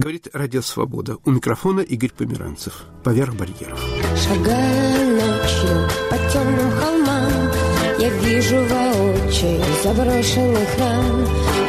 Говорит 0.00 0.28
Радио 0.32 0.62
Свобода. 0.62 1.18
У 1.26 1.30
микрофона 1.30 1.80
Игорь 1.80 2.10
Померанцев. 2.16 2.86
Поверх 3.04 3.34
барьеров. 3.34 3.78
Шагая 4.16 5.04
ночью 5.10 5.90
по 6.08 6.16
темным 6.32 6.70
холмам, 6.70 7.50
Я 7.98 8.08
вижу 8.08 8.56
воочию 8.64 9.62
заброшенный 9.84 10.66
храм, 10.74 11.20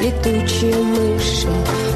Летучие 0.02 0.82
мыши, 0.82 1.50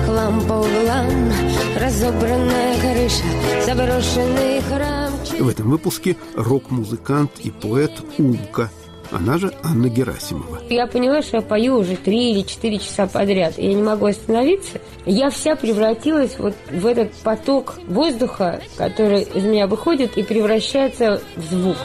хлам 0.06 0.42
по 0.42 0.54
углам, 0.56 1.32
Разобранная 1.80 2.82
крыша, 2.82 3.24
заброшенный 3.66 4.62
храм. 4.64 5.14
В 5.40 5.48
этом 5.48 5.70
выпуске 5.70 6.18
рок-музыкант 6.36 7.40
и 7.40 7.50
поэт 7.50 7.94
Умка– 8.18 8.70
она 9.12 9.38
же 9.38 9.54
Анна 9.64 9.90
Герасимова. 9.90 10.60
Я 10.70 10.88
поняла, 10.88 11.22
что 11.22 11.38
я 11.38 11.42
пою 11.42 11.78
уже 11.78 11.96
три 11.96 12.32
или 12.32 12.42
четыре 12.42 12.80
часа 12.80 13.08
подряд. 13.08 13.58
Я 13.58 13.74
не 13.74 13.82
могу 13.82 14.06
остановиться. 14.06 14.80
Я 15.06 15.30
вся 15.30 15.56
превратилась 15.56 16.38
вот 16.38 16.56
в 16.72 16.86
этот 16.86 17.14
поток 17.24 17.76
воздуха, 17.88 18.62
который 18.78 19.24
из 19.24 19.44
меня 19.44 19.68
выходит 19.68 20.18
и 20.18 20.24
превращается 20.24 21.22
в 21.36 21.44
звук. 21.44 21.78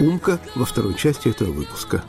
Умка 0.00 0.38
во 0.54 0.64
второй 0.64 0.94
части 0.94 1.28
этого 1.28 1.52
выпуска. 1.52 2.02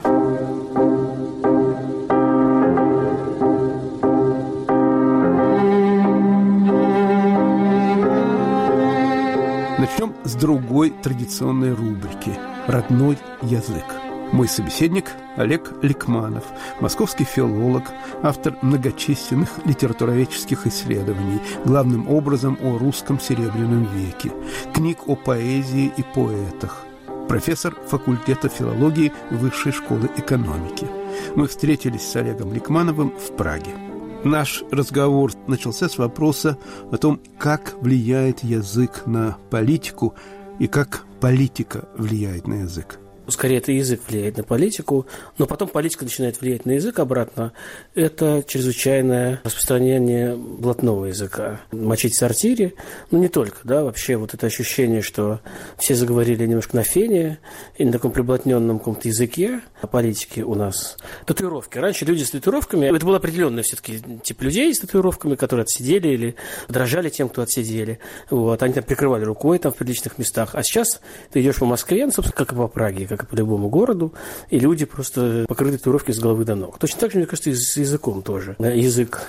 Другой 10.42 10.90
традиционной 10.90 11.72
рубрики 11.72 12.38
«Родной 12.66 13.18
язык». 13.44 13.86
Мой 14.32 14.48
собеседник 14.48 15.12
Олег 15.36 15.72
Ликманов, 15.84 16.46
московский 16.80 17.26
филолог, 17.26 17.84
автор 18.24 18.58
многочисленных 18.64 19.50
литературоведческих 19.66 20.66
исследований, 20.66 21.40
главным 21.64 22.10
образом 22.10 22.58
о 22.64 22.80
русском 22.80 23.20
серебряном 23.20 23.86
веке, 23.94 24.32
книг 24.74 25.08
о 25.08 25.16
поэзии 25.16 25.94
и 25.96 26.04
поэтах, 26.16 26.86
профессор 27.28 27.76
факультета 27.88 28.50
филологии 28.50 29.14
Высшей 29.30 29.74
школы 29.74 30.10
экономики. 30.18 30.88
Мы 31.36 31.48
встретились 31.48 32.10
с 32.10 32.16
Олегом 32.16 32.52
Ликмановым 32.52 33.12
в 33.12 33.36
Праге. 33.36 33.91
Наш 34.24 34.64
разговор 34.72 35.32
начался 35.48 35.90
с 35.90 35.98
вопроса 35.98 36.58
о 36.92 36.98
том, 36.98 37.20
как 37.40 37.74
влияет 37.82 38.44
язык 38.44 39.04
на 39.08 39.38
политику 39.50 40.14
и 40.60 40.68
как 40.68 41.04
политика 41.20 41.90
влияет 41.98 42.48
на 42.48 42.62
язык 42.62 43.01
скорее 43.28 43.58
это 43.58 43.72
язык 43.72 44.02
влияет 44.08 44.38
на 44.38 44.44
политику, 44.44 45.08
но 45.38 45.46
потом 45.46 45.70
политика 45.70 46.04
начинает 46.04 46.42
влиять 46.42 46.66
на 46.66 46.72
язык 46.72 47.00
обратно, 47.00 47.54
это 47.96 48.44
чрезвычайное 48.48 49.42
распространение 49.44 50.36
блатного 50.36 51.06
языка. 51.06 51.62
Мочить 51.72 52.16
сортире, 52.16 52.74
ну 53.12 53.20
не 53.20 53.28
только, 53.28 53.60
да, 53.64 53.84
вообще 53.84 54.16
вот 54.16 54.34
это 54.34 54.48
ощущение, 54.48 55.02
что 55.02 55.40
все 55.78 55.96
заговорили 55.96 56.46
немножко 56.46 56.76
на 56.76 56.84
фене 56.84 57.40
и 57.78 57.86
на 57.86 57.92
таком 57.92 58.12
приблотненном 58.12 58.80
каком-то 58.80 59.08
языке 59.08 59.62
о 59.82 59.88
политике 59.88 60.44
у 60.44 60.56
нас. 60.56 60.98
Татуировки. 61.26 61.78
Раньше 61.78 62.06
люди 62.06 62.24
с 62.24 62.32
татуировками, 62.32 62.88
это 62.96 63.06
был 63.06 63.16
определенный 63.16 63.64
все-таки 63.64 64.02
тип 64.24 64.42
людей 64.42 64.74
с 64.74 64.80
татуировками, 64.80 65.36
которые 65.36 65.64
отсидели 65.64 66.10
или 66.10 66.36
дрожали 66.68 67.10
тем, 67.10 67.30
кто 67.30 67.42
отсидели. 67.44 68.00
Вот, 68.30 68.62
они 68.64 68.74
там 68.74 68.84
прикрывали 68.84 69.24
рукой 69.24 69.60
там 69.60 69.72
в 69.72 69.76
приличных 69.76 70.18
местах. 70.18 70.56
А 70.56 70.64
сейчас 70.64 71.02
ты 71.32 71.42
идешь 71.42 71.58
по 71.58 71.66
Москве, 71.66 72.06
ну, 72.06 72.12
собственно, 72.12 72.38
как 72.38 72.54
и 72.54 72.56
по 72.56 72.68
Праге, 72.68 73.06
как 73.12 73.24
и 73.24 73.26
по 73.26 73.36
любому 73.36 73.70
городу, 73.70 74.14
и 74.50 74.60
люди 74.60 74.86
просто 74.86 75.46
покрыты 75.48 75.78
татуировки 75.78 76.12
с 76.12 76.20
головы 76.20 76.46
до 76.46 76.56
ног. 76.56 76.80
Точно 76.80 77.00
так 77.00 77.12
же, 77.12 77.18
мне 77.18 77.28
кажется, 77.28 77.50
и 77.50 77.54
с 77.54 77.78
языком 77.78 78.22
тоже. 78.22 78.56
Язык 78.60 79.22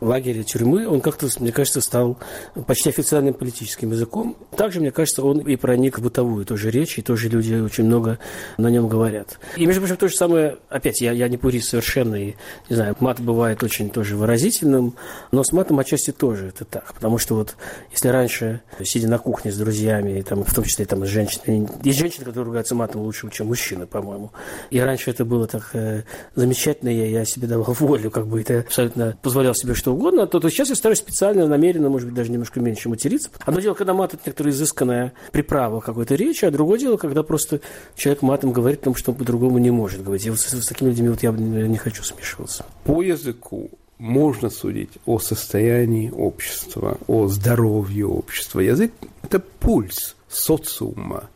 лагеря, 0.00 0.42
тюрьмы, 0.42 0.88
он 0.88 1.00
как-то, 1.00 1.28
мне 1.38 1.52
кажется, 1.52 1.80
стал 1.80 2.18
почти 2.66 2.88
официальным 2.88 3.34
политическим 3.34 3.92
языком. 3.92 4.36
Также, 4.56 4.80
мне 4.80 4.90
кажется, 4.90 5.22
он 5.22 5.38
и 5.38 5.56
проник 5.56 5.98
в 5.98 6.02
бытовую 6.02 6.44
тоже 6.44 6.70
речь, 6.70 6.98
и 6.98 7.02
тоже 7.02 7.28
люди 7.28 7.54
очень 7.54 7.84
много 7.84 8.18
на 8.56 8.68
нем 8.68 8.88
говорят. 8.88 9.38
И, 9.56 9.66
между 9.66 9.80
прочим, 9.80 9.96
то 9.96 10.08
же 10.08 10.16
самое, 10.16 10.56
опять, 10.68 11.00
я, 11.00 11.12
я 11.12 11.28
не 11.28 11.36
пурист 11.36 11.70
совершенно, 11.70 12.14
и, 12.16 12.34
не 12.68 12.76
знаю, 12.76 12.96
мат 13.00 13.20
бывает 13.20 13.62
очень 13.62 13.90
тоже 13.90 14.16
выразительным, 14.16 14.94
но 15.32 15.44
с 15.44 15.52
матом 15.52 15.78
отчасти 15.78 16.10
тоже 16.10 16.48
это 16.48 16.64
так, 16.64 16.92
потому 16.94 17.18
что 17.18 17.34
вот 17.34 17.56
если 17.92 18.08
раньше, 18.08 18.60
сидя 18.82 19.08
на 19.08 19.18
кухне 19.18 19.52
с 19.52 19.56
друзьями, 19.56 20.18
и, 20.18 20.22
там, 20.22 20.44
в 20.44 20.54
том 20.54 20.64
числе 20.64 20.84
там, 20.84 21.04
с 21.04 21.08
женщинами, 21.08 21.68
есть 21.82 21.98
женщины, 21.98 22.24
которые 22.24 22.46
ругаются 22.46 22.74
матом 22.74 23.02
лучше, 23.02 23.26
чем 23.30 23.48
мужчины, 23.48 23.86
по-моему. 23.86 24.32
И 24.70 24.78
раньше 24.78 25.10
это 25.10 25.24
было 25.24 25.46
так 25.46 25.70
э, 25.72 26.02
замечательно, 26.34 26.90
я, 26.90 27.06
я 27.06 27.24
себе 27.24 27.46
давал 27.46 27.74
волю, 27.78 28.10
как 28.10 28.26
бы 28.26 28.40
это 28.40 28.60
абсолютно 28.60 29.16
позволял 29.22 29.54
себе 29.54 29.74
что 29.74 29.94
угодно, 29.94 30.26
то, 30.26 30.40
то 30.40 30.48
сейчас 30.48 30.70
я 30.70 30.74
стараюсь 30.74 30.98
специально, 30.98 31.46
намеренно, 31.46 31.88
может 31.88 32.08
быть, 32.08 32.16
даже 32.16 32.30
немножко 32.30 32.60
меньше 32.60 32.88
материться. 32.88 33.30
Одно 33.40 33.60
дело, 33.60 33.74
когда 33.74 33.94
мат– 33.94 34.14
это 34.14 34.22
некоторая 34.26 34.52
изысканная 34.52 35.12
приправа 35.32 35.80
какой-то 35.80 36.14
речи, 36.14 36.44
а 36.44 36.50
другое 36.50 36.78
дело, 36.78 36.96
когда 36.96 37.22
просто 37.22 37.60
человек 37.96 38.22
матом 38.22 38.52
говорит, 38.52 38.80
потому 38.80 38.96
что 38.96 39.12
он 39.12 39.18
по-другому 39.18 39.58
не 39.58 39.70
может 39.70 40.02
говорить. 40.02 40.26
И 40.26 40.30
вот 40.30 40.40
с, 40.40 40.48
с 40.48 40.66
такими 40.66 40.90
людьми 40.90 41.08
вот 41.08 41.22
я 41.22 41.30
не 41.30 41.76
хочу 41.76 42.02
смешиваться. 42.02 42.64
По 42.84 43.02
языку 43.02 43.70
можно 43.98 44.48
судить 44.48 44.92
о 45.06 45.18
состоянии 45.18 46.10
общества, 46.10 46.98
о 47.06 47.26
здоровье 47.28 48.06
общества. 48.06 48.60
Язык– 48.60 48.92
это 49.22 49.40
пульс 49.40 50.16
социума. 50.28 51.28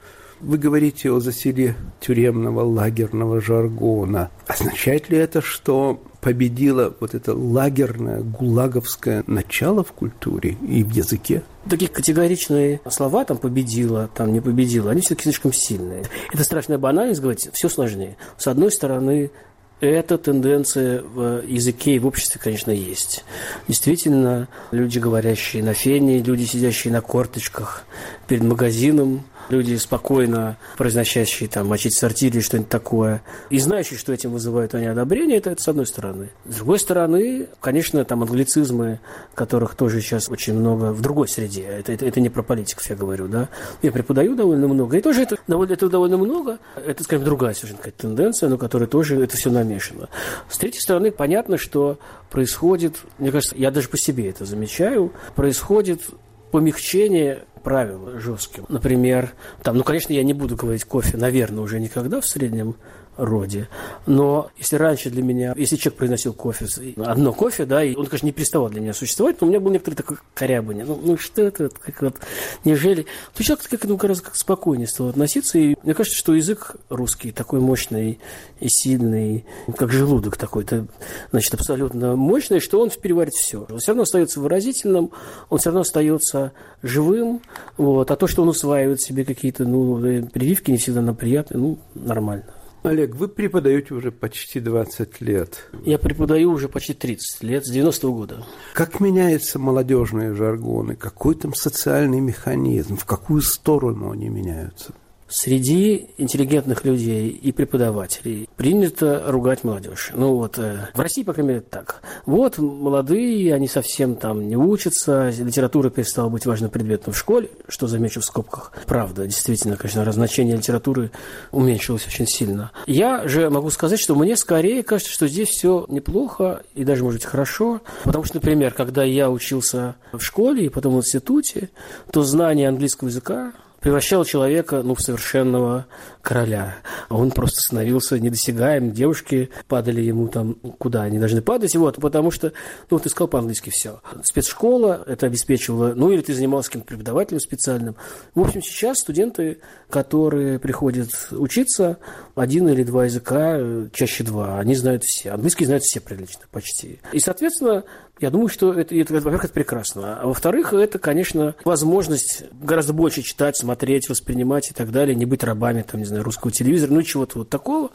Вы 0.42 0.58
говорите 0.58 1.12
о 1.12 1.20
засилии 1.20 1.76
тюремного 2.00 2.64
лагерного 2.64 3.40
жаргона. 3.40 4.28
Означает 4.48 5.08
ли 5.08 5.16
это, 5.16 5.40
что 5.40 6.02
победило 6.20 6.92
вот 6.98 7.14
это 7.14 7.32
лагерное, 7.32 8.22
гулаговское 8.22 9.22
начало 9.28 9.84
в 9.84 9.92
культуре 9.92 10.56
и 10.68 10.82
в 10.82 10.90
языке? 10.90 11.44
Такие 11.70 11.88
категоричные 11.88 12.80
слова, 12.90 13.24
там, 13.24 13.38
победила, 13.38 14.10
там, 14.12 14.32
не 14.32 14.40
победила, 14.40 14.90
они 14.90 15.00
все-таки 15.00 15.24
слишком 15.24 15.52
сильные. 15.52 16.06
Это 16.32 16.42
страшная 16.42 16.78
банальность, 16.78 17.20
говорить, 17.20 17.48
все 17.52 17.68
сложнее. 17.68 18.16
С 18.36 18.48
одной 18.48 18.72
стороны, 18.72 19.30
эта 19.78 20.18
тенденция 20.18 21.02
в 21.02 21.44
языке 21.46 21.94
и 21.94 21.98
в 22.00 22.06
обществе, 22.06 22.40
конечно, 22.42 22.72
есть. 22.72 23.24
Действительно, 23.68 24.48
люди, 24.72 24.98
говорящие 24.98 25.62
на 25.62 25.74
фене, 25.74 26.20
люди, 26.20 26.44
сидящие 26.44 26.92
на 26.92 27.00
корточках 27.00 27.84
перед 28.26 28.42
магазином, 28.42 29.22
люди 29.48 29.76
спокойно 29.76 30.56
произносящие 30.76 31.48
там 31.48 31.68
мочить 31.68 31.94
в 31.94 31.98
сортире 31.98 32.36
или 32.36 32.40
что-нибудь 32.40 32.68
такое, 32.68 33.22
и 33.50 33.58
знающие, 33.58 33.98
что 33.98 34.12
этим 34.12 34.32
вызывают 34.32 34.74
они 34.74 34.86
одобрение, 34.86 35.38
это, 35.38 35.50
это 35.50 35.62
с 35.62 35.68
одной 35.68 35.86
стороны. 35.86 36.30
С 36.46 36.56
другой 36.56 36.78
стороны, 36.78 37.48
конечно, 37.60 38.04
там 38.04 38.22
англицизмы, 38.22 39.00
которых 39.34 39.74
тоже 39.74 40.00
сейчас 40.00 40.28
очень 40.28 40.54
много 40.54 40.92
в 40.92 41.00
другой 41.00 41.28
среде. 41.28 41.62
Это, 41.62 41.92
это, 41.92 42.06
это 42.06 42.20
не 42.20 42.28
про 42.28 42.42
политиков, 42.42 42.88
я 42.88 42.96
говорю, 42.96 43.28
да. 43.28 43.48
Я 43.82 43.92
преподаю 43.92 44.34
довольно 44.34 44.68
много, 44.68 44.98
и 44.98 45.00
тоже 45.00 45.22
это 45.22 45.36
довольно, 45.46 45.72
это 45.72 45.88
довольно 45.88 46.16
много. 46.16 46.58
Это, 46.76 47.04
скажем, 47.04 47.24
другая 47.24 47.54
совершенно 47.54 47.78
какая-то 47.78 48.02
тенденция, 48.02 48.48
но 48.48 48.58
которая 48.58 48.88
тоже 48.88 49.22
это 49.22 49.36
все 49.36 49.50
намешано. 49.50 50.08
С 50.48 50.58
третьей 50.58 50.80
стороны, 50.80 51.10
понятно, 51.10 51.58
что 51.58 51.98
происходит, 52.30 52.96
мне 53.18 53.30
кажется, 53.30 53.56
я 53.56 53.70
даже 53.70 53.88
по 53.88 53.98
себе 53.98 54.30
это 54.30 54.44
замечаю, 54.44 55.12
происходит 55.34 56.02
помягчение 56.50 57.44
правил 57.62 58.18
жестким. 58.18 58.64
Например, 58.68 59.32
там, 59.62 59.76
ну, 59.76 59.84
конечно, 59.84 60.12
я 60.12 60.22
не 60.22 60.32
буду 60.32 60.56
говорить 60.56 60.84
кофе, 60.84 61.16
наверное, 61.16 61.62
уже 61.62 61.80
никогда 61.80 62.20
в 62.20 62.26
среднем 62.26 62.76
роде. 63.16 63.68
Но 64.06 64.50
если 64.56 64.76
раньше 64.76 65.10
для 65.10 65.22
меня, 65.22 65.54
если 65.56 65.76
человек 65.76 65.98
произносил 65.98 66.32
кофе, 66.32 66.66
одно 66.96 67.32
кофе, 67.32 67.66
да, 67.66 67.84
и 67.84 67.94
он, 67.94 68.06
конечно, 68.06 68.26
не 68.26 68.32
переставал 68.32 68.68
для 68.70 68.80
меня 68.80 68.94
существовать, 68.94 69.40
но 69.40 69.46
у 69.46 69.50
меня 69.50 69.60
был 69.60 69.70
некоторый 69.70 69.94
такой 69.94 70.16
корябание. 70.34 70.84
Ну, 70.84 70.98
ну 71.02 71.18
что 71.18 71.42
это, 71.42 71.68
как 71.68 72.02
вот, 72.02 72.16
неужели... 72.64 73.06
То 73.34 73.44
человек 73.44 73.68
как, 73.68 73.84
ну, 73.84 73.96
гораздо 73.96 74.24
как 74.24 74.36
спокойнее 74.36 74.88
стал 74.88 75.08
относиться, 75.08 75.58
и 75.58 75.76
мне 75.82 75.94
кажется, 75.94 76.18
что 76.18 76.34
язык 76.34 76.76
русский 76.88 77.32
такой 77.32 77.60
мощный 77.60 78.18
и 78.60 78.68
сильный, 78.68 79.44
как 79.76 79.92
желудок 79.92 80.36
такой, 80.36 80.64
то, 80.64 80.86
значит, 81.30 81.54
абсолютно 81.54 82.16
мощный, 82.16 82.60
что 82.60 82.80
он 82.80 82.90
переварит 82.90 83.34
все. 83.34 83.66
Он 83.68 83.78
все 83.78 83.92
равно 83.92 84.02
остается 84.02 84.40
выразительным, 84.40 85.10
он 85.50 85.58
все 85.58 85.70
равно 85.70 85.80
остается 85.82 86.52
живым, 86.82 87.42
вот, 87.76 88.10
а 88.10 88.16
то, 88.16 88.26
что 88.26 88.42
он 88.42 88.48
усваивает 88.48 89.00
себе 89.02 89.24
какие-то, 89.24 89.64
ну, 89.64 90.26
прививки 90.28 90.70
не 90.70 90.78
всегда 90.78 91.02
на 91.02 91.14
приятные, 91.14 91.60
ну, 91.60 91.78
нормально. 91.94 92.44
Олег, 92.82 93.14
вы 93.14 93.28
преподаете 93.28 93.94
уже 93.94 94.10
почти 94.10 94.58
20 94.58 95.20
лет. 95.20 95.70
Я 95.84 95.98
преподаю 95.98 96.50
уже 96.50 96.68
почти 96.68 96.94
30 96.94 97.42
лет, 97.44 97.64
с 97.64 97.72
90-го 97.72 98.12
года. 98.12 98.44
Как 98.72 98.98
меняются 98.98 99.60
молодежные 99.60 100.34
жаргоны? 100.34 100.96
Какой 100.96 101.36
там 101.36 101.54
социальный 101.54 102.18
механизм? 102.18 102.96
В 102.96 103.04
какую 103.04 103.40
сторону 103.40 104.10
они 104.10 104.28
меняются? 104.28 104.92
Среди 105.32 106.08
интеллигентных 106.18 106.84
людей 106.84 107.28
и 107.28 107.52
преподавателей 107.52 108.48
принято 108.56 109.24
ругать 109.26 109.64
молодежь. 109.64 110.10
Ну 110.14 110.34
вот, 110.36 110.58
э, 110.58 110.88
в 110.94 111.00
России, 111.00 111.22
по 111.22 111.32
крайней 111.32 111.54
мере, 111.54 111.60
так. 111.62 112.02
Вот, 112.26 112.58
молодые, 112.58 113.54
они 113.54 113.66
совсем 113.66 114.16
там 114.16 114.46
не 114.46 114.56
учатся, 114.56 115.30
литература 115.30 115.90
перестала 115.90 116.28
быть 116.28 116.46
важным 116.46 116.70
предметом 116.70 117.14
в 117.14 117.18
школе, 117.18 117.50
что 117.68 117.86
замечу 117.86 118.20
в 118.20 118.24
скобках. 118.24 118.72
Правда, 118.86 119.26
действительно, 119.26 119.76
конечно, 119.76 120.10
значение 120.12 120.56
литературы 120.56 121.10
уменьшилось 121.50 122.06
очень 122.06 122.26
сильно. 122.26 122.70
Я 122.86 123.26
же 123.26 123.48
могу 123.48 123.70
сказать, 123.70 123.98
что 123.98 124.14
мне 124.14 124.36
скорее 124.36 124.82
кажется, 124.82 125.12
что 125.12 125.26
здесь 125.26 125.48
все 125.48 125.86
неплохо 125.88 126.62
и 126.74 126.84
даже, 126.84 127.02
может 127.04 127.20
быть, 127.20 127.28
хорошо. 127.28 127.80
Потому 128.04 128.24
что, 128.24 128.36
например, 128.36 128.74
когда 128.74 129.02
я 129.02 129.30
учился 129.30 129.96
в 130.12 130.20
школе 130.20 130.66
и 130.66 130.68
потом 130.68 130.94
в 130.94 130.98
институте, 130.98 131.70
то 132.10 132.22
знание 132.22 132.68
английского 132.68 133.08
языка 133.08 133.52
превращал 133.82 134.24
человека 134.24 134.82
ну, 134.82 134.94
в 134.94 135.02
совершенного 135.02 135.86
короля. 136.22 136.76
А 137.08 137.16
он 137.16 137.32
просто 137.32 137.60
становился 137.60 138.18
недосягаем. 138.18 138.92
Девушки 138.92 139.50
падали 139.66 140.00
ему 140.00 140.28
там, 140.28 140.54
куда 140.54 141.02
они 141.02 141.18
должны 141.18 141.42
падать. 141.42 141.74
Вот, 141.74 141.96
потому 141.96 142.30
что, 142.30 142.52
ну, 142.90 142.96
вот 142.96 143.06
искал 143.06 143.28
по-английски 143.28 143.70
все. 143.70 144.00
Спецшкола 144.22 145.02
это 145.06 145.26
обеспечивала, 145.26 145.92
ну, 145.94 146.10
или 146.10 146.22
ты 146.22 146.32
занимался 146.32 146.70
каким-то 146.70 146.88
преподавателем 146.88 147.40
специальным. 147.40 147.96
В 148.34 148.40
общем, 148.40 148.62
сейчас 148.62 148.98
студенты, 149.00 149.58
которые 149.90 150.58
приходят 150.60 151.10
учиться, 151.32 151.98
один 152.36 152.68
или 152.68 152.84
два 152.84 153.06
языка, 153.06 153.58
чаще 153.92 154.22
два, 154.22 154.60
они 154.60 154.76
знают 154.76 155.02
все. 155.02 155.32
Английский 155.32 155.66
знают 155.66 155.82
все 155.82 156.00
прилично, 156.00 156.42
почти. 156.52 157.00
И, 157.12 157.18
соответственно, 157.18 157.84
я 158.22 158.30
думаю, 158.30 158.48
что 158.48 158.72
это, 158.72 158.94
это 158.94 159.14
во-первых, 159.14 159.44
это 159.44 159.52
прекрасно. 159.52 160.20
А 160.20 160.26
во-вторых, 160.26 160.72
это, 160.72 160.98
конечно, 160.98 161.54
возможность 161.64 162.44
гораздо 162.52 162.92
больше 162.92 163.22
читать, 163.22 163.56
смотреть, 163.56 164.08
воспринимать 164.08 164.70
и 164.70 164.74
так 164.74 164.90
далее, 164.92 165.14
не 165.14 165.26
быть 165.26 165.44
рабами, 165.44 165.82
там, 165.82 166.00
не 166.00 166.06
знаю, 166.06 166.22
русского 166.22 166.52
телевизора, 166.52 166.92
ну, 166.92 167.02
чего-то 167.02 167.38
вот 167.38 167.50
такого. 167.50 167.90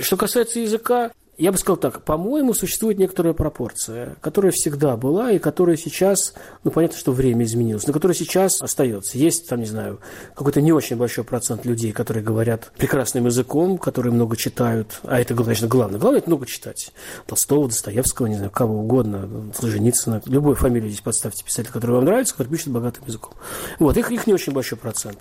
Что 0.00 0.16
касается 0.16 0.60
языка, 0.60 1.12
я 1.38 1.52
бы 1.52 1.58
сказал 1.58 1.76
так, 1.76 2.02
по-моему, 2.02 2.52
существует 2.52 2.98
некоторая 2.98 3.32
пропорция, 3.32 4.16
которая 4.20 4.50
всегда 4.50 4.96
была 4.96 5.30
и 5.30 5.38
которая 5.38 5.76
сейчас, 5.76 6.34
ну, 6.64 6.72
понятно, 6.72 6.98
что 6.98 7.12
время 7.12 7.44
изменилось, 7.44 7.86
но 7.86 7.92
которая 7.92 8.16
сейчас 8.16 8.60
остается. 8.60 9.16
Есть, 9.16 9.48
там, 9.48 9.60
не 9.60 9.66
знаю, 9.66 10.00
какой-то 10.34 10.60
не 10.60 10.72
очень 10.72 10.96
большой 10.96 11.22
процент 11.22 11.64
людей, 11.64 11.92
которые 11.92 12.24
говорят 12.24 12.72
прекрасным 12.76 13.26
языком, 13.26 13.78
которые 13.78 14.12
много 14.12 14.36
читают, 14.36 15.00
а 15.04 15.20
это, 15.20 15.36
конечно, 15.36 15.68
главное. 15.68 16.00
Главное– 16.00 16.18
это 16.20 16.28
много 16.28 16.44
читать. 16.44 16.92
Толстого, 17.26 17.68
Достоевского, 17.68 18.26
не 18.26 18.34
знаю, 18.34 18.50
кого 18.50 18.80
угодно, 18.80 19.52
Солженицына, 19.56 20.20
любую 20.26 20.56
фамилию 20.56 20.90
здесь 20.90 21.02
подставьте 21.02 21.44
писателя, 21.44 21.72
который 21.72 21.92
вам 21.92 22.04
нравится, 22.04 22.34
который 22.34 22.48
пишет 22.48 22.68
богатым 22.68 23.04
языком. 23.06 23.34
Вот, 23.78 23.96
их, 23.96 24.10
их 24.10 24.26
не 24.26 24.34
очень 24.34 24.52
большой 24.52 24.76
процент. 24.76 25.18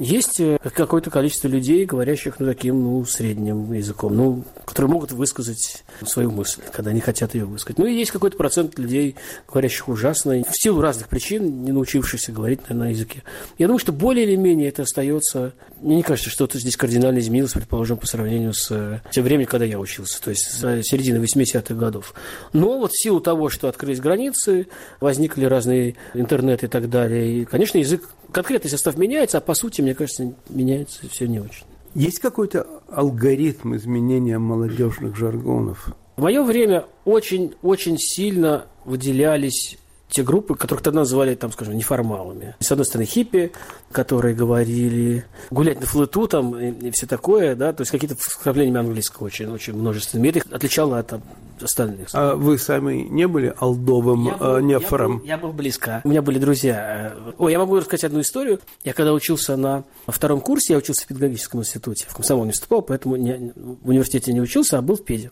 Есть 0.00 0.40
э, 0.40 0.58
какое-то 0.74 1.10
количество 1.10 1.46
людей, 1.46 1.84
говорящих, 1.84 2.40
ну, 2.40 2.46
таким, 2.46 2.82
ну, 2.82 3.04
средним 3.04 3.72
языком, 3.72 4.16
ну, 4.16 4.44
которые 4.64 4.90
могут 4.90 5.12
высказать 5.12 5.59
высказать 5.60 5.84
свою 6.08 6.30
мысль, 6.30 6.62
когда 6.72 6.92
не 6.92 7.00
хотят 7.00 7.34
ее 7.34 7.44
высказать. 7.44 7.78
Ну 7.78 7.86
и 7.86 7.94
есть 7.94 8.10
какой-то 8.10 8.36
процент 8.36 8.78
людей, 8.78 9.16
говорящих 9.48 9.88
ужасно, 9.88 10.42
в 10.42 10.52
силу 10.52 10.80
разных 10.80 11.08
причин, 11.08 11.64
не 11.64 11.72
научившихся 11.72 12.32
говорить 12.32 12.68
на, 12.68 12.74
на 12.74 12.90
языке. 12.90 13.22
Я 13.58 13.66
думаю, 13.66 13.78
что 13.78 13.92
более 13.92 14.24
или 14.26 14.36
менее 14.36 14.68
это 14.68 14.82
остается. 14.82 15.54
Мне 15.80 15.96
не 15.96 16.02
кажется, 16.02 16.30
что 16.30 16.46
что-то 16.46 16.58
здесь 16.58 16.76
кардинально 16.76 17.18
изменилось, 17.18 17.52
предположим, 17.52 17.96
по 17.96 18.06
сравнению 18.06 18.54
с 18.54 18.70
э, 18.70 19.00
тем 19.10 19.24
временем, 19.24 19.46
когда 19.46 19.64
я 19.64 19.78
учился, 19.78 20.20
то 20.22 20.30
есть 20.30 20.50
с 20.50 20.82
середины 20.82 21.22
80-х 21.22 21.74
годов. 21.74 22.14
Но 22.52 22.78
вот 22.78 22.92
в 22.92 23.02
силу 23.02 23.20
того, 23.20 23.48
что 23.48 23.68
открылись 23.68 24.00
границы, 24.00 24.68
возникли 25.00 25.44
разные 25.44 25.96
интернеты 26.14 26.66
и 26.66 26.68
так 26.68 26.88
далее, 26.88 27.42
и, 27.42 27.44
конечно, 27.44 27.78
язык, 27.78 28.08
конкретный 28.32 28.70
состав 28.70 28.96
меняется, 28.96 29.38
а 29.38 29.40
по 29.40 29.54
сути, 29.54 29.80
мне 29.80 29.94
кажется, 29.94 30.32
меняется 30.48 31.08
все 31.08 31.26
не 31.26 31.40
очень. 31.40 31.64
Есть 31.94 32.20
какой-то 32.20 32.66
алгоритм 32.88 33.74
изменения 33.74 34.38
молодежных 34.38 35.16
жаргонов? 35.16 35.94
В 36.16 36.22
мое 36.22 36.42
время 36.42 36.86
очень-очень 37.04 37.98
сильно 37.98 38.66
выделялись 38.84 39.78
те 40.10 40.22
группы, 40.22 40.54
которых 40.54 40.82
тогда 40.82 41.00
называли, 41.00 41.34
там, 41.34 41.52
скажем, 41.52 41.76
неформалами. 41.76 42.56
С 42.58 42.70
одной 42.70 42.84
стороны, 42.84 43.06
хиппи, 43.06 43.52
которые 43.92 44.34
говорили 44.34 45.24
гулять 45.50 45.80
на 45.80 45.86
флоту 45.86 46.26
там 46.26 46.58
и, 46.58 46.88
и 46.88 46.90
все 46.90 47.06
такое, 47.06 47.54
да, 47.54 47.72
то 47.72 47.82
есть 47.82 47.90
какие-то 47.90 48.16
вкраплениями 48.16 48.80
английского 48.80 49.26
очень, 49.26 49.50
очень 49.50 49.74
множественными. 49.74 50.28
Это 50.28 50.38
их 50.40 50.46
отличало 50.52 50.98
от 50.98 51.14
остальных. 51.62 52.08
А 52.12 52.34
вы 52.34 52.58
сами 52.58 53.02
не 53.02 53.26
были 53.26 53.54
алдовым 53.56 54.26
я 54.26 54.34
был, 54.36 54.58
нефором? 54.60 55.12
Я 55.12 55.18
был, 55.18 55.26
я 55.26 55.38
был 55.38 55.52
близко. 55.52 56.00
У 56.04 56.08
меня 56.08 56.22
были 56.22 56.38
друзья. 56.38 57.14
О, 57.38 57.48
я 57.48 57.58
могу 57.58 57.76
рассказать 57.76 58.04
одну 58.04 58.20
историю. 58.20 58.60
Я 58.84 58.92
когда 58.92 59.12
учился 59.12 59.56
на 59.56 59.84
втором 60.06 60.40
курсе, 60.40 60.74
я 60.74 60.78
учился 60.78 61.04
в 61.04 61.06
педагогическом 61.06 61.60
институте. 61.60 62.06
В 62.08 62.14
комсомол 62.14 62.44
не 62.44 62.52
вступал, 62.52 62.82
поэтому 62.82 63.16
не, 63.16 63.52
в 63.54 63.88
университете 63.88 64.32
не 64.32 64.40
учился, 64.40 64.78
а 64.78 64.82
был 64.82 64.96
в 64.96 65.04
педе. 65.04 65.30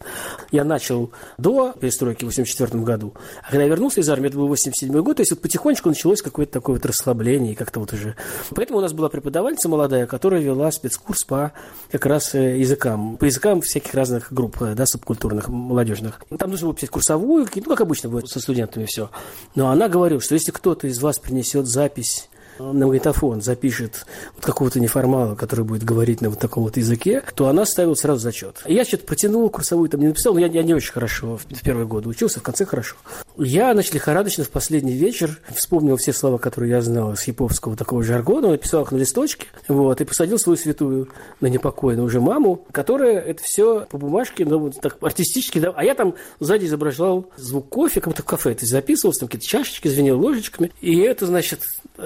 Я 0.50 0.64
начал 0.64 1.10
до 1.38 1.72
перестройки 1.72 2.24
в 2.24 2.28
84 2.28 2.82
году. 2.82 3.14
А 3.42 3.50
когда 3.50 3.62
я 3.62 3.68
вернулся 3.68 4.00
из 4.00 4.08
армии, 4.08 4.28
это 4.28 4.36
был 4.36 4.48
87 4.68 5.02
год, 5.02 5.16
то 5.16 5.20
есть 5.20 5.32
вот 5.32 5.40
потихонечку 5.40 5.88
началось 5.88 6.22
какое-то 6.22 6.52
такое 6.52 6.76
вот 6.76 6.86
расслабление, 6.86 7.54
как-то 7.54 7.80
вот 7.80 7.92
уже... 7.92 8.16
Поэтому 8.54 8.78
у 8.78 8.82
нас 8.82 8.92
была 8.92 9.08
преподавательница 9.08 9.68
молодая, 9.68 10.06
которая 10.06 10.40
вела 10.40 10.70
спецкурс 10.70 11.24
по 11.24 11.52
как 11.90 12.06
раз 12.06 12.34
э, 12.34 12.58
языкам, 12.58 13.16
по 13.16 13.24
языкам 13.24 13.60
всяких 13.60 13.94
разных 13.94 14.32
групп, 14.32 14.60
э, 14.62 14.74
да, 14.74 14.86
субкультурных, 14.86 15.48
молодежных. 15.48 16.20
Там 16.38 16.50
нужно 16.50 16.66
было 16.66 16.74
писать 16.74 16.90
курсовую, 16.90 17.46
ну, 17.54 17.62
как 17.62 17.80
обычно 17.80 18.08
будет 18.08 18.28
со 18.28 18.40
студентами 18.40 18.86
все. 18.86 19.10
Но 19.54 19.70
она 19.70 19.88
говорила, 19.88 20.20
что 20.20 20.34
если 20.34 20.50
кто-то 20.50 20.86
из 20.86 21.00
вас 21.00 21.18
принесет 21.18 21.66
запись 21.66 22.28
на 22.58 22.86
магнитофон 22.86 23.40
запишет 23.40 24.06
вот 24.34 24.44
какого-то 24.44 24.80
неформала, 24.80 25.34
который 25.34 25.64
будет 25.64 25.84
говорить 25.84 26.20
на 26.20 26.30
вот 26.30 26.38
таком 26.38 26.64
вот 26.64 26.76
языке, 26.76 27.22
то 27.34 27.48
она 27.48 27.64
ставила 27.64 27.94
сразу 27.94 28.20
зачет. 28.20 28.62
Я 28.66 28.84
что-то 28.84 29.04
протянул, 29.04 29.48
курсовую 29.50 29.88
там 29.88 30.00
не 30.00 30.08
написал, 30.08 30.34
но 30.34 30.40
я, 30.40 30.46
я 30.46 30.62
не 30.62 30.74
очень 30.74 30.92
хорошо 30.92 31.36
в, 31.36 31.44
первые 31.62 31.86
годы 31.86 32.08
учился, 32.08 32.40
в 32.40 32.42
конце 32.42 32.64
хорошо. 32.64 32.96
Я, 33.36 33.72
значит, 33.72 33.94
лихорадочно 33.94 34.44
в 34.44 34.50
последний 34.50 34.92
вечер 34.92 35.38
вспомнил 35.54 35.96
все 35.96 36.12
слова, 36.12 36.38
которые 36.38 36.70
я 36.70 36.80
знал 36.80 37.12
из 37.12 37.20
хиповского 37.20 37.76
такого 37.76 38.02
жаргона, 38.02 38.48
написал 38.48 38.82
их 38.82 38.92
на 38.92 38.96
листочке, 38.96 39.46
вот, 39.68 40.00
и 40.00 40.04
посадил 40.04 40.38
свою 40.38 40.56
святую 40.56 41.08
на 41.40 41.46
непокойную 41.46 42.06
уже 42.06 42.20
маму, 42.20 42.64
которая 42.72 43.18
это 43.18 43.42
все 43.42 43.86
по 43.90 43.98
бумажке, 43.98 44.44
ну, 44.44 44.58
вот 44.58 44.80
так 44.80 44.96
артистически, 45.00 45.58
да, 45.58 45.72
а 45.76 45.84
я 45.84 45.94
там 45.94 46.14
сзади 46.40 46.66
изображал 46.66 47.30
звук 47.36 47.68
кофе, 47.68 48.00
как 48.00 48.12
будто 48.12 48.22
в 48.22 48.26
кафе 48.26 48.52
это 48.52 48.66
записывался, 48.66 49.20
там 49.20 49.28
какие-то 49.28 49.46
чашечки 49.46 49.88
звенел 49.88 50.20
ложечками, 50.20 50.72
и 50.80 50.98
это, 50.98 51.26
значит, 51.26 51.60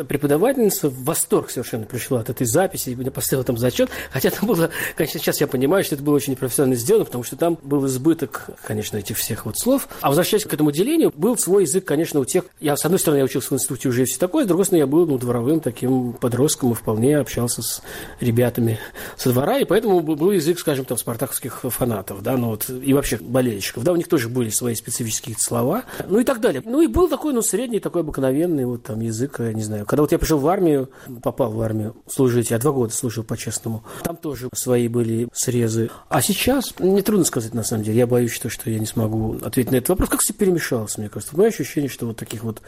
преподавательница 0.08 0.88
в 0.88 1.04
восторг 1.04 1.50
совершенно 1.50 1.84
пришла 1.84 2.20
от 2.20 2.30
этой 2.30 2.46
записи, 2.46 2.90
и 2.90 2.96
мне 2.96 3.10
поставила 3.10 3.44
там 3.44 3.58
зачет. 3.58 3.90
Хотя 4.10 4.30
там 4.30 4.48
было, 4.48 4.70
конечно, 4.96 5.20
сейчас 5.20 5.40
я 5.40 5.46
понимаю, 5.46 5.84
что 5.84 5.94
это 5.94 6.04
было 6.04 6.14
очень 6.14 6.32
непрофессионально 6.32 6.76
сделано, 6.76 7.04
потому 7.04 7.24
что 7.24 7.36
там 7.36 7.58
был 7.62 7.86
избыток, 7.86 8.50
конечно, 8.64 8.96
этих 8.96 9.16
всех 9.16 9.46
вот 9.46 9.58
слов. 9.58 9.88
А 10.00 10.08
возвращаясь 10.08 10.44
к 10.44 10.52
этому 10.52 10.72
делению, 10.72 11.12
был 11.14 11.36
свой 11.36 11.62
язык, 11.64 11.84
конечно, 11.84 12.20
у 12.20 12.24
тех... 12.24 12.44
Я, 12.60 12.76
с 12.76 12.84
одной 12.84 12.98
стороны, 12.98 13.18
я 13.18 13.24
учился 13.24 13.50
в 13.50 13.52
институте 13.52 13.88
уже 13.88 14.04
все 14.04 14.18
такое, 14.18 14.44
с 14.44 14.46
другой 14.46 14.64
стороны, 14.64 14.82
я 14.82 14.86
был 14.86 15.06
ну, 15.06 15.18
дворовым 15.18 15.60
таким 15.60 16.14
подростком 16.14 16.72
и 16.72 16.74
вполне 16.74 17.18
общался 17.18 17.62
с 17.62 17.82
ребятами 18.20 18.78
со 19.16 19.30
двора, 19.30 19.58
и 19.58 19.64
поэтому 19.64 20.00
был 20.00 20.30
язык, 20.30 20.58
скажем, 20.58 20.84
там, 20.84 20.96
спартаковских 20.96 21.60
фанатов, 21.62 22.22
да, 22.22 22.36
ну 22.36 22.48
вот, 22.48 22.68
и 22.68 22.92
вообще 22.94 23.18
болельщиков, 23.18 23.84
да, 23.84 23.92
у 23.92 23.96
них 23.96 24.08
тоже 24.08 24.28
были 24.28 24.50
свои 24.50 24.74
специфические 24.74 25.36
слова, 25.38 25.84
ну 26.06 26.18
и 26.18 26.24
так 26.24 26.40
далее. 26.40 26.62
Ну 26.64 26.80
и 26.80 26.86
был 26.86 27.08
такой, 27.08 27.32
ну, 27.32 27.42
средний, 27.42 27.80
такой 27.80 28.02
обыкновенный 28.02 28.64
вот 28.64 28.84
там 28.84 29.00
язык, 29.00 29.36
я 29.40 29.52
не 29.52 29.62
знаю. 29.62 29.81
Когда 29.86 30.02
вот 30.02 30.12
я 30.12 30.18
пришел 30.18 30.38
в 30.38 30.46
армию, 30.46 30.90
попал 31.22 31.52
в 31.52 31.60
армию 31.60 31.96
служить, 32.08 32.50
я 32.50 32.58
два 32.58 32.72
года 32.72 32.92
служил 32.92 33.24
по-честному. 33.24 33.82
Там 34.02 34.16
тоже 34.16 34.48
свои 34.54 34.88
были 34.88 35.28
срезы. 35.32 35.90
А 36.08 36.22
сейчас, 36.22 36.74
не 36.78 37.02
трудно 37.02 37.24
сказать 37.24 37.54
на 37.54 37.62
самом 37.62 37.84
деле, 37.84 37.98
я 37.98 38.06
боюсь, 38.06 38.32
что, 38.32 38.48
что 38.48 38.70
я 38.70 38.78
не 38.78 38.86
смогу 38.86 39.38
ответить 39.42 39.72
на 39.72 39.76
этот 39.76 39.90
вопрос. 39.90 40.08
Как 40.08 40.20
все 40.20 40.32
перемешалось, 40.32 40.98
мне 40.98 41.08
кажется. 41.08 41.36
Мое 41.36 41.48
ощущение, 41.48 41.88
что 41.88 42.06
вот 42.06 42.16
таких 42.16 42.44
вот 42.44 42.62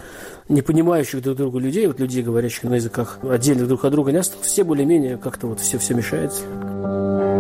не 0.49 0.63
понимающих 0.63 1.23
друг 1.23 1.37
друга 1.37 1.59
людей, 1.59 1.87
вот 1.87 2.01
людей, 2.01 2.23
говорящих 2.23 2.65
на 2.65 2.75
языках 2.75 3.19
отдельных 3.23 3.69
друг 3.69 3.85
от 3.85 3.93
друга, 3.93 4.13
не 4.13 4.19
осталось. 4.19 4.47
Все 4.47 4.65
более-менее 4.65 5.17
как-то 5.17 5.47
вот 5.47 5.61
все, 5.61 5.79
все 5.79 5.95
мешается. 5.95 7.34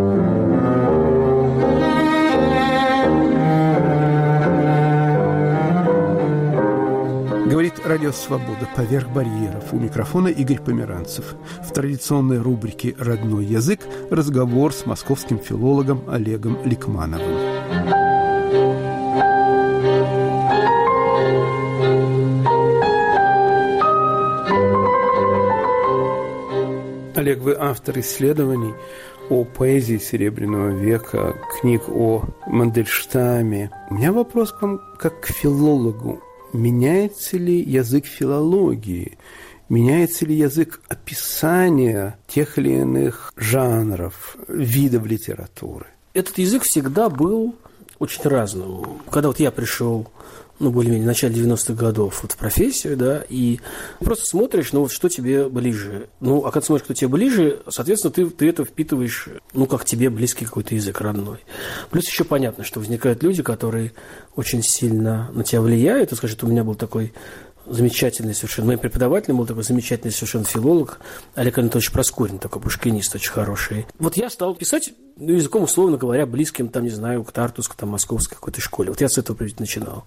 Говорит 7.54 7.74
Радио 7.84 8.10
Свобода 8.10 8.68
«Поверх 8.74 9.08
барьеров». 9.10 9.72
У 9.72 9.78
микрофона 9.78 10.26
Игорь 10.26 10.58
Померанцев. 10.58 11.36
В 11.62 11.72
традиционной 11.72 12.40
рубрике 12.40 12.96
«Родной 12.98 13.44
язык» 13.44 13.78
разговор 14.10 14.72
с 14.72 14.86
московским 14.86 15.38
филологом 15.38 16.02
Олегом 16.10 16.58
Ликмановым. 16.64 17.22
Олег, 27.14 27.38
вы 27.38 27.54
автор 27.56 28.00
исследований 28.00 28.74
о 29.30 29.44
поэзии 29.44 29.98
Серебряного 29.98 30.70
века, 30.70 31.36
книг 31.60 31.82
о 31.88 32.24
Мандельштаме. 32.48 33.70
У 33.90 33.94
меня 33.94 34.12
вопрос 34.12 34.50
к 34.50 34.60
вам 34.60 34.80
как 34.98 35.20
к 35.20 35.26
филологу 35.28 36.20
меняется 36.54 37.36
ли 37.36 37.60
язык 37.60 38.06
филологии? 38.06 39.18
Меняется 39.68 40.24
ли 40.26 40.36
язык 40.36 40.80
описания 40.88 42.18
тех 42.26 42.58
или 42.58 42.78
иных 42.80 43.32
жанров, 43.36 44.36
видов 44.48 45.06
литературы? 45.06 45.86
Этот 46.12 46.38
язык 46.38 46.62
всегда 46.62 47.08
был 47.08 47.56
очень 47.98 48.22
разным. 48.22 49.00
Когда 49.10 49.28
вот 49.28 49.40
я 49.40 49.50
пришел 49.50 50.10
ну, 50.58 50.70
более-менее, 50.70 51.06
начале 51.06 51.34
90-х 51.34 51.74
годов 51.74 52.22
вот 52.22 52.32
в 52.32 52.36
профессию, 52.36 52.96
да, 52.96 53.24
и 53.28 53.60
просто 54.00 54.26
смотришь, 54.26 54.72
ну, 54.72 54.80
вот 54.80 54.92
что 54.92 55.08
тебе 55.08 55.48
ближе. 55.48 56.08
Ну, 56.20 56.44
а 56.44 56.52
когда 56.52 56.66
смотришь, 56.66 56.84
кто 56.84 56.94
тебе 56.94 57.08
ближе, 57.08 57.62
соответственно, 57.68 58.12
ты, 58.12 58.26
ты 58.30 58.48
это 58.48 58.64
впитываешь, 58.64 59.28
ну, 59.52 59.66
как 59.66 59.84
тебе 59.84 60.10
близкий 60.10 60.44
какой-то 60.44 60.74
язык 60.74 61.00
родной. 61.00 61.40
Плюс 61.90 62.06
еще 62.06 62.24
понятно, 62.24 62.64
что 62.64 62.80
возникают 62.80 63.22
люди, 63.22 63.42
которые 63.42 63.92
очень 64.36 64.62
сильно 64.62 65.30
на 65.32 65.44
тебя 65.44 65.60
влияют. 65.60 66.12
И, 66.12 66.16
скажет, 66.16 66.42
у 66.44 66.46
меня 66.46 66.64
был 66.64 66.74
такой 66.74 67.12
замечательный 67.66 68.34
совершенно, 68.34 68.68
моим 68.68 68.78
преподавателем 68.78 69.38
был 69.38 69.46
такой 69.46 69.62
замечательный 69.62 70.10
совершенно 70.10 70.44
филолог 70.44 71.00
Олег 71.34 71.58
Анатольевич 71.58 71.92
Проскурин, 71.92 72.38
такой 72.38 72.60
пушкинист 72.60 73.14
очень 73.14 73.32
хороший. 73.32 73.86
Вот 73.98 74.16
я 74.16 74.30
стал 74.30 74.54
писать 74.54 74.92
ну, 75.16 75.32
языком, 75.32 75.62
условно 75.62 75.96
говоря, 75.96 76.26
близким, 76.26 76.68
там, 76.68 76.82
не 76.82 76.90
знаю, 76.90 77.22
к 77.22 77.30
Тартусской, 77.30 77.76
там, 77.78 77.90
московской 77.90 78.36
какой-то 78.36 78.60
школе. 78.60 78.90
Вот 78.90 79.00
я 79.00 79.08
с 79.08 79.16
этого 79.16 79.46
начинал. 79.58 80.04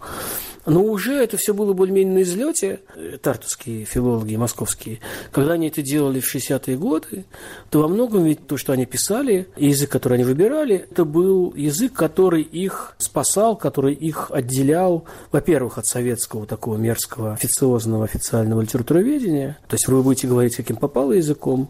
Но 0.65 0.83
уже 0.83 1.13
это 1.13 1.37
все 1.37 1.53
было 1.53 1.71
более-менее 1.71 2.13
на 2.13 2.21
излете, 2.23 2.81
э, 2.95 3.17
тартусские 3.21 3.85
филологи, 3.85 4.35
московские. 4.35 4.99
Когда 5.31 5.53
они 5.53 5.69
это 5.69 5.81
делали 5.81 6.19
в 6.19 6.35
60-е 6.35 6.77
годы, 6.77 7.23
то 7.69 7.81
во 7.81 7.87
многом 7.87 8.25
ведь 8.25 8.47
то, 8.47 8.57
что 8.57 8.73
они 8.73 8.85
писали, 8.85 9.47
и 9.55 9.69
язык, 9.69 9.89
который 9.89 10.15
они 10.15 10.25
выбирали, 10.25 10.87
это 10.91 11.05
был 11.05 11.53
язык, 11.55 11.93
который 11.93 12.41
их 12.41 12.95
спасал, 12.97 13.55
который 13.55 13.93
их 13.93 14.29
отделял, 14.31 15.05
во-первых, 15.31 15.77
от 15.77 15.85
советского 15.85 16.45
такого 16.45 16.75
мерзкого 16.75 17.31
официозного 17.31 18.03
официального 18.03 18.59
литературоведения. 18.59 19.57
То 19.69 19.75
есть 19.75 19.87
вы 19.87 20.03
будете 20.03 20.27
говорить, 20.27 20.57
каким 20.57 20.75
попало 20.75 21.13
языком, 21.13 21.69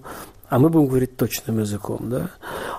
а 0.49 0.59
мы 0.59 0.69
будем 0.69 0.87
говорить 0.87 1.17
точным 1.17 1.59
языком, 1.59 2.09
да. 2.09 2.31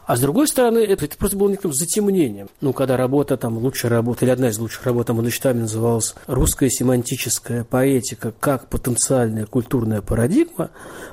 А 0.06 0.16
с 0.16 0.20
другой 0.20 0.48
стороны, 0.48 0.78
это, 0.78 1.04
это 1.04 1.16
просто 1.18 1.36
было 1.36 1.50
неким 1.50 1.72
затемнением. 1.72 2.48
Ну, 2.60 2.72
когда 2.72 2.96
работа, 2.96 3.36
там, 3.36 3.58
лучшая 3.58 3.90
работа, 3.90 4.24
или 4.24 4.32
одна 4.32 4.48
из 4.48 4.58
лучших 4.58 4.84
работ 4.86 5.06
там, 5.06 5.16
Мандельштама 5.16 5.60
называлась 5.60 6.14
«Русская 6.26 6.70
семантическая 6.70 7.64
поэтика 7.64 8.32
как 8.32 8.68
потенциальная 8.68 9.44
культурная 9.46 10.00
парадигма», 10.00 10.70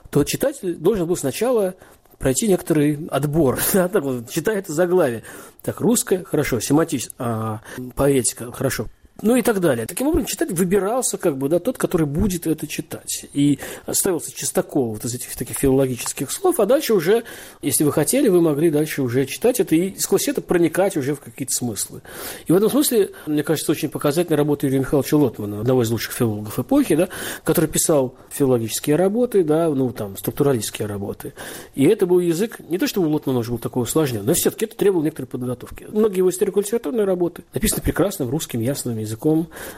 то 0.09 0.23
читатель 0.23 0.75
должен 0.75 1.07
был 1.07 1.17
сначала 1.17 1.75
пройти 2.19 2.47
некоторый 2.47 3.07
отбор. 3.11 3.59
Да, 3.73 3.89
так 3.89 4.03
вот, 4.03 4.29
читая 4.29 4.59
это 4.59 4.71
заглавие. 4.71 5.23
Так, 5.61 5.81
русская, 5.81 6.23
хорошо, 6.23 6.61
семантическая, 6.61 7.15
а, 7.19 7.61
поэтика, 7.95 8.51
хорошо, 8.51 8.87
ну 9.21 9.35
и 9.37 9.41
так 9.41 9.61
далее. 9.61 9.85
Таким 9.85 10.07
образом, 10.07 10.27
читатель 10.27 10.53
выбирался, 10.53 11.17
как 11.17 11.37
бы, 11.37 11.47
да, 11.47 11.59
тот, 11.59 11.77
который 11.77 12.05
будет 12.05 12.47
это 12.47 12.67
читать. 12.67 13.25
И 13.33 13.59
ставился 13.91 14.35
чистокол 14.35 14.93
вот 14.93 15.05
из 15.05 15.15
этих 15.15 15.35
таких 15.35 15.57
филологических 15.57 16.29
слов, 16.29 16.59
а 16.59 16.65
дальше 16.65 16.93
уже, 16.93 17.23
если 17.61 17.85
вы 17.85 17.93
хотели, 17.93 18.27
вы 18.27 18.41
могли 18.41 18.69
дальше 18.69 19.01
уже 19.01 19.25
читать 19.25 19.59
это 19.61 19.73
и 19.75 19.97
сквозь 19.97 20.27
это 20.27 20.41
проникать 20.41 20.97
уже 20.97 21.15
в 21.15 21.21
какие-то 21.21 21.53
смыслы. 21.53 22.01
И 22.45 22.51
в 22.51 22.55
этом 22.55 22.69
смысле, 22.69 23.11
мне 23.25 23.43
кажется, 23.43 23.71
очень 23.71 23.89
показательная 23.89 24.37
работа 24.37 24.67
Юрия 24.67 24.79
Михайловича 24.79 25.15
Лотмана, 25.15 25.61
одного 25.61 25.83
из 25.83 25.91
лучших 25.91 26.13
филологов 26.13 26.59
эпохи, 26.59 26.95
да, 26.95 27.09
который 27.45 27.69
писал 27.69 28.15
филологические 28.31 28.97
работы, 28.97 29.45
да, 29.45 29.69
ну, 29.69 29.91
там, 29.91 30.17
структуралистские 30.17 30.87
работы. 30.87 31.33
И 31.73 31.85
это 31.85 32.05
был 32.05 32.19
язык, 32.19 32.59
не 32.67 32.77
то, 32.77 32.85
что 32.85 33.01
у 33.01 33.09
Лотмана 33.09 33.39
уже 33.39 33.51
был 33.51 33.59
такой 33.59 33.83
усложнен, 33.83 34.25
но 34.25 34.33
все-таки 34.33 34.65
это 34.65 34.75
требовало 34.75 35.05
некоторой 35.05 35.27
подготовки. 35.27 35.87
Многие 35.89 36.17
его 36.17 36.29
историко-литературные 36.29 37.05
работы 37.05 37.43
написаны 37.53 37.81
прекрасным 37.81 38.29
русским, 38.29 38.59
ясным 38.59 38.97
языком 38.97 39.04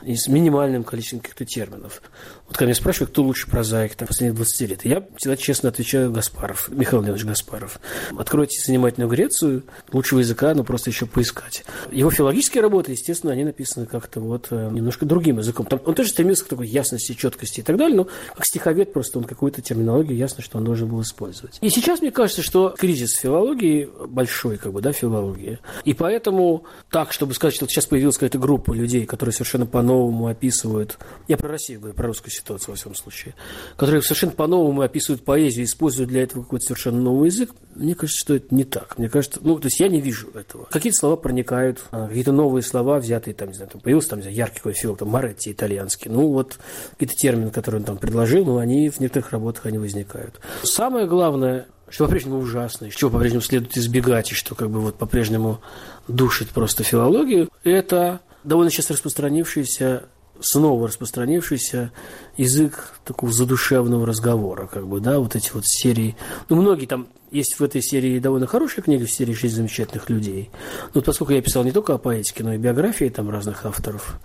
и 0.03 0.15
с 0.15 0.27
минимальным 0.27 0.83
количеством 0.83 1.19
каких-то 1.19 1.45
терминов. 1.45 2.01
Вот 2.47 2.55
когда 2.55 2.65
меня 2.65 2.75
спрашивают, 2.75 3.11
кто 3.11 3.23
лучше 3.23 3.49
прозаик 3.49 3.95
там, 3.95 4.07
последних 4.07 4.37
20 4.37 4.69
лет, 4.69 4.85
я 4.85 5.03
всегда 5.17 5.35
честно 5.35 5.69
отвечаю 5.69 6.11
Гаспаров, 6.11 6.69
Михаил 6.69 7.01
Леонидович 7.01 7.25
Гаспаров. 7.25 7.79
Откройте 8.17 8.61
занимательную 8.65 9.09
Грецию, 9.09 9.63
лучшего 9.91 10.19
языка, 10.19 10.53
но 10.53 10.63
просто 10.63 10.89
еще 10.89 11.05
поискать. 11.05 11.65
Его 11.91 12.09
филологические 12.09 12.61
работы, 12.61 12.93
естественно, 12.93 13.33
они 13.33 13.43
написаны 13.43 13.85
как-то 13.85 14.21
вот 14.21 14.47
э, 14.51 14.69
немножко 14.71 15.05
другим 15.05 15.39
языком. 15.39 15.65
Там, 15.65 15.81
он 15.85 15.93
тоже 15.93 16.09
стремился 16.09 16.45
к 16.45 16.47
такой 16.47 16.67
ясности, 16.67 17.13
четкости 17.13 17.59
и 17.59 17.63
так 17.63 17.75
далее, 17.75 17.97
но 17.97 18.07
как 18.35 18.45
стиховед 18.45 18.93
просто 18.93 19.17
он 19.19 19.25
какую-то 19.25 19.61
терминологию 19.61 20.17
ясно, 20.17 20.41
что 20.41 20.57
он 20.57 20.63
должен 20.63 20.87
был 20.87 21.01
использовать. 21.01 21.57
И 21.59 21.69
сейчас 21.69 21.99
мне 21.99 22.11
кажется, 22.11 22.41
что 22.41 22.73
кризис 22.77 23.13
филологии 23.15 23.89
большой, 24.07 24.57
как 24.57 24.71
бы, 24.71 24.81
да, 24.81 24.93
филологии. 24.93 25.59
И 25.83 25.93
поэтому 25.93 26.63
так, 26.89 27.11
чтобы 27.11 27.33
сказать, 27.33 27.55
что 27.55 27.67
сейчас 27.67 27.87
появилась 27.87 28.15
какая-то 28.15 28.39
группа 28.39 28.71
людей, 28.71 29.05
которые 29.05 29.33
совершенно 29.33 29.65
по-новому 29.65 30.27
описывают, 30.27 30.97
я 31.27 31.35
про 31.35 31.49
Россию 31.49 31.79
говорю, 31.81 31.95
про 31.95 32.07
русскую 32.07 32.31
ситуацию 32.37 32.71
во 32.71 32.75
всем 32.75 32.95
случае, 32.95 33.35
которые 33.75 34.01
совершенно 34.01 34.31
по-новому 34.31 34.81
описывают 34.81 35.23
поэзию, 35.23 35.65
используют 35.65 36.09
для 36.09 36.23
этого 36.23 36.43
какой-то 36.43 36.65
совершенно 36.65 37.01
новый 37.01 37.29
язык, 37.29 37.51
мне 37.75 37.93
кажется, 37.93 38.19
что 38.19 38.35
это 38.35 38.53
не 38.53 38.63
так. 38.63 38.97
Мне 38.97 39.09
кажется, 39.09 39.39
ну, 39.43 39.59
то 39.59 39.67
есть 39.67 39.79
я 39.79 39.87
не 39.87 40.01
вижу 40.01 40.29
этого. 40.31 40.65
Какие-то 40.65 40.97
слова 40.97 41.15
проникают, 41.15 41.83
а, 41.91 42.07
какие-то 42.07 42.31
новые 42.31 42.63
слова 42.63 42.97
взятые, 42.97 43.33
там, 43.33 43.49
не 43.49 43.53
знаю, 43.53 43.69
там 43.71 43.81
появился 43.81 44.09
там, 44.09 44.21
знаю, 44.21 44.35
яркий 44.35 44.57
какой-то 44.57 44.79
филолог, 44.79 44.99
там, 44.99 45.09
Моретти 45.09 45.51
итальянский. 45.51 46.09
Ну, 46.09 46.29
вот 46.29 46.57
какие-то 46.91 47.15
термины, 47.15 47.51
которые 47.51 47.79
он 47.79 47.85
там 47.85 47.97
предложил, 47.97 48.45
но 48.45 48.57
они 48.57 48.89
в 48.89 48.99
некоторых 48.99 49.31
работах 49.31 49.65
они 49.67 49.77
возникают. 49.77 50.39
Самое 50.63 51.05
главное, 51.05 51.67
что 51.89 52.05
по-прежнему 52.05 52.39
ужасно, 52.39 52.85
и 52.85 52.91
чего 52.91 53.09
по-прежнему 53.09 53.41
следует 53.41 53.77
избегать, 53.77 54.31
и 54.31 54.35
что 54.35 54.55
как 54.55 54.69
бы 54.69 54.79
вот 54.79 54.95
по-прежнему 54.95 55.61
душит 56.07 56.49
просто 56.49 56.83
филологию, 56.83 57.49
это 57.63 58.21
довольно 58.43 58.71
сейчас 58.71 58.89
распространившийся 58.91 60.03
снова 60.39 60.87
распространившийся 60.87 61.91
язык 62.37 62.93
такого 63.03 63.31
задушевного 63.31 64.05
разговора, 64.05 64.67
как 64.67 64.87
бы, 64.87 64.99
да, 64.99 65.19
вот 65.19 65.35
эти 65.35 65.51
вот 65.53 65.63
серии. 65.65 66.15
Ну, 66.49 66.57
многие 66.57 66.85
там, 66.85 67.07
есть 67.31 67.59
в 67.59 67.63
этой 67.63 67.81
серии 67.81 68.19
довольно 68.19 68.47
хорошая 68.47 68.83
книга 68.83 69.05
в 69.05 69.11
серии 69.11 69.33
«Шесть 69.33 69.55
замечательных 69.55 70.09
людей». 70.09 70.49
Но 70.93 71.01
поскольку 71.01 71.33
я 71.33 71.41
писал 71.41 71.63
не 71.63 71.71
только 71.71 71.93
о 71.93 71.97
поэтике, 71.97 72.43
но 72.43 72.53
и 72.53 72.57
биографии 72.57 73.09
там 73.09 73.29
разных 73.29 73.65
авторов, 73.65 74.19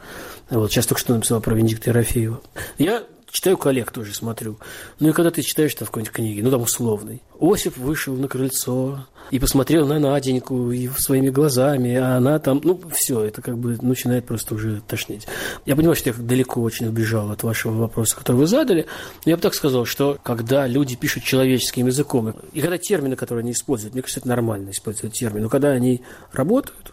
вот, 0.51 0.71
сейчас 0.71 0.87
только 0.87 1.01
что 1.01 1.15
написал 1.15 1.41
про 1.41 1.55
Венедикта 1.55 1.91
Ерофеева, 1.91 2.41
я 2.79 3.03
Читаю 3.33 3.57
коллег 3.57 3.91
тоже, 3.91 4.15
смотрю. 4.15 4.59
Ну 5.01 5.09
и 5.09 5.13
когда 5.13 5.31
ты 5.31 5.41
читаешь 5.41 5.75
там 5.75 5.87
в 5.87 5.91
какой-нибудь 5.91 6.15
книге, 6.15 6.43
ну 6.43 6.51
там 6.51 6.61
условный. 6.61 7.23
Осип 7.41 7.79
вышел 7.79 8.15
на 8.15 8.29
крыльцо 8.29 9.07
и 9.31 9.39
посмотрел 9.39 9.87
на 9.87 9.99
Наденьку 9.99 10.71
и 10.71 10.87
своими 10.89 11.31
глазами, 11.31 11.95
а 11.95 12.19
она 12.19 12.39
там, 12.39 12.61
ну 12.63 12.79
все, 12.95 13.23
это 13.23 13.41
как 13.41 13.57
бы 13.57 13.79
начинает 13.81 14.27
просто 14.27 14.55
уже 14.55 14.83
тошнить. 14.87 15.27
Я 15.65 15.77
понимаю, 15.77 15.97
что 15.97 16.11
я 16.11 16.15
далеко 16.15 16.61
очень 16.61 16.87
убежал 16.87 17.31
от 17.31 17.43
вашего 17.43 17.73
вопроса, 17.73 18.17
который 18.17 18.37
вы 18.37 18.47
задали, 18.47 18.87
но 19.25 19.31
я 19.31 19.37
бы 19.37 19.43
так 19.43 19.55
сказал, 19.55 19.87
что 19.87 20.19
когда 20.23 20.67
люди 20.67 20.95
пишут 20.95 21.25
человеческим 21.25 21.87
языком, 21.87 22.35
и 22.53 22.61
когда 22.61 22.77
термины, 22.77 23.17
которые 23.17 23.45
они 23.45 23.53
используют, 23.53 23.95
мне 23.95 24.03
кажется, 24.03 24.21
это 24.21 24.29
нормально 24.29 24.73
использовать 24.73 25.15
термины, 25.15 25.45
но 25.45 25.49
когда 25.49 25.71
они 25.71 26.03
работают, 26.33 26.92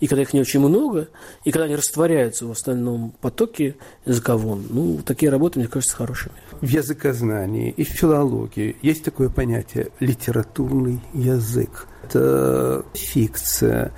и 0.00 0.06
когда 0.06 0.22
их 0.22 0.32
не 0.32 0.40
очень 0.40 0.60
много, 0.60 1.08
и 1.44 1.50
когда 1.50 1.66
они 1.66 1.76
растворяются 1.76 2.46
в 2.46 2.50
остальном 2.50 3.12
потоке 3.20 3.76
языковом, 4.06 4.64
ну, 4.70 5.00
такие 5.04 5.30
работы, 5.30 5.58
мне 5.58 5.68
кажется, 5.68 5.94
хорошими. 5.94 6.34
В 6.60 6.66
языкознании 6.66 7.70
и 7.70 7.84
в 7.84 7.88
филологии 7.88 8.76
есть 8.82 9.04
такое 9.04 9.28
понятие 9.28 9.88
«литературный 10.00 11.00
язык». 11.12 11.86
Это 12.04 12.84
фикция, 12.94 13.92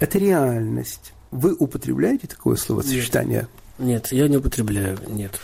это 0.00 0.18
реальность. 0.18 1.12
Вы 1.30 1.54
употребляете 1.54 2.26
такое 2.26 2.56
словосочетание? 2.56 3.42
Нет. 3.42 3.48
Нет, 3.78 4.12
я 4.12 4.28
не 4.28 4.36
употребляю, 4.36 4.98
нет. 5.08 5.40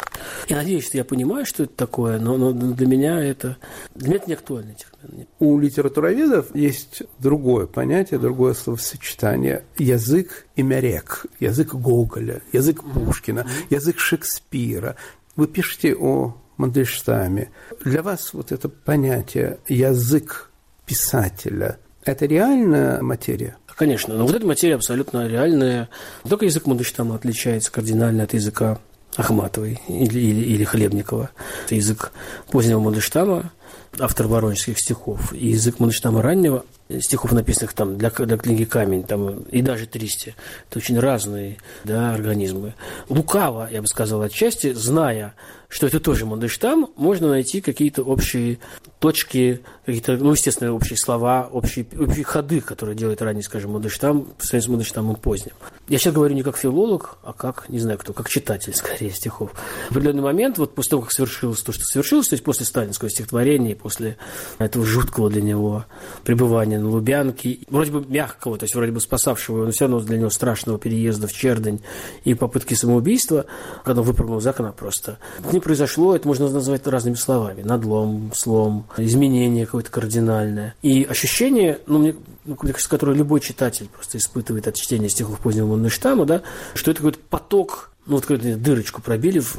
Я 0.48 0.56
надеюсь, 0.56 0.86
что 0.86 0.96
я 0.96 1.04
понимаю, 1.04 1.46
что 1.46 1.64
это 1.64 1.74
такое, 1.74 2.18
но, 2.18 2.36
но 2.36 2.52
для 2.52 2.86
меня 2.86 3.22
это... 3.22 3.56
Для 3.94 4.08
меня 4.08 4.16
это 4.18 4.28
не 4.28 4.34
актуальный 4.34 4.74
термин. 4.74 5.26
У 5.38 5.58
литературоведов 5.58 6.54
есть 6.54 7.02
другое 7.18 7.66
понятие, 7.66 8.20
другое 8.20 8.54
словосочетание. 8.54 9.64
Язык 9.78 10.46
имя 10.56 10.80
рек, 10.80 11.26
язык 11.40 11.74
Гоголя, 11.74 12.42
язык 12.52 12.82
Пушкина, 12.84 13.46
язык 13.70 13.98
Шекспира. 13.98 14.96
Вы 15.34 15.46
пишете 15.46 15.94
о 15.94 16.36
Мандельштаме. 16.58 17.50
Для 17.84 18.02
вас 18.02 18.34
вот 18.34 18.52
это 18.52 18.68
понятие 18.68 19.58
язык 19.68 20.50
писателя– 20.84 21.78
это 22.04 22.26
реальная 22.26 23.02
материя? 23.02 23.56
Конечно, 23.78 24.14
но 24.14 24.26
вот 24.26 24.34
эта 24.34 24.44
материя 24.44 24.74
абсолютно 24.74 25.28
реальная. 25.28 25.88
Только 26.28 26.46
язык 26.46 26.66
Мандельштама 26.66 27.14
отличается 27.14 27.70
кардинально 27.70 28.24
от 28.24 28.34
языка 28.34 28.80
Ахматовой 29.16 29.80
или, 29.86 30.18
или, 30.18 30.44
или 30.46 30.64
Хлебникова. 30.64 31.30
Это 31.64 31.76
язык 31.76 32.10
позднего 32.50 32.80
Мандельштама, 32.80 33.52
автор 34.00 34.26
воронежских 34.26 34.80
стихов, 34.80 35.32
и 35.32 35.50
язык 35.50 35.78
Мандельштама 35.78 36.22
раннего, 36.22 36.64
стихов, 37.00 37.30
написанных 37.30 37.72
там 37.72 37.98
для, 37.98 38.10
для 38.10 38.36
книги 38.36 38.64
«Камень», 38.64 39.04
там, 39.04 39.42
и 39.42 39.62
даже 39.62 39.86
«Тристи». 39.86 40.34
Это 40.68 40.80
очень 40.80 40.98
разные 40.98 41.58
да, 41.84 42.12
организмы. 42.12 42.74
Лукаво, 43.08 43.68
я 43.70 43.80
бы 43.80 43.86
сказал, 43.86 44.22
отчасти, 44.22 44.72
зная, 44.72 45.34
что 45.68 45.86
это 45.86 46.00
тоже 46.00 46.26
Мандельштам, 46.26 46.88
можно 46.96 47.28
найти 47.28 47.60
какие-то 47.60 48.02
общие 48.02 48.58
точки, 48.98 49.60
какие-то, 49.86 50.16
ну, 50.16 50.32
естественно, 50.32 50.72
общие 50.72 50.96
слова, 50.96 51.48
общие, 51.50 51.86
общие 51.98 52.24
ходы, 52.24 52.60
которые 52.60 52.96
делает 52.96 53.22
ранний, 53.22 53.42
скажем, 53.42 53.72
Мандельштам, 53.72 54.22
по 54.22 54.44
сравнению 54.44 54.62
с 54.62 54.68
Мандельштамом 54.68 55.16
поздним. 55.16 55.52
Я 55.88 55.98
сейчас 55.98 56.12
говорю 56.12 56.34
не 56.34 56.42
как 56.42 56.56
филолог, 56.56 57.18
а 57.22 57.32
как, 57.32 57.68
не 57.68 57.78
знаю 57.78 57.98
кто, 57.98 58.12
как 58.12 58.28
читатель, 58.28 58.74
скорее, 58.76 59.10
стихов. 59.10 59.52
В 59.88 59.92
определенный 59.92 60.22
момент, 60.22 60.58
вот 60.58 60.74
после 60.74 60.90
того, 60.90 61.02
как 61.02 61.12
совершилось 61.12 61.62
то, 61.62 61.72
что 61.72 61.84
совершилось, 61.84 62.28
то 62.28 62.34
есть 62.34 62.44
после 62.44 62.66
сталинского 62.66 63.08
стихотворения, 63.08 63.76
после 63.76 64.18
этого 64.58 64.84
жуткого 64.84 65.30
для 65.30 65.42
него 65.42 65.84
пребывания 66.24 66.78
на 66.78 66.88
Лубянке, 66.88 67.60
вроде 67.70 67.92
бы 67.92 68.04
мягкого, 68.04 68.58
то 68.58 68.64
есть 68.64 68.74
вроде 68.74 68.92
бы 68.92 69.00
спасавшего, 69.00 69.64
но 69.64 69.70
все 69.70 69.84
равно 69.84 70.00
для 70.00 70.18
него 70.18 70.30
страшного 70.30 70.78
переезда 70.78 71.28
в 71.28 71.32
Чердень 71.32 71.82
и 72.24 72.34
попытки 72.34 72.74
самоубийства, 72.74 73.46
когда 73.84 74.00
он 74.00 74.06
выпрыгнул 74.08 74.38
из 74.38 74.46
окна 74.46 74.72
просто. 74.72 75.18
Не 75.52 75.60
произошло, 75.60 76.16
это 76.16 76.26
можно 76.26 76.48
назвать 76.48 76.86
разными 76.86 77.14
словами. 77.14 77.62
Надлом, 77.62 78.32
слом, 78.34 78.87
изменение 78.96 79.66
какое-то 79.66 79.90
кардинальное. 79.90 80.74
И 80.82 81.04
ощущение, 81.04 81.80
ну, 81.86 81.98
мне, 81.98 82.16
ну, 82.44 82.56
которое 82.56 83.16
любой 83.16 83.40
читатель 83.40 83.88
просто 83.88 84.18
испытывает 84.18 84.66
от 84.66 84.74
чтения 84.74 85.08
стихов 85.08 85.40
позднего 85.40 85.66
Мандельштама, 85.66 86.24
да, 86.24 86.42
что 86.74 86.90
это 86.90 86.98
какой-то 86.98 87.18
поток, 87.28 87.90
ну, 88.06 88.14
вот 88.14 88.26
какую-то 88.26 88.56
дырочку 88.56 89.02
пробили 89.02 89.40
в, 89.40 89.56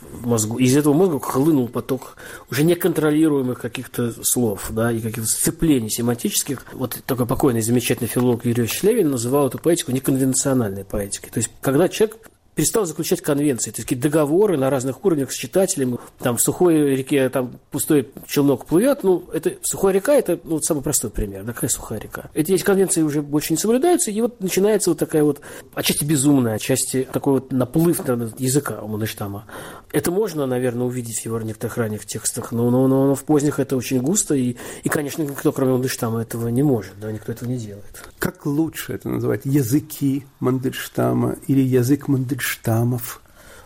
в 0.00 0.26
мозгу. 0.26 0.58
Из 0.58 0.76
этого 0.76 0.94
мозга 0.94 1.20
хлынул 1.20 1.68
поток 1.68 2.16
уже 2.50 2.64
неконтролируемых 2.64 3.60
каких-то 3.60 4.14
слов, 4.24 4.68
да, 4.70 4.90
и 4.90 5.00
каких-то 5.00 5.28
сцеплений 5.28 5.90
семантических. 5.90 6.64
Вот 6.72 6.98
такой 7.06 7.26
покойный 7.26 7.60
замечательный 7.60 8.08
филолог 8.08 8.44
Юрий 8.44 8.66
Шлевин 8.66 9.10
называл 9.10 9.48
эту 9.48 9.58
поэтику 9.58 9.92
неконвенциональной 9.92 10.84
поэтикой. 10.84 11.30
То 11.30 11.38
есть, 11.38 11.50
когда 11.60 11.88
человек 11.88 12.29
перестал 12.60 12.84
заключать 12.84 13.22
конвенции, 13.22 13.70
такие 13.70 13.98
договоры 13.98 14.58
на 14.58 14.68
разных 14.68 15.02
уровнях 15.02 15.32
с 15.32 15.34
читателем. 15.34 15.98
Там 16.18 16.36
в 16.36 16.42
сухой 16.42 16.94
реке 16.94 17.26
там 17.30 17.58
пустой 17.70 18.10
челнок 18.26 18.66
плывет, 18.66 19.02
ну, 19.02 19.24
это 19.32 19.54
сухая 19.62 19.94
река, 19.94 20.12
это 20.12 20.38
ну, 20.44 20.60
самый 20.60 20.82
простой 20.82 21.08
пример, 21.08 21.42
да, 21.44 21.54
какая 21.54 21.70
сухая 21.70 21.98
река. 21.98 22.28
Эти, 22.34 22.52
эти 22.52 22.62
конвенции 22.62 23.00
уже 23.00 23.22
больше 23.22 23.54
не 23.54 23.56
соблюдаются, 23.56 24.10
и 24.10 24.20
вот 24.20 24.42
начинается 24.42 24.90
вот 24.90 24.98
такая 24.98 25.24
вот, 25.24 25.40
отчасти 25.72 26.04
безумная, 26.04 26.56
отчасти 26.56 27.08
такой 27.10 27.32
вот 27.34 27.50
наплыв 27.50 28.00
наверное, 28.00 28.30
языка 28.36 28.82
у 28.82 28.88
Мандельштама. 28.88 29.46
Это 29.90 30.10
можно, 30.10 30.44
наверное, 30.44 30.86
увидеть 30.86 31.20
в 31.20 31.24
его 31.24 31.40
некоторых 31.40 31.78
ранних 31.78 32.04
текстах, 32.04 32.52
но, 32.52 32.68
но, 32.68 32.86
но, 32.88 33.06
но 33.06 33.14
в 33.14 33.24
поздних 33.24 33.58
это 33.58 33.74
очень 33.74 34.02
густо, 34.02 34.34
и, 34.34 34.56
и, 34.82 34.88
конечно, 34.90 35.22
никто, 35.22 35.50
кроме 35.50 35.72
Мандельштама, 35.72 36.20
этого 36.20 36.48
не 36.48 36.62
может, 36.62 36.92
да, 37.00 37.10
никто 37.10 37.32
этого 37.32 37.48
не 37.48 37.56
делает. 37.56 38.06
Как 38.18 38.44
лучше 38.44 38.92
это 38.92 39.08
называть? 39.08 39.46
Языки 39.46 40.26
Мандельштама 40.40 41.36
или 41.46 41.62
язык 41.62 42.06
Мандельштамов? 42.50 43.22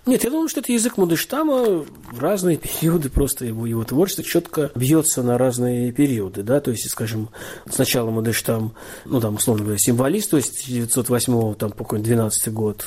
Нет, 0.06 0.22
я 0.22 0.28
думаю, 0.28 0.50
что 0.50 0.60
это 0.60 0.70
язык 0.70 0.98
Мандельштама 0.98 1.82
в 2.12 2.20
разные 2.20 2.58
периоды, 2.58 3.08
просто 3.08 3.46
его, 3.46 3.66
его 3.66 3.84
творчество 3.84 4.22
четко 4.22 4.70
бьется 4.74 5.22
на 5.22 5.38
разные 5.38 5.92
периоды, 5.92 6.42
да, 6.42 6.60
то 6.60 6.70
есть, 6.70 6.90
скажем, 6.90 7.30
сначала 7.66 8.10
Мандельштам, 8.10 8.74
ну, 9.06 9.18
там, 9.18 9.36
условно 9.36 9.62
говоря, 9.64 9.78
символист, 9.78 10.30
то 10.30 10.36
есть 10.36 10.64
1908 10.68 11.54
там, 11.54 11.72
по 11.72 11.96
12 11.96 12.52
год, 12.52 12.84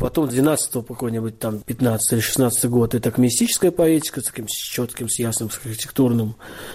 потом 0.00 0.26
12 0.26 0.72
по 0.72 0.94
какой-нибудь 0.94 1.38
там 1.38 1.60
15 1.60 2.14
или 2.14 2.20
16 2.20 2.68
год, 2.68 2.94
это 2.96 3.04
так 3.04 3.18
мистическая 3.18 3.70
поэтика 3.70 4.20
с 4.20 4.24
таким 4.24 4.46
четким, 4.48 5.08
с 5.08 5.20
ясным, 5.20 5.50
с 5.52 5.60
архитектурным 5.64 6.34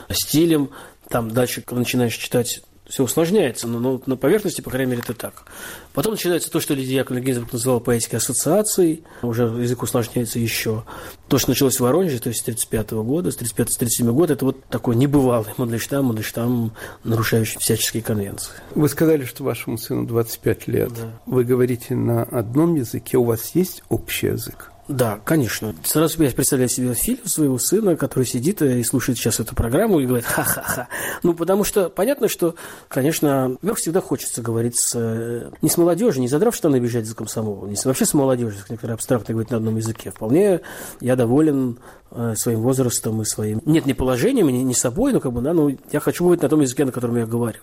стилем, 0.09 0.69
там 1.09 1.29
дальше, 1.29 1.61
начинаешь 1.69 2.15
читать 2.15 2.61
все 2.93 3.03
усложняется, 3.03 3.67
но, 3.67 3.79
но 3.79 3.99
на 4.05 4.15
поверхности, 4.15 4.61
по 4.61 4.69
крайней 4.69 4.91
мере, 4.91 5.01
это 5.03 5.15
так. 5.15 5.45
Потом 5.93 6.11
начинается 6.11 6.51
то, 6.51 6.59
что 6.59 6.75
Лидия 6.75 6.97
Яковлевна 6.97 7.25
Гинзбург 7.25 7.51
называла 7.51 7.79
поэтикой 7.79 8.19
ассоциаций, 8.19 9.03
уже 9.23 9.45
язык 9.45 9.81
усложняется 9.81 10.37
еще. 10.37 10.83
То, 11.27 11.39
что 11.39 11.49
началось 11.49 11.77
в 11.77 11.79
Воронеже, 11.79 12.19
то 12.19 12.29
есть 12.29 12.41
с 12.41 12.43
1935 12.43 12.91
года, 13.03 13.31
с 13.31 13.37
1935-1937 13.39 14.11
года, 14.11 14.33
это 14.33 14.45
вот 14.45 14.63
такой 14.65 14.95
небывалый 14.95 15.51
Мандельштам, 15.57 16.05
Мандельштам, 16.05 16.71
нарушающий 17.03 17.59
всяческие 17.59 18.03
конвенции. 18.03 18.53
Вы 18.75 18.87
сказали, 18.89 19.25
что 19.25 19.43
вашему 19.43 19.79
сыну 19.79 20.05
25 20.05 20.67
лет. 20.67 20.93
Да. 20.93 21.19
Вы 21.25 21.45
говорите 21.45 21.95
на 21.95 22.21
одном 22.21 22.75
языке, 22.75 23.17
у 23.17 23.23
вас 23.23 23.55
есть 23.55 23.81
общий 23.89 24.27
язык? 24.27 24.72
Да, 24.93 25.19
конечно. 25.25 25.73
Сразу 25.83 26.21
я 26.21 26.29
представляю 26.29 26.69
себе 26.69 26.93
фильм 26.93 27.25
своего 27.25 27.57
сына, 27.57 27.95
который 27.95 28.25
сидит 28.25 28.61
и 28.61 28.83
слушает 28.83 29.17
сейчас 29.17 29.39
эту 29.39 29.55
программу 29.55 29.99
и 29.99 30.05
говорит 30.05 30.25
ха-ха-ха. 30.25 30.87
Ну, 31.23 31.33
потому 31.33 31.63
что 31.63 31.89
понятно, 31.89 32.27
что, 32.27 32.53
конечно, 32.89 33.57
во 33.63 33.73
всегда 33.73 34.01
хочется 34.01 34.43
говорить 34.43 34.77
с, 34.77 34.93
э, 34.95 35.49
не 35.63 35.69
с 35.69 35.77
молодежью, 35.77 36.21
не 36.21 36.27
задрав 36.27 36.55
штаны 36.55 36.79
бежать 36.79 37.07
за 37.07 37.15
комсомол, 37.15 37.65
не 37.65 37.75
с, 37.75 37.85
вообще 37.85 38.05
с 38.05 38.13
молодежью, 38.13 38.61
с 38.61 38.69
некоторой 38.69 38.93
абстрактно 38.93 39.33
говорить 39.33 39.49
на 39.49 39.57
одном 39.57 39.77
языке. 39.77 40.11
Вполне 40.11 40.61
я 40.99 41.15
доволен 41.15 41.79
э, 42.02 42.02
своим 42.35 42.61
возрастом 42.61 43.21
и 43.21 43.25
своим... 43.25 43.61
Нет, 43.65 43.85
не 43.85 43.93
положением, 43.93 44.47
не, 44.47 44.63
не 44.63 44.73
собой, 44.73 45.13
но 45.13 45.19
как 45.19 45.33
бы, 45.33 45.41
да, 45.41 45.53
ну, 45.53 45.75
я 45.91 45.99
хочу 45.99 46.23
говорить 46.23 46.43
на 46.43 46.49
том 46.49 46.61
языке, 46.61 46.85
на 46.85 46.91
котором 46.91 47.17
я 47.17 47.25
говорю. 47.25 47.59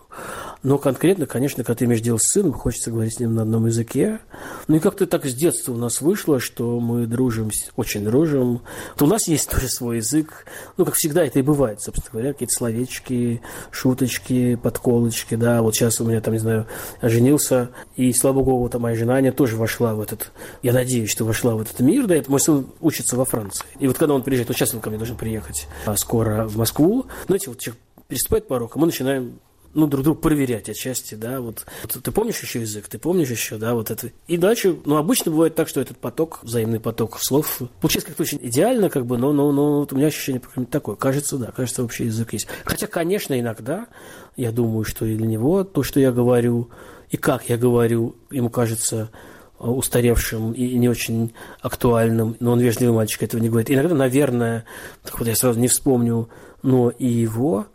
Но 0.62 0.78
конкретно, 0.78 1.26
конечно, 1.26 1.64
когда 1.64 1.78
ты 1.78 1.84
имеешь 1.86 2.02
дело 2.02 2.18
с 2.18 2.28
сыном, 2.28 2.52
хочется 2.52 2.90
говорить 2.90 3.14
с 3.14 3.20
ним 3.20 3.34
на 3.34 3.42
одном 3.42 3.66
языке. 3.66 4.20
Ну, 4.68 4.76
и 4.76 4.80
как-то 4.80 5.06
так 5.06 5.24
с 5.24 5.34
детства 5.34 5.72
у 5.72 5.76
нас 5.76 6.00
вышло, 6.00 6.40
что 6.40 6.80
мы 6.80 7.06
дружим, 7.06 7.50
очень 7.76 8.04
дружим. 8.04 8.60
То 8.96 9.06
у 9.06 9.08
нас 9.08 9.26
есть 9.28 9.48
тоже 9.50 9.68
свой 9.68 9.96
язык. 9.98 10.44
Ну, 10.76 10.84
как 10.84 10.94
всегда 10.94 11.24
это 11.24 11.38
и 11.38 11.42
бывает, 11.42 11.80
собственно 11.80 12.12
говоря, 12.12 12.32
какие-то 12.32 12.54
словечки, 12.54 13.40
шуточки, 13.70 14.56
подколочки, 14.56 15.34
да. 15.34 15.62
Вот 15.62 15.74
сейчас 15.74 16.00
у 16.00 16.04
меня 16.04 16.20
там, 16.20 16.34
не 16.34 16.40
знаю, 16.40 16.66
я 17.00 17.08
женился, 17.08 17.70
и, 17.96 18.12
слава 18.12 18.42
богу, 18.42 18.58
вот 18.58 18.74
моя 18.74 18.96
жена, 18.96 19.16
она 19.16 19.32
тоже 19.32 19.56
вошла 19.56 19.94
в 19.94 20.00
этот, 20.00 20.32
я 20.62 20.72
надеюсь, 20.72 21.10
что 21.10 21.24
вошла 21.24 21.54
в 21.54 21.60
этот 21.60 21.80
мир, 21.80 22.06
да, 22.06 22.16
это 22.16 22.30
мой 22.30 22.40
сын 22.40 22.66
учится 22.80 23.16
во 23.16 23.24
Франции. 23.24 23.64
И 23.78 23.86
вот 23.86 23.98
когда 23.98 24.14
он 24.14 24.22
приезжает, 24.40 24.48
вот 24.48 24.56
сейчас 24.56 24.74
он 24.74 24.80
ко 24.80 24.90
мне 24.90 24.98
должен 24.98 25.16
приехать 25.16 25.66
а, 25.86 25.96
скоро 25.96 26.46
в 26.46 26.56
Москву, 26.56 27.06
знаете, 27.26 27.50
вот 27.50 27.58
человек 27.58 27.80
переступает 28.08 28.48
порог, 28.48 28.76
а 28.76 28.78
мы 28.78 28.86
начинаем 28.86 29.38
ну, 29.72 29.86
друг 29.86 30.02
друга 30.02 30.20
проверять 30.20 30.68
отчасти, 30.68 31.14
да, 31.14 31.40
вот. 31.40 31.64
вот. 31.84 32.02
Ты 32.02 32.10
помнишь 32.10 32.40
еще 32.40 32.60
язык, 32.60 32.88
ты 32.88 32.98
помнишь 32.98 33.30
еще, 33.30 33.56
да, 33.56 33.74
вот 33.74 33.92
это. 33.92 34.10
И 34.26 34.36
дальше, 34.36 34.76
ну, 34.84 34.96
обычно 34.96 35.30
бывает 35.30 35.54
так, 35.54 35.68
что 35.68 35.80
этот 35.80 35.96
поток, 35.96 36.40
взаимный 36.42 36.80
поток 36.80 37.20
слов, 37.20 37.62
получается 37.80 38.08
как-то 38.08 38.24
очень 38.24 38.40
идеально, 38.42 38.90
как 38.90 39.06
бы, 39.06 39.16
но, 39.16 39.32
но, 39.32 39.52
но 39.52 39.80
вот 39.80 39.92
у 39.92 39.96
меня 39.96 40.08
ощущение 40.08 40.42
такое, 40.68 40.96
кажется, 40.96 41.36
да, 41.36 41.52
кажется, 41.52 41.84
общий 41.84 42.06
язык 42.06 42.32
есть. 42.32 42.48
Хотя, 42.64 42.88
конечно, 42.88 43.38
иногда 43.38 43.86
я 44.36 44.50
думаю, 44.50 44.84
что 44.84 45.06
и 45.06 45.16
для 45.16 45.28
него 45.28 45.62
то, 45.62 45.84
что 45.84 46.00
я 46.00 46.10
говорю, 46.10 46.70
и 47.10 47.16
как 47.16 47.48
я 47.48 47.56
говорю, 47.56 48.16
ему 48.30 48.50
кажется 48.50 49.10
устаревшим 49.68 50.52
и 50.52 50.76
не 50.78 50.88
очень 50.88 51.32
актуальным, 51.60 52.36
но 52.40 52.52
он 52.52 52.60
вежливый 52.60 52.94
мальчик, 52.94 53.22
этого 53.22 53.40
не 53.40 53.48
говорит. 53.48 53.70
Иногда, 53.70 53.94
наверное, 53.94 54.64
так 55.04 55.18
вот 55.18 55.28
я 55.28 55.36
сразу 55.36 55.60
не 55.60 55.68
вспомню, 55.68 56.28
но 56.62 56.90
и 56.90 57.06
его, 57.06 57.66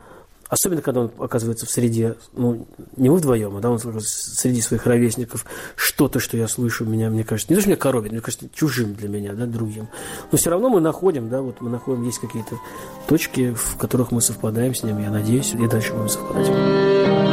Особенно, 0.48 0.82
когда 0.82 1.02
он 1.02 1.12
оказывается 1.17 1.65
в 1.65 1.71
среде, 1.71 2.15
ну, 2.34 2.67
не 2.98 3.10
мы 3.10 3.17
вдвоем, 3.17 3.58
а 3.58 3.62
да, 3.62 3.71
он 3.71 3.80
среди 3.80 4.62
своих 4.62 4.86
ровесников, 4.86 5.43
что-то, 5.76 6.19
что 6.19 6.38
я 6.38 6.48
слышу, 6.48 6.86
меня, 6.86 7.10
мне 7.10 7.24
кажется, 7.24 7.52
не 7.52 7.56
то, 7.56 7.62
что 7.62 7.69
меня 7.69 7.78
коробит, 7.78 8.12
мне 8.12 8.21
кажется, 8.21 8.48
чужим 8.54 8.93
для 8.93 9.10
меня, 9.10 9.34
да, 9.34 9.48
другим. 9.48 9.88
Но 10.32 10.38
все 10.38 10.52
равно 10.52 10.69
мы 10.69 10.82
находим, 10.82 11.30
да, 11.30 11.41
вот 11.41 11.62
мы 11.62 11.71
находим, 11.71 12.04
есть 12.04 12.19
какие-то 12.19 12.60
точки, 13.08 13.56
в 13.56 13.78
которых 13.78 14.12
мы 14.12 14.21
совпадаем 14.21 14.76
с 14.76 14.84
ним, 14.84 15.00
я 15.00 15.10
надеюсь, 15.10 15.54
и 15.54 15.67
дальше 15.67 15.93
будем 15.93 16.10
совпадать. 16.10 17.24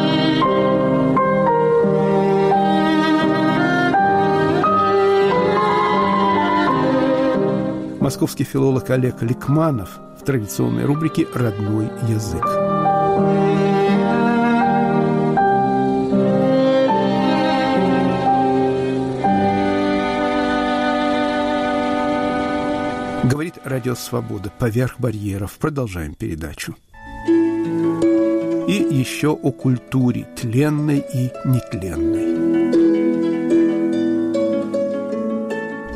Московский 8.03 8.43
филолог 8.43 8.91
Олег 8.91 9.23
Ликманов 9.23 10.01
в 10.21 10.25
традиционной 10.25 10.85
рубрике 10.85 11.25
«Родной 11.33 11.87
язык». 12.09 12.43
Говорит 23.31 23.55
Радио 23.63 23.95
Свобода. 23.95 24.51
Поверх 24.59 24.99
барьеров. 24.99 25.53
Продолжаем 25.59 26.15
передачу. 26.15 26.75
И 27.29 28.85
еще 28.91 29.29
о 29.29 29.53
культуре 29.53 30.27
тленной 30.35 31.05
и 31.15 31.31
нетленной. 31.45 32.52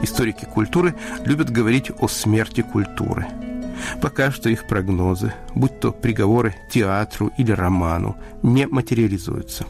Историки 0.02 0.44
культуры 0.44 0.94
любят 1.24 1.50
говорить 1.50 1.90
о 1.98 2.08
смерти 2.08 2.62
культуры– 2.62 3.26
Пока 4.00 4.30
что 4.30 4.48
их 4.48 4.66
прогнозы, 4.66 5.32
будь 5.54 5.80
то 5.80 5.92
приговоры 5.92 6.54
театру 6.70 7.32
или 7.38 7.52
роману, 7.52 8.16
не 8.42 8.66
материализуются. 8.66 9.66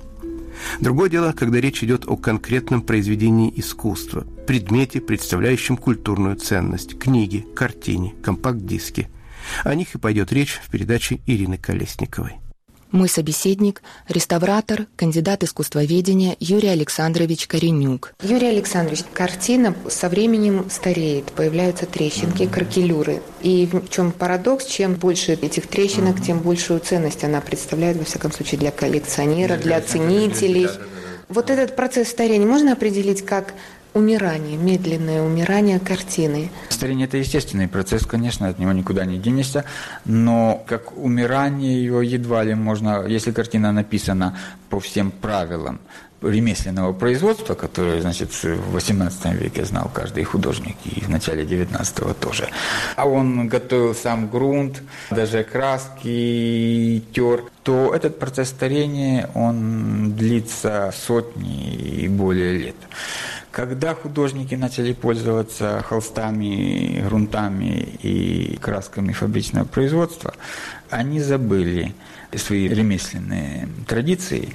Другое 0.80 1.10
дело, 1.10 1.32
когда 1.32 1.60
речь 1.60 1.84
идет 1.84 2.06
о 2.06 2.16
конкретном 2.16 2.80
произведении 2.80 3.52
искусства, 3.56 4.26
предмете, 4.46 5.00
представляющем 5.00 5.76
культурную 5.76 6.36
ценность, 6.36 6.98
книге, 6.98 7.44
картине, 7.54 8.14
компакт-диске. 8.22 9.08
О 9.64 9.74
них 9.74 9.94
и 9.94 9.98
пойдет 9.98 10.32
речь 10.32 10.58
в 10.64 10.70
передаче 10.70 11.20
Ирины 11.26 11.58
Колесниковой. 11.58 12.36
Мой 12.92 13.08
собеседник– 13.08 13.82
реставратор, 14.08 14.86
кандидат 14.94 15.42
искусствоведения 15.42 16.36
Юрий 16.38 16.68
Александрович 16.68 17.48
Коренюк. 17.48 18.14
Юрий 18.22 18.46
Александрович, 18.46 19.00
картина 19.12 19.74
со 19.88 20.08
временем 20.08 20.70
стареет, 20.70 21.26
появляются 21.32 21.86
трещинки, 21.86 22.46
кракелюры. 22.46 23.22
И 23.42 23.68
в 23.70 23.88
чем 23.88 24.12
парадокс, 24.12 24.66
чем 24.66 24.94
больше 24.94 25.32
этих 25.32 25.66
трещинок, 25.66 26.22
тем 26.22 26.38
большую 26.38 26.78
ценность 26.78 27.24
она 27.24 27.40
представляет, 27.40 27.96
во 27.96 28.04
всяком 28.04 28.30
случае, 28.30 28.60
для 28.60 28.70
коллекционера, 28.70 29.56
для 29.56 29.80
ценителей. 29.80 30.68
Вот 31.28 31.50
этот 31.50 31.74
процесс 31.74 32.08
старения 32.08 32.46
можно 32.46 32.74
определить 32.74 33.26
как 33.26 33.52
умирание, 33.96 34.58
медленное 34.58 35.22
умирание 35.22 35.80
картины. 35.80 36.50
Старение– 36.68 37.06
это 37.08 37.16
естественный 37.16 37.66
процесс, 37.66 38.04
конечно, 38.04 38.46
от 38.46 38.58
него 38.58 38.72
никуда 38.72 39.06
не 39.06 39.18
денешься, 39.18 39.64
но 40.04 40.62
как 40.66 40.96
умирание 40.98 41.82
его 41.82 42.02
едва 42.02 42.44
ли 42.44 42.54
можно, 42.54 43.06
если 43.06 43.32
картина 43.32 43.72
написана 43.72 44.36
по 44.68 44.80
всем 44.80 45.10
правилам, 45.10 45.80
ремесленного 46.22 46.92
производства, 46.92 47.54
которое, 47.54 48.00
значит, 48.00 48.32
в 48.32 48.76
XVIII 48.76 49.36
веке 49.36 49.64
знал 49.64 49.90
каждый 49.92 50.24
художник, 50.24 50.76
и 50.84 51.00
в 51.00 51.08
начале 51.08 51.44
XIX 51.44 52.14
тоже. 52.14 52.48
А 52.96 53.06
он 53.06 53.48
готовил 53.48 53.94
сам 53.94 54.28
грунт, 54.28 54.82
даже 55.10 55.44
краски 55.44 57.02
тер, 57.12 57.44
то 57.62 57.94
этот 57.94 58.18
процесс 58.18 58.48
старения, 58.48 59.28
он 59.34 60.12
длится 60.14 60.92
сотни 60.96 61.74
и 61.74 62.08
более 62.08 62.56
лет. 62.58 62.76
Когда 63.50 63.94
художники 63.94 64.54
начали 64.54 64.92
пользоваться 64.92 65.82
холстами, 65.88 67.00
грунтами 67.00 67.98
и 68.02 68.58
красками 68.60 69.12
фабричного 69.12 69.64
производства, 69.64 70.34
они 70.90 71.20
забыли 71.20 71.94
свои 72.34 72.68
ремесленные 72.68 73.68
традиции 73.86 74.50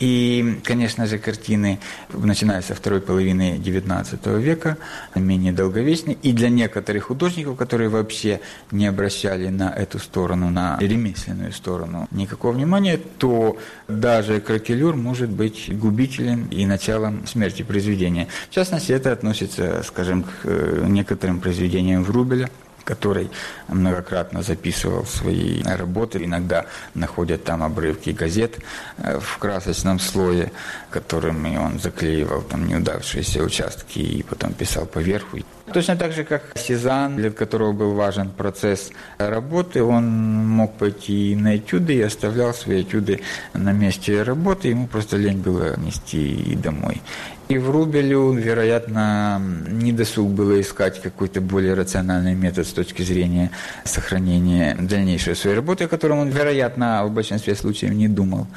и, 0.00 0.60
конечно 0.64 1.06
же, 1.06 1.18
картины, 1.18 1.78
начиная 2.12 2.62
со 2.62 2.74
второй 2.74 3.00
половины 3.00 3.56
XIX 3.56 4.40
века, 4.40 4.76
менее 5.14 5.52
долговечны. 5.52 6.16
И 6.22 6.32
для 6.32 6.48
некоторых 6.48 7.04
художников, 7.04 7.56
которые 7.56 7.88
вообще 7.88 8.40
не 8.70 8.86
обращали 8.86 9.48
на 9.48 9.70
эту 9.70 9.98
сторону, 9.98 10.50
на 10.50 10.76
ремесленную 10.80 11.52
сторону 11.52 12.08
никакого 12.10 12.52
внимания, 12.52 12.98
то 13.18 13.58
даже 13.88 14.40
кракелюр 14.40 14.96
может 14.96 15.30
быть 15.30 15.76
губителен 15.76 16.46
и 16.48 16.66
началом 16.66 17.26
смерти 17.26 17.62
произведения. 17.62 18.28
В 18.50 18.54
частности, 18.54 18.92
это 18.92 19.12
относится, 19.12 19.82
скажем, 19.84 20.22
к 20.22 20.28
э, 20.44 20.84
некоторым 20.88 21.40
произведениям 21.40 22.04
Врубеля, 22.04 22.50
который 22.86 23.28
многократно 23.68 24.42
записывал 24.42 25.04
свои 25.04 25.62
работы. 25.62 26.24
Иногда 26.24 26.64
находят 26.94 27.44
там 27.44 27.62
обрывки 27.62 28.10
газет 28.10 28.58
э, 28.98 29.18
в 29.18 29.38
красочном 29.38 29.98
слое, 29.98 30.52
которыми 30.90 31.58
он 31.58 31.80
заклеивал 31.80 32.42
там 32.42 32.66
неудавшиеся 32.66 33.42
участки 33.42 33.98
и 33.98 34.22
потом 34.22 34.54
писал 34.54 34.86
поверху. 34.86 35.38
Точно 35.72 35.96
так 35.96 36.12
же, 36.12 36.22
как 36.22 36.42
Сезанн, 36.54 37.16
для 37.16 37.30
которого 37.30 37.72
был 37.72 37.94
важен 37.94 38.30
процесс 38.30 38.90
работы, 39.18 39.82
он 39.82 40.04
мог 40.46 40.78
пойти 40.78 41.34
на 41.34 41.56
этюды 41.56 41.94
и 41.94 42.02
оставлял 42.02 42.54
свои 42.54 42.82
этюды 42.82 43.20
на 43.52 43.72
месте 43.72 44.22
работы, 44.22 44.68
ему 44.68 44.86
просто 44.86 45.16
лень 45.16 45.38
было 45.38 45.76
нести 45.76 46.56
домой. 46.62 47.02
И 47.48 47.58
в 47.58 47.70
Рубелю, 47.70 48.32
вероятно, 48.32 49.40
не 49.68 49.92
досуг 49.92 50.30
было 50.30 50.60
искать 50.60 51.00
какой-то 51.00 51.40
более 51.40 51.74
рациональный 51.74 52.34
метод 52.34 52.66
с 52.66 52.72
точки 52.72 53.02
зрения 53.02 53.52
сохранения 53.84 54.76
дальнейшей 54.80 55.36
своей 55.36 55.54
работы, 55.54 55.84
о 55.84 55.88
котором 55.88 56.18
он, 56.18 56.28
вероятно, 56.28 57.04
в 57.04 57.12
большинстве 57.12 57.54
случаев 57.54 57.92
не 57.92 58.08
думал. 58.08 58.48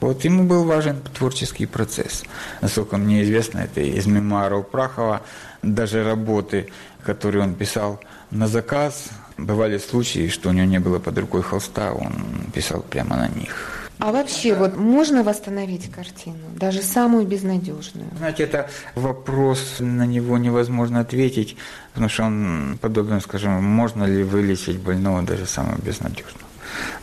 Вот 0.00 0.24
ему 0.24 0.44
был 0.44 0.64
важен 0.64 1.00
творческий 1.14 1.64
процесс. 1.64 2.24
Насколько 2.60 2.98
мне 2.98 3.22
известно, 3.22 3.60
это 3.60 3.80
из 3.80 4.04
мемуаров 4.06 4.68
Прахова, 4.68 5.22
даже 5.62 6.04
работы, 6.04 6.68
которые 7.02 7.44
он 7.44 7.54
писал 7.54 7.98
на 8.30 8.46
заказ, 8.46 9.08
бывали 9.38 9.78
случаи, 9.78 10.28
что 10.28 10.50
у 10.50 10.52
него 10.52 10.66
не 10.66 10.80
было 10.80 10.98
под 10.98 11.16
рукой 11.16 11.42
холста, 11.42 11.94
он 11.94 12.12
писал 12.52 12.82
прямо 12.82 13.16
на 13.16 13.28
них. 13.28 13.83
А 13.98 14.12
вообще, 14.12 14.54
вот 14.54 14.76
можно 14.76 15.22
восстановить 15.22 15.90
картину, 15.90 16.36
даже 16.56 16.82
самую 16.82 17.26
безнадежную? 17.26 18.06
Знаете, 18.18 18.42
это 18.42 18.68
вопрос, 18.94 19.76
на 19.78 20.04
него 20.04 20.36
невозможно 20.36 21.00
ответить, 21.00 21.56
потому 21.92 22.08
что 22.08 22.24
он 22.24 22.78
подобен, 22.80 23.20
скажем, 23.20 23.62
можно 23.62 24.04
ли 24.04 24.24
вылечить 24.24 24.78
больного 24.78 25.22
даже 25.22 25.46
самого 25.46 25.78
безнадежного. 25.78 26.48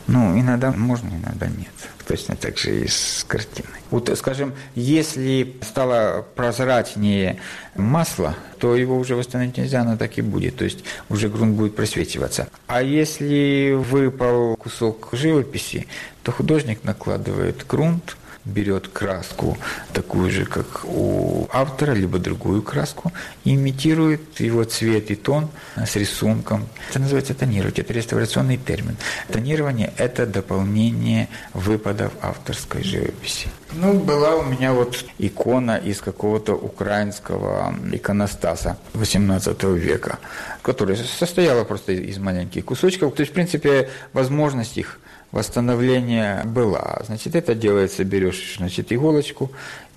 Ну, 0.07 0.37
иногда 0.39 0.71
можно, 0.71 1.07
иногда 1.09 1.47
нет. 1.47 1.69
Точно 2.11 2.35
так 2.35 2.57
же 2.57 2.81
и 2.81 2.87
с 2.89 3.23
картиной. 3.25 3.79
Вот, 3.89 4.11
скажем, 4.17 4.53
если 4.75 5.55
стало 5.61 6.25
прозрачнее 6.35 7.39
масло, 7.77 8.35
то 8.59 8.75
его 8.75 8.97
уже 8.97 9.15
восстановить 9.15 9.55
нельзя, 9.55 9.79
оно 9.79 9.95
так 9.95 10.17
и 10.17 10.21
будет. 10.21 10.57
То 10.57 10.65
есть 10.65 10.83
уже 11.07 11.29
грунт 11.29 11.55
будет 11.55 11.73
просвечиваться. 11.73 12.49
А 12.67 12.83
если 12.83 13.77
выпал 13.77 14.57
кусок 14.57 15.07
живописи, 15.13 15.87
то 16.23 16.33
художник 16.33 16.83
накладывает 16.83 17.65
грунт, 17.65 18.17
берет 18.45 18.87
краску 18.87 19.57
такую 19.93 20.31
же, 20.31 20.45
как 20.45 20.85
у 20.85 21.47
автора, 21.51 21.93
либо 21.93 22.17
другую 22.19 22.61
краску, 22.61 23.11
имитирует 23.45 24.39
его 24.39 24.63
цвет 24.63 25.11
и 25.11 25.15
тон 25.15 25.49
с 25.75 25.95
рисунком. 25.95 26.67
Это 26.89 26.99
называется 26.99 27.33
тонировать, 27.33 27.79
это 27.79 27.93
реставрационный 27.93 28.57
термин. 28.57 28.97
Тонирование– 29.31 29.93
это 29.97 30.25
дополнение 30.25 31.27
выпадов 31.53 32.11
авторской 32.21 32.83
живописи. 32.83 33.49
Ну, 33.73 33.99
была 33.99 34.35
у 34.35 34.43
меня 34.43 34.73
вот 34.73 35.05
икона 35.17 35.77
из 35.77 36.01
какого-то 36.01 36.53
украинского 36.53 37.73
иконостаса 37.91 38.77
XVIII 38.93 39.77
века, 39.77 40.19
которая 40.61 40.97
состояла 40.97 41.63
просто 41.63 41.93
из 41.93 42.17
маленьких 42.17 42.65
кусочков. 42.65 43.13
То 43.15 43.21
есть, 43.21 43.31
в 43.31 43.35
принципе, 43.35 43.89
возможность 44.13 44.77
их 44.77 44.99
восстановления 45.31 46.43
была. 46.45 47.01
Значит, 47.05 47.35
это 47.35 47.55
делается, 47.55 48.03
берешь, 48.03 48.55
значит, 48.57 48.91
иголочку, 48.91 49.51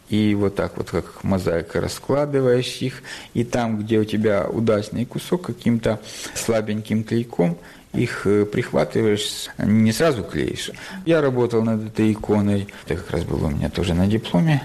и 0.09 0.35
вот 0.35 0.55
так 0.55 0.77
вот, 0.77 0.91
как 0.91 1.25
мозаика, 1.25 1.81
раскладываешь 1.81 2.77
их, 2.81 3.03
и 3.33 3.43
там, 3.45 3.79
где 3.79 3.99
у 3.99 4.05
тебя 4.05 4.47
удачный 4.47 5.05
кусок, 5.07 5.43
каким-то 5.43 6.01
слабеньким 6.35 7.05
клейком 7.05 7.59
их 7.95 8.27
э, 8.27 8.45
прихватываешь, 8.45 9.49
не 9.59 9.93
сразу 9.93 10.25
клеишь. 10.25 10.71
Я 11.07 11.21
работал 11.21 11.63
над 11.63 11.87
этой 11.87 12.13
иконой, 12.13 12.67
это 12.85 12.97
как 12.97 13.11
раз 13.11 13.25
было 13.25 13.47
у 13.47 13.51
меня 13.51 13.71
тоже 13.71 13.95
на 13.95 14.07
дипломе, 14.07 14.63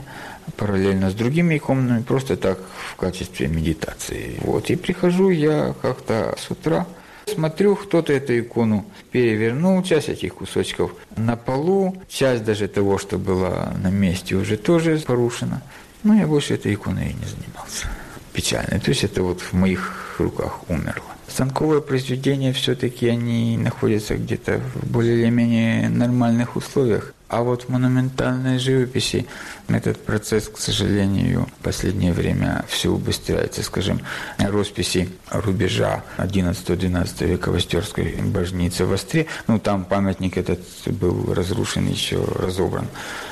параллельно 0.58 1.10
с 1.12 1.14
другими 1.14 1.58
иконами, 1.58 2.02
просто 2.02 2.38
так 2.38 2.60
в 2.92 2.96
качестве 2.96 3.48
медитации. 3.48 4.38
Вот, 4.42 4.70
и 4.70 4.76
прихожу 4.76 5.30
я 5.30 5.76
как-то 5.82 6.36
с 6.38 6.50
утра, 6.50 6.88
Смотрю, 7.34 7.76
кто-то 7.76 8.14
эту 8.14 8.40
икону 8.40 8.86
перевернул, 9.12 9.82
часть 9.84 10.10
этих 10.10 10.36
кусочков 10.36 10.92
на 11.16 11.36
полу, 11.36 11.96
часть 12.08 12.44
даже 12.44 12.68
того, 12.68 12.98
что 12.98 13.18
было 13.18 13.74
на 13.82 13.90
месте, 13.90 14.36
уже 14.36 14.58
тоже 14.58 14.98
порушена. 14.98 15.62
Но 16.04 16.16
я 16.16 16.28
больше 16.28 16.56
этой 16.56 16.74
иконой 16.74 17.12
и 17.12 17.14
не 17.14 17.26
занимался. 17.26 17.88
Печально. 18.34 18.80
То 18.80 18.90
есть 18.90 19.04
это 19.04 19.22
вот 19.24 19.42
в 19.42 19.54
моих 19.54 20.16
руках 20.18 20.62
умерло. 20.70 21.04
Станковые 21.28 21.82
произведения 21.82 22.54
все-таки 22.54 23.08
они 23.08 23.58
находятся 23.58 24.16
где-то 24.16 24.62
в 24.74 24.92
более 24.92 25.22
или 25.22 25.30
менее 25.30 25.90
нормальных 25.90 26.56
условиях. 26.56 27.14
А 27.30 27.44
вот 27.44 27.64
в 27.64 27.70
монументальной 27.70 28.58
живописи 28.58 29.28
этот 29.68 30.04
процесс, 30.04 30.50
к 30.50 30.58
сожалению, 30.58 31.48
в 31.60 31.64
последнее 31.64 32.12
время 32.12 32.66
все 32.68 32.90
убыстряется. 32.90 33.62
Скажем, 33.62 34.02
росписи 34.40 35.10
рубежа 35.30 36.04
11-12 36.18 37.28
века 37.28 37.52
в 37.52 37.56
Остерской 37.56 38.16
божнице 38.24 38.86
в 38.86 38.94
Остре, 38.94 39.28
ну 39.46 39.60
там 39.60 39.86
памятник 39.86 40.38
этот 40.38 40.60
был 40.88 41.32
разрушен, 41.32 41.88
еще 41.88 42.24
разобран 42.24 42.88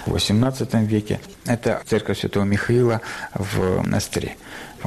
в 0.06 0.12
18 0.12 0.74
веке. 0.88 1.20
Это 1.46 1.82
церковь 1.88 2.20
Святого 2.20 2.44
Михаила 2.44 3.02
в 3.34 3.84
Остре 3.96 4.38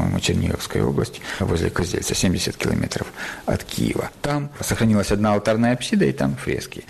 по-моему, 0.01 0.21
Черниговская 0.21 0.83
область, 0.83 1.21
возле 1.41 1.69
Козельца, 1.69 2.15
70 2.15 2.57
километров 2.57 3.07
от 3.45 3.65
Киева. 3.65 4.11
Там 4.23 4.51
сохранилась 4.61 5.13
одна 5.13 5.35
алтарная 5.35 5.75
апсида, 5.75 6.07
и 6.07 6.13
там 6.13 6.37
фрески. 6.37 6.85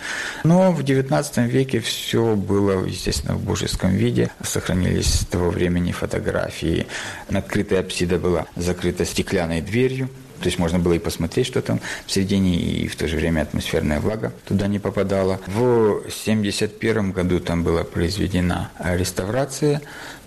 Но 0.45 0.71
в 0.71 0.81
19 0.83 1.37
веке 1.51 1.81
все 1.81 2.35
было, 2.35 2.85
естественно, 2.85 3.35
в 3.35 3.43
божеском 3.43 3.91
виде. 3.91 4.31
Сохранились 4.43 5.13
с 5.13 5.25
того 5.25 5.49
времени 5.49 5.91
фотографии. 5.91 6.87
Открытая 7.27 7.81
апсида 7.81 8.17
была 8.17 8.45
закрыта 8.55 9.03
стеклянной 9.03 9.61
дверью, 9.61 10.09
То 10.39 10.47
есть 10.47 10.57
можно 10.57 10.79
было 10.79 10.93
и 10.93 10.99
посмотреть, 10.99 11.45
что 11.45 11.61
там 11.61 11.79
в 12.07 12.11
середине, 12.11 12.55
и 12.55 12.87
в 12.87 12.95
то 12.95 13.07
же 13.07 13.15
время 13.15 13.41
атмосферная 13.41 13.99
влага 13.99 14.33
туда 14.47 14.67
не 14.67 14.79
попадала. 14.79 15.39
В 15.45 15.99
1971 15.99 17.11
году 17.11 17.39
там 17.39 17.63
была 17.63 17.83
произведена 17.83 18.71
реставрация, 18.79 19.81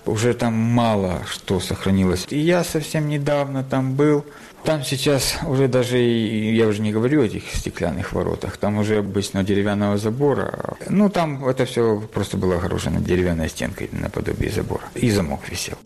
уже 0.06 0.34
там 0.34 0.54
мало 0.54 1.22
что 1.26 1.60
сохранилось. 1.60 2.26
И 2.30 2.38
я 2.38 2.64
совсем 2.64 3.08
недавно 3.08 3.64
там 3.64 3.94
был. 3.94 4.24
Там 4.64 4.82
сейчас 4.82 5.38
уже 5.46 5.68
даже, 5.68 5.98
я 5.98 6.66
уже 6.66 6.80
не 6.80 6.90
говорю 6.90 7.20
о 7.20 7.26
этих 7.26 7.54
стеклянных 7.54 8.14
воротах, 8.14 8.56
там 8.56 8.78
уже 8.78 8.98
обычно 8.98 9.44
деревянного 9.44 9.98
забора. 9.98 10.76
Ну, 10.88 11.10
там 11.10 11.46
это 11.46 11.66
все 11.66 12.02
просто 12.12 12.38
было 12.38 12.56
огорожено 12.56 13.00
деревянной 13.00 13.50
стенкой 13.50 13.90
наподобие 13.92 14.50
забора. 14.50 14.84
И 14.94 15.10
замок 15.10 15.40
висел. 15.50 15.76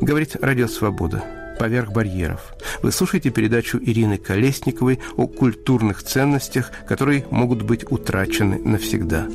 Говорит 0.00 0.36
Радио 0.40 0.68
Свобода. 0.68 1.45
«Поверх 1.58 1.92
барьеров». 1.92 2.54
Вы 2.82 2.92
слушаете 2.92 3.30
передачу 3.30 3.78
Ирины 3.78 4.18
Колесниковой 4.18 5.00
о 5.16 5.26
культурных 5.26 6.02
ценностях, 6.02 6.70
которые 6.86 7.24
могут 7.30 7.62
быть 7.62 7.90
утрачены 7.90 8.58
навсегда. 8.58 9.26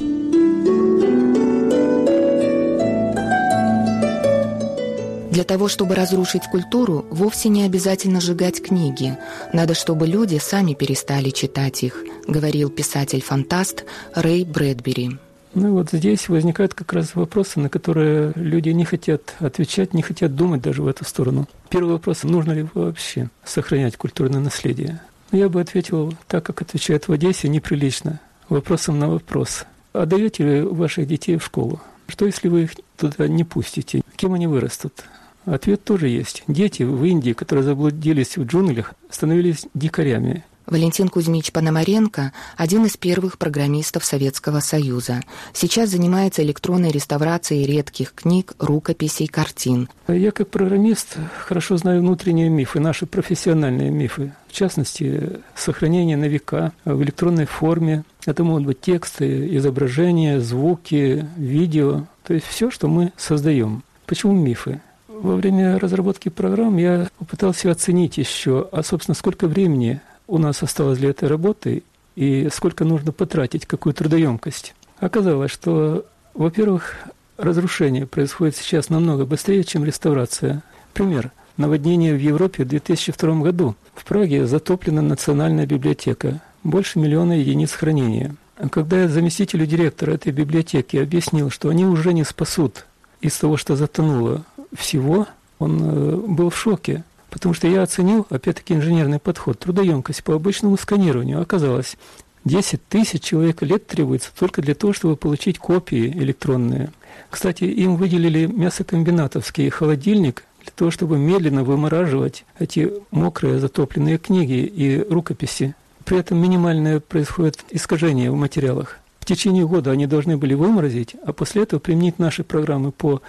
Для 5.32 5.46
того, 5.46 5.70
чтобы 5.70 5.96
разрушить 5.96 6.44
культуру, 6.52 7.06
вовсе 7.10 7.50
не 7.50 7.64
обязательно 7.64 8.20
сжигать 8.20 8.62
книги. 8.62 9.18
Надо, 9.54 9.74
чтобы 9.74 10.06
люди 10.06 10.38
сами 10.38 10.74
перестали 10.74 11.30
читать 11.30 11.84
их, 11.84 12.04
говорил 12.28 12.70
писатель-фантаст 12.70 13.86
Рэй 14.14 14.44
Брэдбери. 14.44 15.18
Ну 15.54 15.74
вот 15.74 15.90
здесь 15.92 16.30
возникают 16.30 16.74
как 16.74 16.94
раз 16.94 17.14
вопросы, 17.16 17.60
на 17.60 17.70
которые 17.70 18.32
люди 18.36 18.70
не 18.70 18.86
хотят 18.86 19.36
отвечать, 19.40 19.94
не 19.94 20.02
хотят 20.02 20.36
думать 20.36 20.62
даже 20.62 20.82
в 20.82 20.88
эту 20.88 21.04
сторону. 21.04 21.48
Первый 21.70 21.94
вопрос, 21.94 22.24
нужно 22.24 22.54
ли 22.54 22.66
вообще 22.74 23.30
сохранять 23.44 23.98
культурное 23.98 24.40
наследие? 24.40 25.02
Ну, 25.32 25.40
я 25.40 25.50
бы 25.50 25.60
ответил 25.60 26.14
так, 26.28 26.46
как 26.46 26.62
отвечают 26.62 27.08
в 27.08 27.12
Одессе, 27.12 27.50
неприлично. 27.50 28.20
Вопросом 28.48 29.00
на 29.00 29.10
вопрос. 29.10 29.66
Отдаете 29.94 30.44
ли 30.44 30.62
ваших 30.62 31.08
детей 31.08 31.38
в 31.38 31.44
школу? 31.44 31.82
Что, 32.08 32.26
если 32.26 32.48
вы 32.48 32.64
их 32.64 32.72
туда 32.98 33.28
не 33.28 33.44
пустите? 33.44 34.02
Кем 34.16 34.34
они 34.34 34.48
вырастут? 34.48 35.04
Ответ 35.46 35.84
тоже 35.84 36.08
есть. 36.08 36.44
Дети 36.48 36.84
в 36.84 37.04
Индии, 37.04 37.34
которые 37.34 37.64
заблудились 37.64 38.38
в 38.38 38.46
джунглях, 38.46 38.94
становились 39.10 39.66
дикарями. 39.74 40.46
Валентин 40.66 41.10
Кузьмич 41.10 41.52
Пономаренко– 41.52 42.34
один 42.58 42.86
из 42.86 42.96
первых 42.98 43.38
программистов 43.38 44.06
Советского 44.06 44.60
Союза. 44.60 45.22
Сейчас 45.54 45.90
занимается 45.90 46.44
электронной 46.44 46.92
реставрацией 46.92 47.66
редких 47.66 48.14
книг, 48.14 48.54
рукописей, 48.60 49.28
картин. 49.28 49.90
Я 50.08 50.32
как 50.32 50.50
программист 50.50 51.18
хорошо 51.46 51.78
знаю 51.78 52.02
внутренние 52.02 52.50
мифы, 52.50 52.80
наши 52.80 53.06
профессиональные 53.06 53.90
мифы. 53.90 54.34
В 54.48 54.54
частности, 54.54 55.40
сохранение 55.56 56.18
на 56.18 56.26
века 56.26 56.74
в 56.86 57.02
электронной 57.02 57.46
форме. 57.46 58.04
Это 58.26 58.44
могут 58.44 58.66
быть 58.66 58.82
тексты, 58.82 59.56
изображения, 59.58 60.40
звуки, 60.40 61.28
видео. 61.38 62.06
То 62.24 62.34
есть 62.34 62.46
все, 62.46 62.70
что 62.70 62.88
мы 62.88 63.14
создаем. 63.18 63.84
Почему 64.06 64.34
мифы? 64.34 64.82
Во 65.08 65.36
время 65.36 65.78
разработки 65.78 66.30
программ 66.30 66.78
я 66.78 67.08
попытался 67.20 67.70
оценить 67.70 68.18
еще, 68.18 68.68
а, 68.72 68.82
собственно, 68.84 69.16
сколько 69.16 69.48
времени 69.48 70.02
у 70.28 70.38
нас 70.38 70.64
осталось 70.64 71.00
для 71.00 71.10
этой 71.10 71.28
работы 71.28 71.84
и 72.16 72.50
сколько 72.52 72.86
нужно 72.86 73.12
потратить, 73.12 73.66
какую 73.66 73.94
трудоемкость. 73.94 74.74
Оказалось, 75.00 75.52
что, 75.52 76.06
во-первых, 76.34 76.96
разрушение 77.38 78.06
происходит 78.06 78.56
сейчас 78.56 78.90
намного 78.90 79.26
быстрее, 79.26 79.64
чем 79.64 79.84
реставрация. 79.84 80.64
Пример. 80.94 81.32
Наводнение 81.58 82.14
в 82.14 82.20
Европе 82.20 82.64
в 82.64 82.68
2002 82.68 83.42
году. 83.42 83.76
В 83.94 84.06
Праге 84.06 84.46
затоплена 84.46 85.02
национальная 85.02 85.66
библиотека. 85.66 86.42
Больше 86.64 87.00
миллиона 87.00 87.34
единиц 87.34 87.72
хранения. 87.72 88.36
Когда 88.72 89.02
я 89.02 89.08
заместителю 89.08 89.66
директора 89.66 90.14
этой 90.14 90.32
библиотеки 90.32 90.98
объяснил, 90.98 91.50
что 91.50 91.70
они 91.70 91.86
уже 91.86 92.14
не 92.14 92.24
спасут 92.24 92.86
из 93.20 93.36
того, 93.38 93.58
что 93.58 93.76
затонуло 93.76 94.44
всего, 94.74 95.28
он 95.58 95.82
э, 95.82 96.16
был 96.16 96.50
в 96.50 96.58
шоке. 96.58 97.04
Потому 97.32 97.56
что 97.56 97.68
я 97.68 97.82
оценил, 97.82 98.28
опять-таки, 98.30 98.76
инженерный 98.76 99.18
подход, 99.18 99.58
трудоемкость 99.58 100.24
по 100.24 100.36
обычному 100.36 100.78
сканированию. 100.78 101.42
Оказалось, 101.42 101.98
10 102.44 102.86
тысяч 102.88 103.24
человек 103.24 103.62
лет 103.64 103.88
требуется 103.88 104.30
только 104.38 104.62
для 104.62 104.76
того, 104.76 104.94
чтобы 104.94 105.16
получить 105.16 105.58
копии 105.58 106.08
электронные. 106.08 106.92
Кстати, 107.30 107.64
им 107.64 107.96
выделили 107.96 108.48
мясокомбинатовский 108.48 109.70
холодильник 109.70 110.44
для 110.62 110.72
того, 110.76 110.92
чтобы 110.92 111.18
медленно 111.18 111.64
вымораживать 111.64 112.46
эти 112.60 112.92
мокрые 113.12 113.60
затопленные 113.60 114.18
книги 114.18 114.66
и 114.66 115.02
рукописи. 115.02 115.74
При 116.04 116.18
этом 116.20 116.38
минимальное 116.38 117.00
происходит 117.00 117.60
искажение 117.70 118.30
в 118.30 118.36
материалах. 118.36 118.98
В 119.22 119.26
течение 119.26 119.68
года 119.68 119.92
они 119.92 120.08
должны 120.08 120.36
были 120.36 120.56
выморозить, 120.56 121.16
а 121.26 121.32
после 121.32 121.64
этого 121.64 121.80
применить 121.80 122.20
наши 122.20 122.44
программы 122.44 122.92
по 122.92 123.22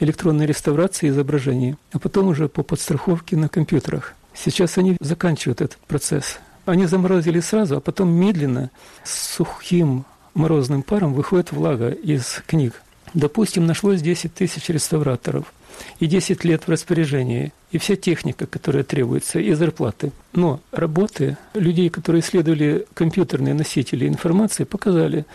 электронной 0.00 0.46
реставрации 0.46 1.08
изображений, 1.08 1.76
а 1.92 1.98
потом 1.98 2.28
уже 2.28 2.48
по 2.48 2.62
подстраховке 2.62 3.36
на 3.36 3.48
компьютерах. 3.48 4.14
Сейчас 4.34 4.78
они 4.78 4.96
заканчивают 5.00 5.60
этот 5.60 5.78
процесс. 5.78 6.38
Они 6.64 6.86
заморозили 6.86 7.40
сразу, 7.40 7.76
а 7.76 7.80
потом 7.80 8.10
медленно 8.10 8.70
с 9.04 9.34
сухим 9.36 10.04
морозным 10.34 10.82
паром 10.82 11.14
выходит 11.14 11.52
влага 11.52 11.90
из 11.90 12.42
книг. 12.46 12.82
Допустим, 13.12 13.66
нашлось 13.66 14.02
10 14.02 14.32
тысяч 14.34 14.68
реставраторов 14.68 15.52
и 15.98 16.06
10 16.06 16.44
лет 16.44 16.64
в 16.64 16.70
распоряжении, 16.70 17.52
и 17.72 17.78
вся 17.78 17.96
техника, 17.96 18.46
которая 18.46 18.84
требуется, 18.84 19.40
и 19.40 19.52
зарплаты. 19.52 20.12
Но 20.32 20.60
работы 20.70 21.36
людей, 21.54 21.88
которые 21.90 22.20
исследовали 22.20 22.86
компьютерные 22.94 23.54
носители 23.54 24.06
информации, 24.06 24.64
показали, 24.64 25.26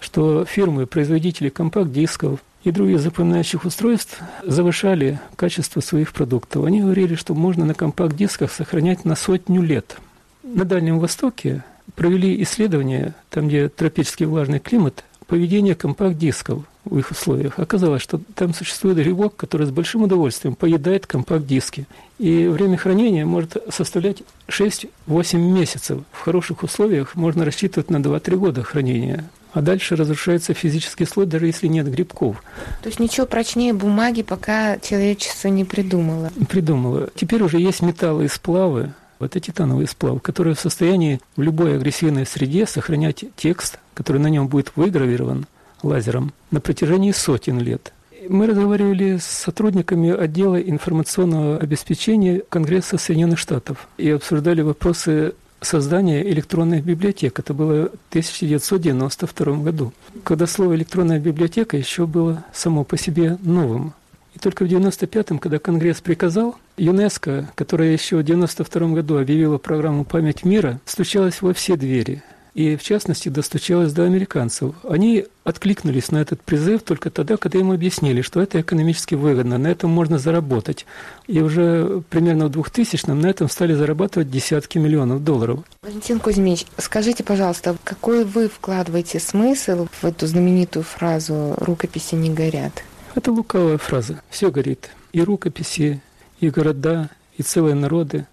что 0.00 0.44
фирмы, 0.44 0.86
производители 0.86 1.48
компакт-дисков, 1.48 2.40
и 2.68 2.72
других 2.72 3.00
запоминающих 3.00 3.64
устройств 3.64 4.20
завышали 4.42 5.20
качество 5.36 5.80
своих 5.80 6.12
продуктов. 6.12 6.64
Они 6.64 6.80
говорили, 6.80 7.14
что 7.14 7.34
можно 7.34 7.64
на 7.64 7.74
компакт-дисках 7.74 8.52
сохранять 8.52 9.04
на 9.04 9.16
сотню 9.16 9.62
лет. 9.62 9.96
На 10.42 10.64
Дальнем 10.64 10.98
Востоке 10.98 11.64
провели 11.94 12.42
исследования, 12.42 13.14
там, 13.30 13.48
где 13.48 13.68
тропический 13.68 14.26
влажный 14.26 14.58
климат, 14.58 15.04
поведение 15.26 15.74
компакт-дисков 15.74 16.64
в 16.84 16.98
их 16.98 17.10
условиях. 17.10 17.58
Оказалось, 17.58 18.02
что 18.02 18.20
там 18.34 18.52
существует 18.52 18.98
грибок, 18.98 19.36
который 19.36 19.66
с 19.66 19.70
большим 19.70 20.02
удовольствием 20.02 20.54
поедает 20.54 21.06
компакт-диски. 21.06 21.86
И 22.18 22.46
время 22.48 22.76
хранения 22.76 23.24
может 23.24 23.56
составлять 23.70 24.22
6-8 24.48 25.38
месяцев. 25.38 26.00
В 26.12 26.20
хороших 26.20 26.62
условиях 26.62 27.14
можно 27.14 27.44
рассчитывать 27.46 27.90
на 27.90 27.96
2-3 27.96 28.36
года 28.36 28.62
хранения 28.62 29.24
а 29.52 29.62
дальше 29.62 29.96
разрушается 29.96 30.54
физический 30.54 31.04
слой, 31.04 31.26
даже 31.26 31.46
если 31.46 31.66
нет 31.66 31.90
грибков. 31.90 32.42
То 32.82 32.88
есть 32.88 33.00
ничего 33.00 33.26
прочнее 33.26 33.72
бумаги 33.72 34.22
пока 34.22 34.78
человечество 34.78 35.48
не 35.48 35.64
придумало? 35.64 36.30
Придумало. 36.48 37.10
Теперь 37.14 37.42
уже 37.42 37.58
есть 37.58 37.82
металлы 37.82 38.26
и 38.26 38.28
сплавы, 38.28 38.92
это 39.20 39.40
титановые 39.40 39.88
сплавы, 39.88 40.20
которые 40.20 40.54
в 40.54 40.60
состоянии 40.60 41.20
в 41.36 41.42
любой 41.42 41.76
агрессивной 41.76 42.26
среде 42.26 42.66
сохранять 42.66 43.24
текст, 43.36 43.78
который 43.94 44.18
на 44.18 44.28
нем 44.28 44.48
будет 44.48 44.72
выгравирован 44.76 45.46
лазером 45.82 46.32
на 46.50 46.60
протяжении 46.60 47.12
сотен 47.12 47.58
лет. 47.60 47.92
Мы 48.28 48.46
разговаривали 48.46 49.16
с 49.16 49.24
сотрудниками 49.24 50.10
отдела 50.10 50.60
информационного 50.60 51.58
обеспечения 51.58 52.42
Конгресса 52.48 52.98
Соединенных 52.98 53.38
Штатов 53.38 53.88
и 53.96 54.10
обсуждали 54.10 54.60
вопросы 54.60 55.34
создания 55.60 56.22
электронных 56.28 56.84
библиотек. 56.84 57.38
Это 57.38 57.54
было 57.54 57.88
в 57.88 58.10
1992 58.10 59.56
году, 59.56 59.92
когда 60.24 60.46
слово 60.46 60.74
«электронная 60.76 61.18
библиотека» 61.18 61.76
еще 61.76 62.06
было 62.06 62.44
само 62.52 62.84
по 62.84 62.96
себе 62.96 63.38
новым. 63.42 63.92
И 64.34 64.38
только 64.38 64.64
в 64.64 64.68
1995-м, 64.68 65.38
когда 65.38 65.58
Конгресс 65.58 66.00
приказал, 66.00 66.56
ЮНЕСКО, 66.76 67.50
которая 67.54 67.92
еще 67.92 68.16
в 68.16 68.20
1992 68.20 68.94
году 68.94 69.18
объявила 69.18 69.58
программу 69.58 70.04
«Память 70.04 70.44
мира», 70.44 70.80
стучалась 70.84 71.42
во 71.42 71.52
все 71.52 71.76
двери– 71.76 72.22
и, 72.54 72.76
в 72.76 72.82
частности, 72.82 73.28
достучалась 73.28 73.92
до 73.92 74.04
американцев. 74.04 74.74
Они 74.88 75.26
откликнулись 75.44 76.10
на 76.10 76.18
этот 76.18 76.42
призыв 76.42 76.82
только 76.82 77.10
тогда, 77.10 77.36
когда 77.36 77.58
им 77.58 77.70
объяснили, 77.70 78.20
что 78.22 78.40
это 78.40 78.60
экономически 78.60 79.14
выгодно, 79.14 79.58
на 79.58 79.68
этом 79.68 79.90
можно 79.90 80.18
заработать. 80.18 80.86
И 81.26 81.40
уже 81.40 82.02
примерно 82.10 82.48
в 82.48 82.50
2000-м 82.50 83.20
на 83.20 83.26
этом 83.26 83.48
стали 83.48 83.74
зарабатывать 83.74 84.30
десятки 84.30 84.78
миллионов 84.78 85.24
долларов. 85.24 85.60
Валентин 85.82 86.20
Кузьмич, 86.20 86.66
скажите, 86.78 87.24
пожалуйста, 87.24 87.76
какой 87.84 88.24
вы 88.24 88.48
вкладываете 88.48 89.20
смысл 89.20 89.86
в 89.90 90.04
эту 90.04 90.26
знаменитую 90.26 90.82
фразу 90.82 91.54
«рукописи 91.58 92.14
не 92.14 92.30
горят»? 92.30 92.82
Это 93.14 93.32
лукавая 93.32 93.78
фраза. 93.78 94.20
Все 94.30 94.50
горит. 94.50 94.90
И 95.12 95.22
рукописи, 95.22 96.00
и 96.40 96.50
города, 96.50 97.10
и 97.36 97.42
целые 97.42 97.74
народы. 97.74 98.26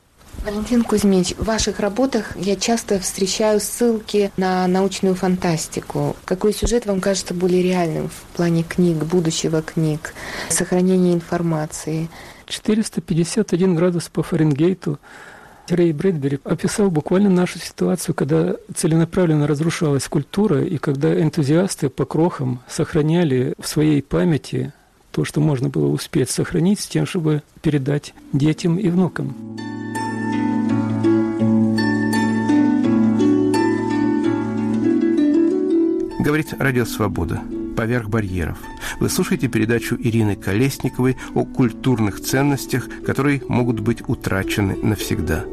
Валентин 0.44 0.84
Кузьмич, 0.84 1.36
в 1.38 1.46
ваших 1.46 1.80
работах 1.80 2.36
я 2.36 2.56
часто 2.56 3.00
встречаю 3.00 3.60
ссылки 3.60 4.32
на 4.38 4.68
научную 4.68 5.16
фантастику. 5.16 6.16
Какой 6.26 6.54
сюжет 6.54 6.86
вам 6.86 7.02
кажется 7.02 7.34
более 7.34 7.64
реальным 7.64 8.10
в 8.10 8.36
плане 8.36 8.64
книг, 8.64 9.04
будущего 9.06 9.62
книг, 9.62 10.14
сохранения 10.50 11.14
информации? 11.14 12.10
451 12.48 13.76
градус 13.76 14.10
по 14.10 14.22
Фаренгейту 14.24 15.00
Рэй 15.70 15.94
Брэдбери 15.94 16.40
описал 16.44 16.92
буквально 16.92 17.30
нашу 17.30 17.58
ситуацию, 17.60 18.14
когда 18.14 18.56
целенаправленно 18.76 19.48
разрушалась 19.48 20.08
культура, 20.08 20.64
и 20.64 20.78
когда 20.78 21.20
энтузиасты 21.20 21.90
по 21.90 22.06
крохам 22.06 22.62
сохраняли 22.68 23.56
в 23.60 23.68
своей 23.68 24.04
памяти 24.04 24.74
то, 25.12 25.24
что 25.24 25.40
можно 25.40 25.70
было 25.70 25.88
успеть 25.88 26.30
сохранить, 26.30 26.82
с 26.82 26.88
тем, 26.88 27.06
чтобы 27.06 27.42
передать 27.62 28.14
детям 28.34 28.78
и 28.78 28.90
внукам. 28.90 29.34
Говорит 36.26 36.56
Радио 36.58 36.86
Свобода. 36.86 37.40
«Поверх 37.78 38.10
барьеров». 38.10 38.58
Вы 39.00 39.10
слушаете 39.10 39.48
передачу 39.48 39.96
Ирины 39.96 40.36
Колесниковой 40.36 41.18
о 41.36 41.46
культурных 41.46 42.20
ценностях, 42.20 42.90
которые 43.06 43.44
могут 43.48 43.80
быть 43.80 44.02
утрачены 44.10 44.76
навсегда. 44.76 45.46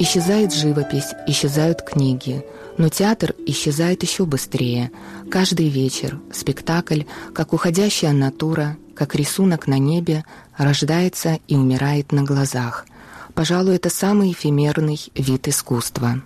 Исчезает 0.00 0.54
живопись, 0.54 1.12
исчезают 1.26 1.82
книги, 1.82 2.44
но 2.76 2.88
театр 2.88 3.34
исчезает 3.46 4.04
еще 4.04 4.26
быстрее. 4.26 4.92
Каждый 5.28 5.68
вечер 5.68 6.20
спектакль, 6.32 7.02
как 7.34 7.52
уходящая 7.52 8.12
натура, 8.12 8.76
как 8.94 9.16
рисунок 9.16 9.66
на 9.66 9.78
небе, 9.78 10.24
рождается 10.56 11.40
и 11.48 11.56
умирает 11.56 12.12
на 12.12 12.22
глазах. 12.22 12.86
Пожалуй, 13.34 13.74
это 13.74 13.90
самый 13.90 14.30
эфемерный 14.30 15.00
вид 15.16 15.48
искусства. 15.48 16.22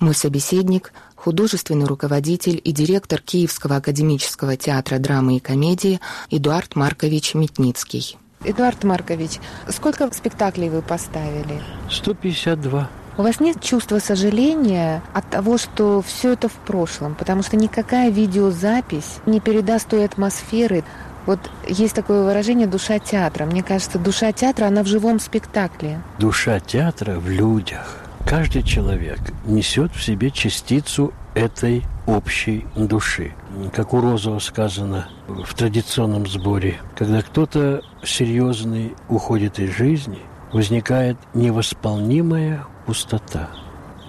Мой 0.00 0.14
собеседник– 0.14 0.92
художественный 1.16 1.86
руководитель 1.86 2.60
и 2.62 2.72
директор 2.72 3.22
Киевского 3.22 3.76
академического 3.76 4.58
театра 4.58 4.98
драмы 4.98 5.38
и 5.38 5.40
комедии 5.40 6.00
Эдуард 6.30 6.76
Маркович 6.76 7.32
Метницкий. 7.32 8.18
Эдуард 8.44 8.84
Маркович, 8.84 9.38
сколько 9.70 10.12
спектаклей 10.12 10.68
вы 10.68 10.82
поставили? 10.82 11.62
152. 11.90 12.90
У 13.16 13.22
вас 13.22 13.38
нет 13.38 13.60
чувства 13.60 14.00
сожаления 14.00 15.00
от 15.12 15.30
того, 15.30 15.56
что 15.56 16.02
все 16.02 16.32
это 16.32 16.48
в 16.48 16.54
прошлом, 16.54 17.14
потому 17.14 17.42
что 17.42 17.56
никакая 17.56 18.10
видеозапись 18.10 19.20
не 19.24 19.38
передаст 19.38 19.88
той 19.88 20.04
атмосферы, 20.04 20.82
вот 21.26 21.38
есть 21.66 21.94
такое 21.94 22.22
выражение 22.22 22.66
«душа 22.66 22.98
театра». 22.98 23.46
Мне 23.46 23.62
кажется, 23.62 23.98
душа 23.98 24.32
театра, 24.32 24.66
она 24.66 24.82
в 24.82 24.86
живом 24.86 25.20
спектакле. 25.20 26.02
Душа 26.18 26.60
театра 26.60 27.18
в 27.18 27.28
людях. 27.28 28.00
Каждый 28.26 28.62
человек 28.62 29.20
несет 29.46 29.92
в 29.94 30.02
себе 30.02 30.30
частицу 30.30 31.12
этой 31.34 31.84
общей 32.06 32.66
души. 32.74 33.32
Как 33.72 33.94
у 33.94 34.00
Розова 34.00 34.38
сказано 34.38 35.08
в 35.28 35.54
традиционном 35.54 36.26
сборе, 36.26 36.78
когда 36.96 37.22
кто-то 37.22 37.82
серьезный 38.02 38.94
уходит 39.08 39.58
из 39.58 39.70
жизни, 39.70 40.20
возникает 40.52 41.16
невосполнимая 41.32 42.64
пустота. 42.86 43.48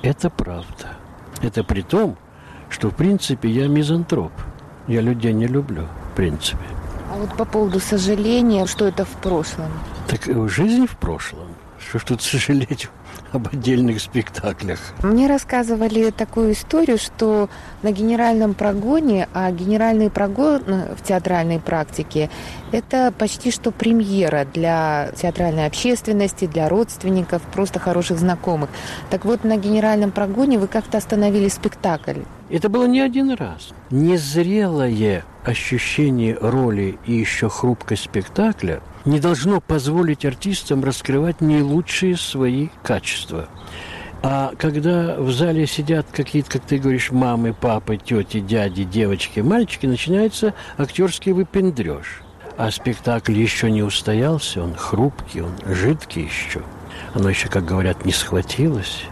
Это 0.01 0.29
правда. 0.29 0.97
Это 1.41 1.63
при 1.63 1.81
том, 1.81 2.17
что 2.69 2.89
в 2.89 2.95
принципе 2.95 3.49
я 3.49 3.67
мизантроп. 3.67 4.31
Я 4.88 5.01
людей 5.01 5.33
не 5.33 5.47
люблю, 5.47 5.88
в 6.11 6.15
принципе. 6.15 6.65
А 7.11 7.17
вот 7.17 7.35
по 7.38 7.45
поводу 7.45 7.79
сожаления, 7.79 8.65
что 8.65 8.85
это 8.85 9.05
в 9.05 9.15
прошлом? 9.21 9.71
Так 10.07 10.27
э, 10.27 10.47
жизнь 10.47 10.85
в 10.85 10.95
прошлом. 10.97 11.47
Что 11.79 11.99
ж 11.99 12.03
тут 12.03 12.21
сожалеть 12.21 12.89
об 13.36 13.48
отдельных 13.48 14.02
спектаклях? 14.02 14.80
Мне 15.04 15.28
рассказывали 15.28 16.10
такую 16.12 16.54
историю, 16.54 16.98
что 16.98 17.50
на 17.84 17.91
генеральном 17.91 18.54
прогоне, 18.54 19.28
а 19.34 19.52
генеральный 19.52 20.10
прогон 20.10 20.63
в 20.65 21.04
театральной 21.04 21.60
практике– 21.60 22.30
это 22.71 23.13
почти 23.17 23.52
что 23.52 23.71
премьера 23.71 24.45
для 24.54 25.10
театральной 25.15 25.65
общественности, 25.65 26.45
для 26.45 26.69
родственников, 26.69 27.41
просто 27.54 27.80
хороших 27.80 28.17
знакомых. 28.19 28.69
Так 29.10 29.26
вот, 29.26 29.43
на 29.43 29.58
генеральном 29.58 30.12
прогоне 30.12 30.58
вы 30.58 30.67
как-то 30.67 30.98
остановили 30.98 31.48
спектакль. 31.50 32.21
Это 32.50 32.69
было 32.69 32.86
не 32.86 33.02
один 33.02 33.32
раз. 33.32 33.69
Незрелое 33.91 35.24
ощущение 35.45 36.38
роли 36.39 36.97
и 37.05 37.13
еще 37.13 37.49
хрупкость 37.49 38.05
спектакля 38.05 38.81
не 39.05 39.19
должно 39.19 39.62
позволить 39.62 40.25
артистам 40.25 40.84
раскрывать 40.84 41.39
не 41.41 41.62
лучшие 41.62 42.17
свои 42.17 42.69
качества. 42.84 43.47
А 44.23 44.53
когда 44.58 45.17
в 45.19 45.31
зале 45.31 45.67
сидят 45.67 46.08
какие-то, 46.12 46.49
как 46.49 46.63
ты 46.63 46.79
говоришь, 46.79 47.12
мамы, 47.12 47.53
папы, 47.53 47.97
тети, 47.97 48.39
дяди, 48.39 48.84
девочки, 48.84 49.39
мальчики, 49.41 49.86
начинается 49.86 50.55
актерский 50.77 51.31
выпендреж. 51.31 52.23
А 52.58 52.71
спектакль 52.71 53.34
еще 53.34 53.69
не 53.69 53.84
устоялся, 53.84 54.63
он 54.63 54.73
хрупкий, 54.73 55.41
он 55.41 55.53
жидкий 55.65 56.23
еще. 56.23 56.62
Оно 57.13 57.29
еще, 57.29 57.49
как 57.49 57.65
говорят, 57.65 58.03
не 58.05 58.12
схватилось. 58.12 59.03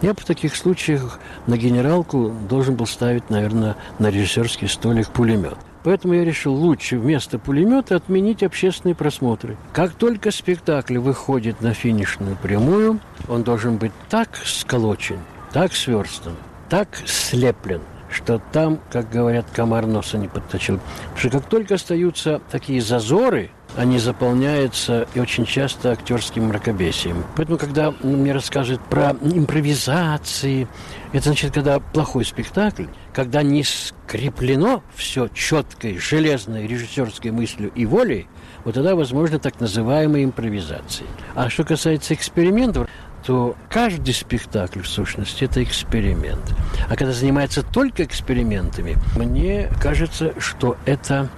Я 0.00 0.14
в 0.14 0.24
таких 0.24 0.56
случаях 0.56 1.18
на 1.46 1.56
генералку 1.56 2.34
должен 2.48 2.74
был 2.76 2.86
ставить, 2.86 3.30
наверное, 3.30 3.76
на 3.98 4.10
режиссерский 4.10 4.68
столик 4.68 5.08
пулемет. 5.08 5.58
Поэтому 5.84 6.14
я 6.14 6.24
решил 6.24 6.54
лучше 6.54 6.98
вместо 6.98 7.38
пулемета 7.38 7.96
отменить 7.96 8.42
общественные 8.42 8.94
просмотры. 8.94 9.56
Как 9.74 9.92
только 9.92 10.30
спектакль 10.30 10.96
выходит 10.96 11.60
на 11.60 11.74
финишную 11.74 12.36
прямую, 12.36 13.00
он 13.28 13.42
должен 13.42 13.76
быть 13.76 13.92
так 14.08 14.34
сколочен, 14.44 15.18
так 15.52 15.74
сверстан, 15.74 16.36
так 16.70 16.88
слеплен, 17.04 17.82
что 18.14 18.40
там, 18.52 18.80
как 18.90 19.10
говорят, 19.10 19.46
комар 19.52 19.86
носа 19.86 20.18
не 20.18 20.28
подточил. 20.28 20.78
Потому 21.14 21.18
что 21.18 21.30
как 21.30 21.46
только 21.48 21.74
остаются 21.74 22.40
такие 22.50 22.80
зазоры, 22.80 23.50
они 23.76 23.98
заполняются 23.98 25.08
и 25.14 25.20
очень 25.20 25.44
часто 25.46 25.90
актерским 25.90 26.44
мракобесием. 26.44 27.24
Поэтому, 27.36 27.58
когда 27.58 27.92
мне 28.02 28.32
рассказывают 28.32 28.82
про 28.88 29.16
импровизации, 29.20 30.68
это 31.12 31.24
значит, 31.24 31.52
когда 31.52 31.80
плохой 31.80 32.24
спектакль, 32.24 32.86
когда 33.12 33.42
не 33.42 33.64
скреплено 33.64 34.82
все 34.94 35.28
четкой, 35.28 35.98
железной 35.98 36.68
режиссерской 36.68 37.32
мыслью 37.32 37.72
и 37.74 37.84
волей, 37.84 38.28
вот 38.64 38.74
тогда 38.74 38.94
возможно 38.94 39.38
так 39.38 39.60
называемые 39.60 40.24
импровизации. 40.24 41.06
А 41.34 41.50
что 41.50 41.64
касается 41.64 42.14
экспериментов, 42.14 42.88
то 43.24 43.56
каждый 43.70 44.14
спектакль, 44.14 44.80
в 44.80 44.88
сущности, 44.88 45.44
это 45.44 45.62
эксперимент. 45.62 46.54
А 46.88 46.96
когда 46.96 47.12
занимается 47.12 47.62
только 47.62 48.04
экспериментами, 48.04 48.96
мне 49.16 49.70
кажется, 49.80 50.34
что 50.38 50.76
это 50.84 51.28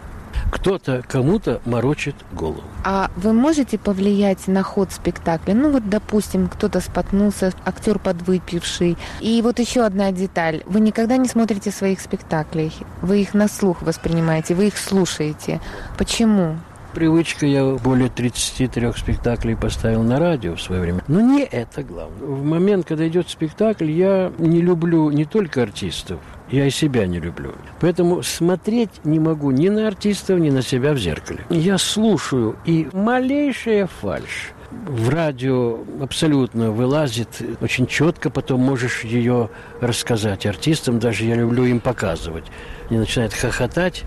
кто-то 0.51 1.03
кому-то 1.09 1.61
морочит 1.65 2.15
голову. 2.33 2.63
А 2.85 3.11
вы 3.17 3.33
можете 3.33 3.79
повлиять 3.79 4.47
на 4.49 4.63
ход 4.63 4.93
спектакля? 4.93 5.55
Ну 5.55 5.71
вот, 5.71 5.89
допустим, 5.89 6.49
кто-то 6.49 6.81
споткнулся, 6.81 7.53
актер 7.65 7.99
подвыпивший. 7.99 8.97
И 9.21 9.41
вот 9.43 9.59
еще 9.59 9.83
одна 9.83 10.13
деталь. 10.13 10.63
Вы 10.67 10.81
никогда 10.81 11.17
не 11.17 11.29
смотрите 11.29 11.71
своих 11.71 12.01
спектаклей. 12.01 12.73
Вы 13.03 13.23
их 13.23 13.35
на 13.35 13.49
слух 13.49 13.83
воспринимаете, 13.83 14.55
вы 14.55 14.69
их 14.69 14.79
слушаете. 14.79 15.61
Почему? 15.99 16.57
Привычка, 16.97 17.45
я 17.45 17.63
более 17.75 18.09
33 18.09 18.93
спектаклей 18.97 19.55
поставил 19.55 20.03
на 20.03 20.19
радио 20.19 20.57
в 20.57 20.63
свое 20.63 20.81
время. 20.81 21.03
Но 21.09 21.21
не 21.21 21.43
это 21.43 21.83
главное. 21.83 22.27
В 22.27 22.43
момент, 22.43 22.87
когда 22.87 23.07
идет 23.07 23.29
спектакль, 23.29 23.91
я 23.91 24.33
не 24.39 24.63
люблю 24.63 25.11
не 25.11 25.27
только 25.27 25.63
артистов, 25.63 26.21
я 26.51 26.67
и 26.67 26.71
себя 26.71 27.07
не 27.07 27.21
люблю. 27.21 27.53
Поэтому 27.81 28.23
смотреть 28.23 29.05
не 29.05 29.21
могу 29.21 29.51
ни 29.51 29.69
на 29.69 29.89
артистов, 29.89 30.39
ни 30.41 30.49
на 30.49 30.63
себя 30.63 30.95
в 30.95 30.99
зеркале. 30.99 31.41
Я 31.51 31.77
слушаю, 31.77 32.57
и 32.65 32.89
малейшая 32.95 33.87
фальшь 33.87 34.55
в 34.71 35.11
радио 35.11 35.79
абсолютно 36.01 36.71
вылазит 36.71 37.43
очень 37.61 37.87
четко, 37.87 38.31
потом 38.31 38.61
можешь 38.61 39.05
ее 39.05 39.51
рассказать 39.83 40.47
артистам, 40.47 40.99
даже 40.99 41.27
я 41.27 41.35
люблю 41.35 41.67
им 41.67 41.81
показывать. 41.81 42.47
Они 42.89 42.99
начинают 42.99 43.35
хохотать, 43.35 44.05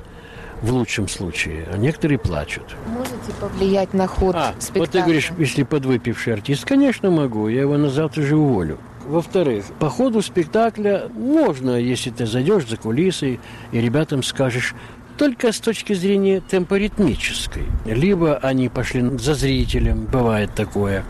в 0.62 0.72
лучшем 0.72 1.08
случае, 1.08 1.68
а 1.72 1.78
некоторые 1.78 2.18
плачут. 2.18 2.76
Можете 2.88 3.32
повлиять 3.40 3.94
на 3.94 4.08
ход 4.08 4.36
а, 4.36 4.54
спектакля? 4.60 4.80
Вот 4.80 4.90
ты 4.92 5.02
говоришь, 5.02 5.32
если 5.38 5.64
подвыпивший 5.64 6.34
артист, 6.34 6.66
конечно 6.66 7.10
могу, 7.10 7.48
я 7.48 7.62
его 7.62 7.78
на 7.78 7.90
завтра 7.90 8.24
же 8.24 8.36
уволю. 8.36 8.78
Во-вторых, 9.06 9.66
по 9.80 9.90
ходу 9.90 10.22
спектакля 10.22 11.10
можно, 11.16 11.72
если 11.80 12.10
ты 12.10 12.26
зайдешь 12.26 12.68
за 12.68 12.78
кулисы 12.78 13.40
и 13.72 13.82
ребятам 13.82 14.22
скажешь, 14.22 14.76
только 15.18 15.52
с 15.52 15.60
точки 15.60 15.94
зрения 15.94 16.42
темпоритмической. 16.42 17.64
Либо 17.86 18.38
они 18.38 18.70
пошли 18.70 19.18
за 19.18 19.34
зрителем, 19.34 20.06
бывает 20.06 20.54
такое. 20.56 21.04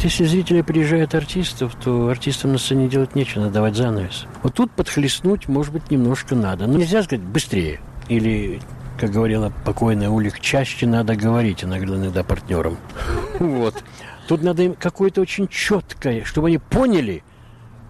Если 0.00 0.24
зрители 0.24 0.62
приезжают 0.62 1.14
артистов, 1.14 1.76
то 1.82 2.08
артистам 2.08 2.52
на 2.52 2.58
сцене 2.58 2.88
делать 2.88 3.14
нечего, 3.14 3.42
надо 3.42 3.54
давать 3.54 3.76
занавес. 3.76 4.26
Вот 4.42 4.54
тут 4.54 4.72
подхлестнуть, 4.72 5.48
может 5.48 5.72
быть, 5.72 5.90
немножко 5.90 6.34
надо. 6.34 6.66
Но 6.66 6.78
нельзя 6.78 7.02
сказать 7.02 7.24
быстрее 7.24 7.78
или 8.08 8.60
как 9.02 9.10
говорила 9.10 9.52
покойная 9.64 10.08
Улик, 10.08 10.38
чаще 10.38 10.86
надо 10.86 11.16
говорить 11.16 11.64
иногда, 11.64 11.96
иногда 11.96 12.22
партнерам. 12.22 12.76
Вот. 13.40 13.82
Тут 14.28 14.44
надо 14.44 14.62
им 14.62 14.74
какое-то 14.74 15.20
очень 15.20 15.48
четкое, 15.48 16.22
чтобы 16.22 16.46
они 16.46 16.58
поняли, 16.58 17.24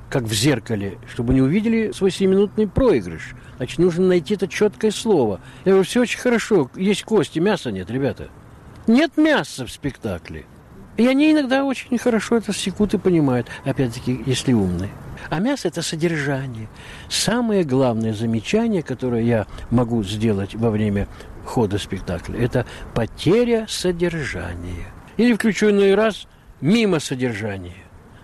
как 0.08 0.22
в 0.22 0.32
зеркале, 0.32 0.96
чтобы 1.12 1.34
они 1.34 1.42
увидели 1.42 1.90
свой 1.92 2.10
семиминутный 2.10 2.66
проигрыш. 2.66 3.34
Значит, 3.58 3.78
нужно 3.78 4.06
найти 4.06 4.36
это 4.36 4.48
четкое 4.48 4.90
слово. 4.90 5.42
Я 5.66 5.72
говорю, 5.72 5.84
все 5.84 6.00
очень 6.00 6.18
хорошо, 6.18 6.70
есть 6.76 7.04
кости, 7.04 7.40
мяса 7.40 7.70
нет, 7.70 7.90
ребята. 7.90 8.30
Нет 8.86 9.18
мяса 9.18 9.66
в 9.66 9.70
спектакле. 9.70 10.46
И 10.96 11.06
они 11.06 11.32
иногда 11.32 11.64
очень 11.64 11.98
хорошо 11.98 12.38
это 12.38 12.54
секут 12.54 12.94
и 12.94 12.98
понимают, 12.98 13.48
опять-таки, 13.66 14.22
если 14.24 14.54
умные. 14.54 14.88
А 15.30 15.38
мясо– 15.40 15.68
это 15.68 15.82
содержание. 15.82 16.68
Самое 17.08 17.64
главное 17.64 18.12
замечание, 18.12 18.82
которое 18.82 19.22
я 19.22 19.46
могу 19.70 20.02
сделать 20.02 20.54
во 20.54 20.70
время 20.70 21.08
хода 21.44 21.78
спектакля, 21.78 22.38
это 22.38 22.66
потеря 22.94 23.66
содержания. 23.68 24.92
Или 25.16 25.34
включу 25.34 25.70
иной 25.70 25.94
раз 25.94 26.26
мимо 26.60 27.00
содержания. 27.00 27.76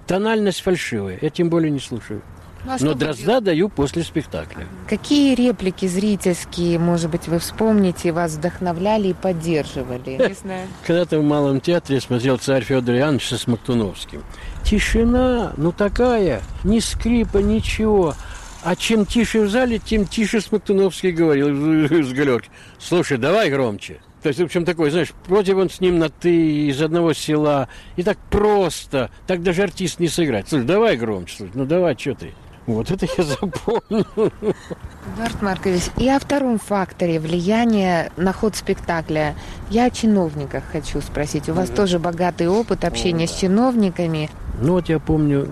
Тональность 0.06 0.60
фальшивая. 0.60 1.18
Я 1.20 1.30
тем 1.30 1.50
более 1.50 1.70
не 1.70 1.80
слушаю. 1.80 2.22
А 2.66 2.76
Но 2.80 2.94
Дрозда 2.94 3.40
даю 3.40 3.68
после 3.68 4.02
спектакля. 4.02 4.66
Какие 4.88 5.34
реплики 5.34 5.86
зрительские, 5.86 6.78
может 6.78 7.10
быть, 7.10 7.28
вы 7.28 7.38
вспомните, 7.38 8.12
вас 8.12 8.34
вдохновляли 8.34 9.08
и 9.08 9.12
поддерживали? 9.14 10.10
Не 10.28 10.34
знаю. 10.34 10.68
Когда-то 10.86 11.20
в 11.20 11.22
Малом 11.22 11.60
театре 11.60 12.00
смотрел 12.00 12.38
царь 12.38 12.64
Федор 12.64 12.94
Иоаннович 12.96 13.32
с 13.32 13.46
Мактуновским. 13.46 14.22
Тишина, 14.64 15.52
ну 15.56 15.72
такая, 15.72 16.42
ни 16.64 16.80
скрипа, 16.80 17.38
ничего. 17.38 18.14
А 18.62 18.74
чем 18.74 19.06
тише 19.06 19.42
в 19.42 19.50
зале, 19.50 19.78
тем 19.78 20.04
тише 20.04 20.40
Смоктуновский 20.40 21.12
говорил 21.12 21.48
с 22.04 22.12
галерки. 22.12 22.50
Слушай, 22.78 23.18
давай 23.18 23.50
громче. 23.50 24.00
То 24.22 24.28
есть, 24.28 24.40
в 24.40 24.44
общем, 24.44 24.64
такой, 24.64 24.90
знаешь, 24.90 25.12
вроде 25.28 25.54
он 25.54 25.70
с 25.70 25.80
ним 25.80 25.98
на 25.98 26.08
«ты» 26.08 26.66
из 26.68 26.82
одного 26.82 27.12
села. 27.12 27.68
И 27.96 28.02
так 28.02 28.18
просто. 28.30 29.10
Так 29.28 29.44
даже 29.44 29.62
артист 29.62 30.00
не 30.00 30.08
сыграть. 30.08 30.48
Слушай, 30.48 30.64
давай 30.64 30.96
громче. 30.96 31.36
Слушай, 31.36 31.52
ну 31.54 31.64
давай, 31.66 31.96
что 31.96 32.14
ты? 32.14 32.34
Вот 32.68 32.90
это 32.90 33.06
я 33.16 33.24
запомнил. 33.24 34.06
Эдуард 35.14 35.40
Маркович, 35.40 35.84
и 35.96 36.06
о 36.10 36.18
втором 36.18 36.58
факторе 36.58 37.18
влияния 37.18 38.12
на 38.18 38.34
ход 38.34 38.56
спектакля. 38.56 39.34
Я 39.70 39.86
о 39.86 39.90
чиновниках 39.90 40.64
хочу 40.70 41.00
спросить. 41.00 41.48
У 41.48 41.54
вас 41.54 41.70
тоже 41.70 41.98
богатый 41.98 42.46
опыт 42.46 42.84
общения 42.84 43.26
с 43.26 43.34
чиновниками. 43.34 44.28
Ну 44.60 44.72
вот 44.72 44.90
я 44.90 44.98
помню, 44.98 45.48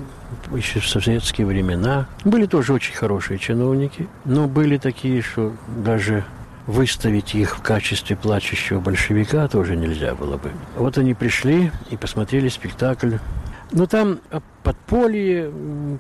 еще 0.55 0.81
в 0.81 0.87
советские 0.87 1.47
времена 1.47 2.07
были 2.25 2.45
тоже 2.45 2.75
очень 2.75 2.95
хорошие 2.95 3.39
чиновники, 3.39 4.09
но 4.27 4.47
были 4.47 4.77
такие, 4.77 5.23
что 5.23 5.55
даже 5.69 6.23
выставить 6.67 7.35
их 7.35 7.57
в 7.57 7.63
качестве 7.63 8.15
плачущего 8.15 8.79
большевика 8.79 9.49
тоже 9.49 9.75
нельзя 9.75 10.15
было 10.15 10.37
бы. 10.37 10.51
Вот 10.77 10.99
они 10.99 11.15
пришли 11.15 11.73
и 11.91 11.97
посмотрели 11.97 12.51
спектакль 12.51 13.17
ну, 13.73 13.87
там 13.87 14.21
подполье 14.63 15.53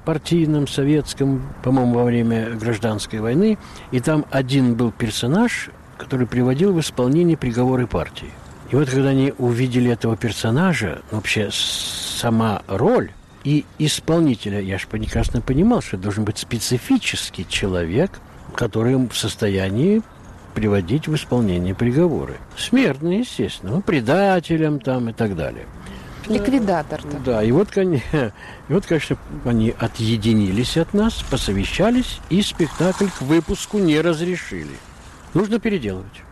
партийном, 0.04 0.66
советском, 0.66 1.42
по-моему, 1.62 1.94
во 1.94 2.04
время 2.04 2.50
гражданской 2.50 3.20
войны. 3.20 3.58
И 3.90 4.00
там 4.00 4.24
один 4.30 4.74
был 4.74 4.92
персонаж, 4.92 5.70
который 5.96 6.26
приводил 6.26 6.72
в 6.72 6.80
исполнение 6.80 7.36
приговоры 7.36 7.86
партии. 7.86 8.30
И 8.70 8.76
вот 8.76 8.90
когда 8.90 9.10
они 9.10 9.32
увидели 9.38 9.90
этого 9.90 10.16
персонажа, 10.16 11.02
вообще 11.10 11.50
сама 11.52 12.62
роль 12.66 13.12
и 13.44 13.64
исполнителя, 13.78 14.60
я 14.60 14.78
же 14.78 14.88
прекрасно 14.88 15.40
понимал, 15.40 15.80
что 15.82 15.96
должен 15.96 16.24
быть 16.24 16.38
специфический 16.38 17.46
человек, 17.48 18.10
который 18.54 18.96
в 18.96 19.14
состоянии 19.14 20.02
приводить 20.54 21.06
в 21.06 21.14
исполнение 21.14 21.74
приговоры. 21.74 22.38
Смертные, 22.56 23.20
естественно, 23.20 23.72
ну, 23.74 23.82
предателям 23.82 24.80
там 24.80 25.10
и 25.10 25.12
так 25.12 25.36
далее. 25.36 25.66
Ликвидатор-то. 26.26 27.18
Да, 27.18 27.42
и 27.42 27.52
вот, 27.52 27.76
и 27.76 28.00
вот, 28.68 28.86
конечно, 28.86 29.16
они 29.44 29.74
отъединились 29.78 30.76
от 30.76 30.92
нас, 30.94 31.14
посовещались, 31.30 32.20
и 32.30 32.42
спектакль 32.42 33.06
к 33.06 33.22
выпуску 33.22 33.78
не 33.78 34.00
разрешили. 34.00 34.76
Нужно 35.34 35.60
переделывать. 35.60 36.22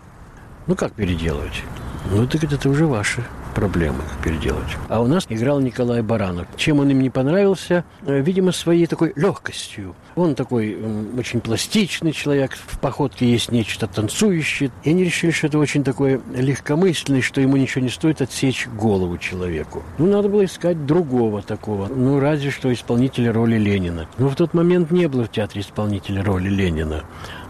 Ну, 0.66 0.74
как 0.74 0.92
переделывать? 0.92 1.62
Ну, 2.10 2.26
так 2.26 2.44
это 2.44 2.68
уже 2.68 2.86
ваше 2.86 3.24
проблемы 3.54 4.00
переделать. 4.22 4.76
А 4.88 5.00
у 5.00 5.06
нас 5.06 5.26
играл 5.28 5.60
Николай 5.60 6.02
Баранов. 6.02 6.46
Чем 6.56 6.80
он 6.80 6.90
им 6.90 7.00
не 7.00 7.10
понравился? 7.10 7.84
Э, 8.02 8.20
видимо, 8.20 8.52
своей 8.52 8.86
такой 8.86 9.12
легкостью. 9.16 9.94
Он 10.16 10.34
такой 10.34 10.76
очень 11.16 11.40
пластичный 11.40 12.12
человек, 12.12 12.52
в 12.54 12.78
походке 12.78 13.30
есть 13.30 13.50
нечто 13.50 13.86
танцующее. 13.86 14.70
И 14.82 14.90
они 14.90 15.04
решили, 15.04 15.30
что 15.30 15.46
это 15.46 15.58
очень 15.58 15.84
такой 15.84 16.20
легкомысленный, 16.34 17.22
что 17.22 17.40
ему 17.40 17.56
ничего 17.56 17.82
не 17.82 17.90
стоит 17.90 18.20
отсечь 18.20 18.68
голову 18.68 19.18
человеку. 19.18 19.82
Ну, 19.98 20.06
надо 20.06 20.28
было 20.28 20.44
искать 20.44 20.86
другого 20.86 21.42
такого. 21.42 21.86
Ну, 21.88 22.20
разве 22.20 22.50
что 22.50 22.72
исполнителя 22.72 23.32
роли 23.32 23.56
Ленина. 23.56 24.08
Но 24.18 24.28
в 24.28 24.36
тот 24.36 24.54
момент 24.54 24.90
не 24.90 25.08
было 25.08 25.24
в 25.24 25.30
театре 25.30 25.62
исполнителя 25.62 26.22
роли 26.22 26.48
Ленина. 26.48 27.04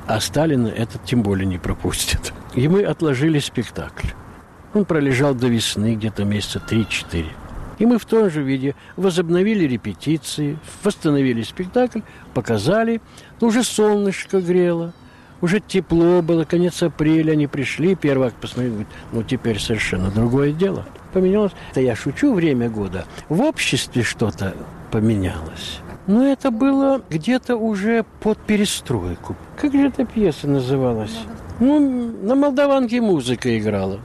А 0.06 0.20
Сталина 0.20 0.68
этот 0.68 1.04
тем 1.04 1.22
более 1.22 1.46
не 1.46 1.58
пропустит. 1.58 2.32
И 2.54 2.68
мы 2.68 2.82
отложили 2.82 3.38
спектакль. 3.38 4.08
Он 4.74 4.84
пролежал 4.84 5.34
до 5.34 5.46
весны, 5.46 5.94
где-то 5.94 6.24
месяца 6.24 6.60
3-4. 6.68 7.26
И 7.78 7.86
мы 7.86 7.98
в 7.98 8.04
том 8.04 8.30
же 8.30 8.42
виде 8.42 8.74
возобновили 8.96 9.64
репетиции, 9.64 10.58
восстановили 10.82 11.42
спектакль, 11.42 12.00
показали. 12.34 13.00
Но 13.40 13.48
уже 13.48 13.64
солнышко 13.64 14.40
грело, 14.40 14.92
уже 15.40 15.60
тепло 15.60 16.22
было, 16.22 16.44
конец 16.44 16.82
апреля, 16.82 17.32
они 17.32 17.46
пришли, 17.46 17.94
первый 17.94 18.28
акт 18.28 18.36
посмотрели, 18.36 18.86
ну 19.12 19.22
теперь 19.22 19.60
совершенно 19.60 20.10
другое 20.10 20.52
дело. 20.52 20.86
Поменялось. 21.12 21.52
Это 21.70 21.80
я 21.80 21.94
шучу 21.94 22.32
время 22.32 22.68
года. 22.68 23.04
В 23.28 23.40
обществе 23.42 24.02
что-то 24.02 24.54
поменялось. 24.90 25.80
Но 26.06 26.24
это 26.24 26.50
было 26.50 27.02
где-то 27.08 27.56
уже 27.56 28.04
под 28.20 28.38
перестройку. 28.38 29.36
Как 29.56 29.72
же 29.72 29.88
эта 29.88 30.04
пьеса 30.04 30.48
называлась? 30.48 31.18
Ну, 31.60 32.12
на 32.22 32.34
молдаванке 32.34 33.00
музыка 33.00 33.56
играла. 33.58 34.00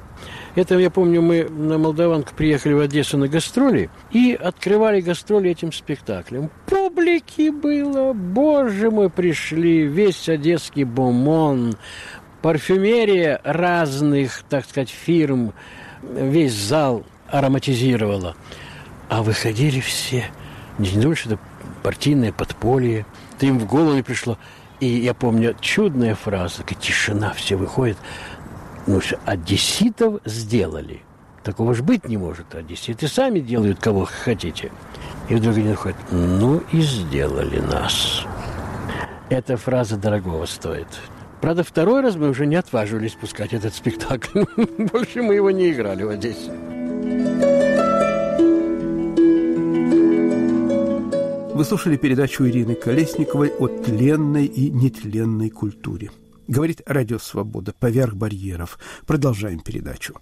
Это, 0.60 0.78
я 0.78 0.90
помню, 0.90 1.22
мы 1.22 1.46
на 1.46 1.78
Молдаванку 1.78 2.34
приехали 2.36 2.74
в 2.74 2.82
Одессу 2.82 3.18
на 3.18 3.30
гастроли 3.30 3.90
и 4.12 4.34
открывали 4.34 5.00
гастроли 5.00 5.50
этим 5.50 5.72
спектаклем. 5.72 6.50
Публики 6.66 7.50
было, 7.50 8.12
боже 8.12 8.92
мой, 8.92 9.10
пришли, 9.10 9.84
весь 9.84 10.28
одесский 10.28 10.84
бомон, 10.84 11.78
парфюмерия 12.42 13.40
разных, 13.46 14.44
так 14.50 14.66
сказать, 14.66 14.90
фирм, 14.90 15.54
весь 16.04 16.56
зал 16.56 17.06
ароматизировала. 17.30 18.36
А 19.08 19.24
выходили 19.24 19.80
все, 19.80 20.26
не 20.78 20.92
думаю, 20.92 21.16
что 21.16 21.36
это 21.36 21.40
партийное 21.84 22.34
подполье. 22.34 23.06
Это 23.38 23.46
им 23.46 23.60
в 23.60 23.66
голову 23.66 23.94
не 23.94 24.04
пришло. 24.04 24.38
И 24.82 24.88
я 24.88 25.14
помню, 25.14 25.56
чудная 25.62 26.16
фраза, 26.16 26.58
такая 26.58 26.78
тишина, 26.78 27.32
все 27.32 27.56
выходят. 27.56 27.98
Ну, 28.88 29.02
одесситов 29.26 30.22
сделали. 30.26 31.02
Такого 31.44 31.74
же 31.74 31.84
быть 31.84 32.08
не 32.08 32.18
может. 32.18 32.54
Одесситы 32.54 33.08
сами 33.08 33.40
делают, 33.40 33.80
кого 33.80 34.06
хотите. 34.06 34.72
И 35.30 35.36
вдруг 35.36 35.58
они 35.58 35.74
ходят, 35.74 35.98
ну 36.12 36.62
и 36.72 36.82
сделали 36.82 37.60
нас. 37.60 38.26
Эта 39.30 39.58
фраза 39.58 39.96
дорогого 39.96 40.46
стоит. 40.46 40.88
Правда, 41.40 41.64
второй 41.64 42.02
раз 42.02 42.16
мы 42.16 42.30
уже 42.30 42.46
не 42.46 42.56
отваживались 42.56 43.14
пускать 43.14 43.54
этот 43.54 43.74
спектакль. 43.74 44.44
Больше 44.78 45.22
мы 45.22 45.36
его 45.36 45.52
не 45.52 45.72
играли 45.72 46.04
в 46.04 46.10
Одессе. 46.10 46.52
Вы 51.54 51.66
слушали 51.66 51.98
передачу 51.98 52.46
Ирины 52.48 52.74
Колесниковой 52.74 53.50
о 53.50 53.68
тленной 53.68 54.46
и 54.46 54.70
нетленной 54.72 55.50
культуре. 55.50 56.10
Говорит 56.50 56.82
Радио 56.88 57.20
Свобода 57.20 57.74
поверх 57.80 58.16
барьеров. 58.16 58.80
Продолжаем 59.06 59.60
передачу. 59.60 60.16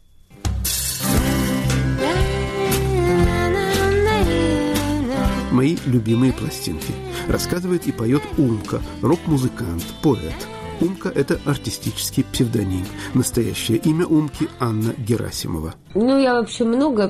Мои 5.54 5.78
любимые 5.86 6.34
пластинки. 6.34 6.92
Рассказывает 7.30 7.88
и 7.88 7.94
поет 7.94 8.22
Умка, 8.38 8.82
рок-музыкант, 9.02 9.86
поэт. 10.04 10.36
Умка– 10.82 11.08
это 11.16 11.40
артистический 11.46 12.26
псевдоним. 12.26 12.86
Настоящее 13.14 13.78
имя 13.78 14.06
Умки– 14.06 14.50
Анна 14.60 14.94
Герасимова. 14.98 15.76
Ну, 15.96 16.20
я 16.20 16.34
вообще 16.34 16.66
много 16.66 17.10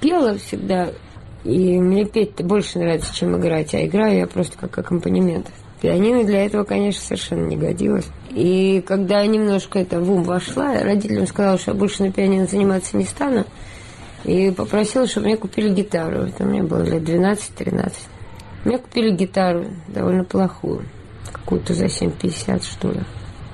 пела 0.00 0.38
всегда, 0.38 0.92
и 1.44 1.78
мне 1.78 2.04
петь 2.04 2.44
больше 2.44 2.80
нравится, 2.80 3.14
чем 3.14 3.36
играть, 3.38 3.72
а 3.76 3.86
играю 3.86 4.18
я 4.18 4.26
просто 4.26 4.58
как 4.58 4.76
аккомпанемент. 4.76 5.52
Пианино 5.80 6.24
для 6.24 6.44
этого, 6.44 6.64
конечно, 6.64 7.00
совершенно 7.00 7.46
не 7.46 7.56
годилось. 7.56 8.06
И 8.36 8.82
когда 8.86 9.22
я 9.22 9.26
немножко 9.28 9.78
это 9.78 9.98
в 9.98 10.12
ум 10.12 10.22
вошла, 10.22 10.78
родителям 10.82 11.26
сказала, 11.26 11.56
что 11.56 11.70
я 11.70 11.74
больше 11.74 12.02
на 12.02 12.12
пианино 12.12 12.46
заниматься 12.46 12.98
не 12.98 13.04
стану. 13.04 13.46
И 14.24 14.50
попросила, 14.50 15.06
чтобы 15.06 15.28
мне 15.28 15.38
купили 15.38 15.72
гитару. 15.72 16.24
Это 16.24 16.44
мне 16.44 16.62
было 16.62 16.82
лет 16.82 17.02
12-13. 17.02 17.94
Мне 18.66 18.76
купили 18.76 19.10
гитару 19.16 19.64
довольно 19.88 20.24
плохую. 20.24 20.84
Какую-то 21.32 21.72
за 21.72 21.86
7,50 21.86 22.62
что 22.62 22.90
ли. 22.90 23.00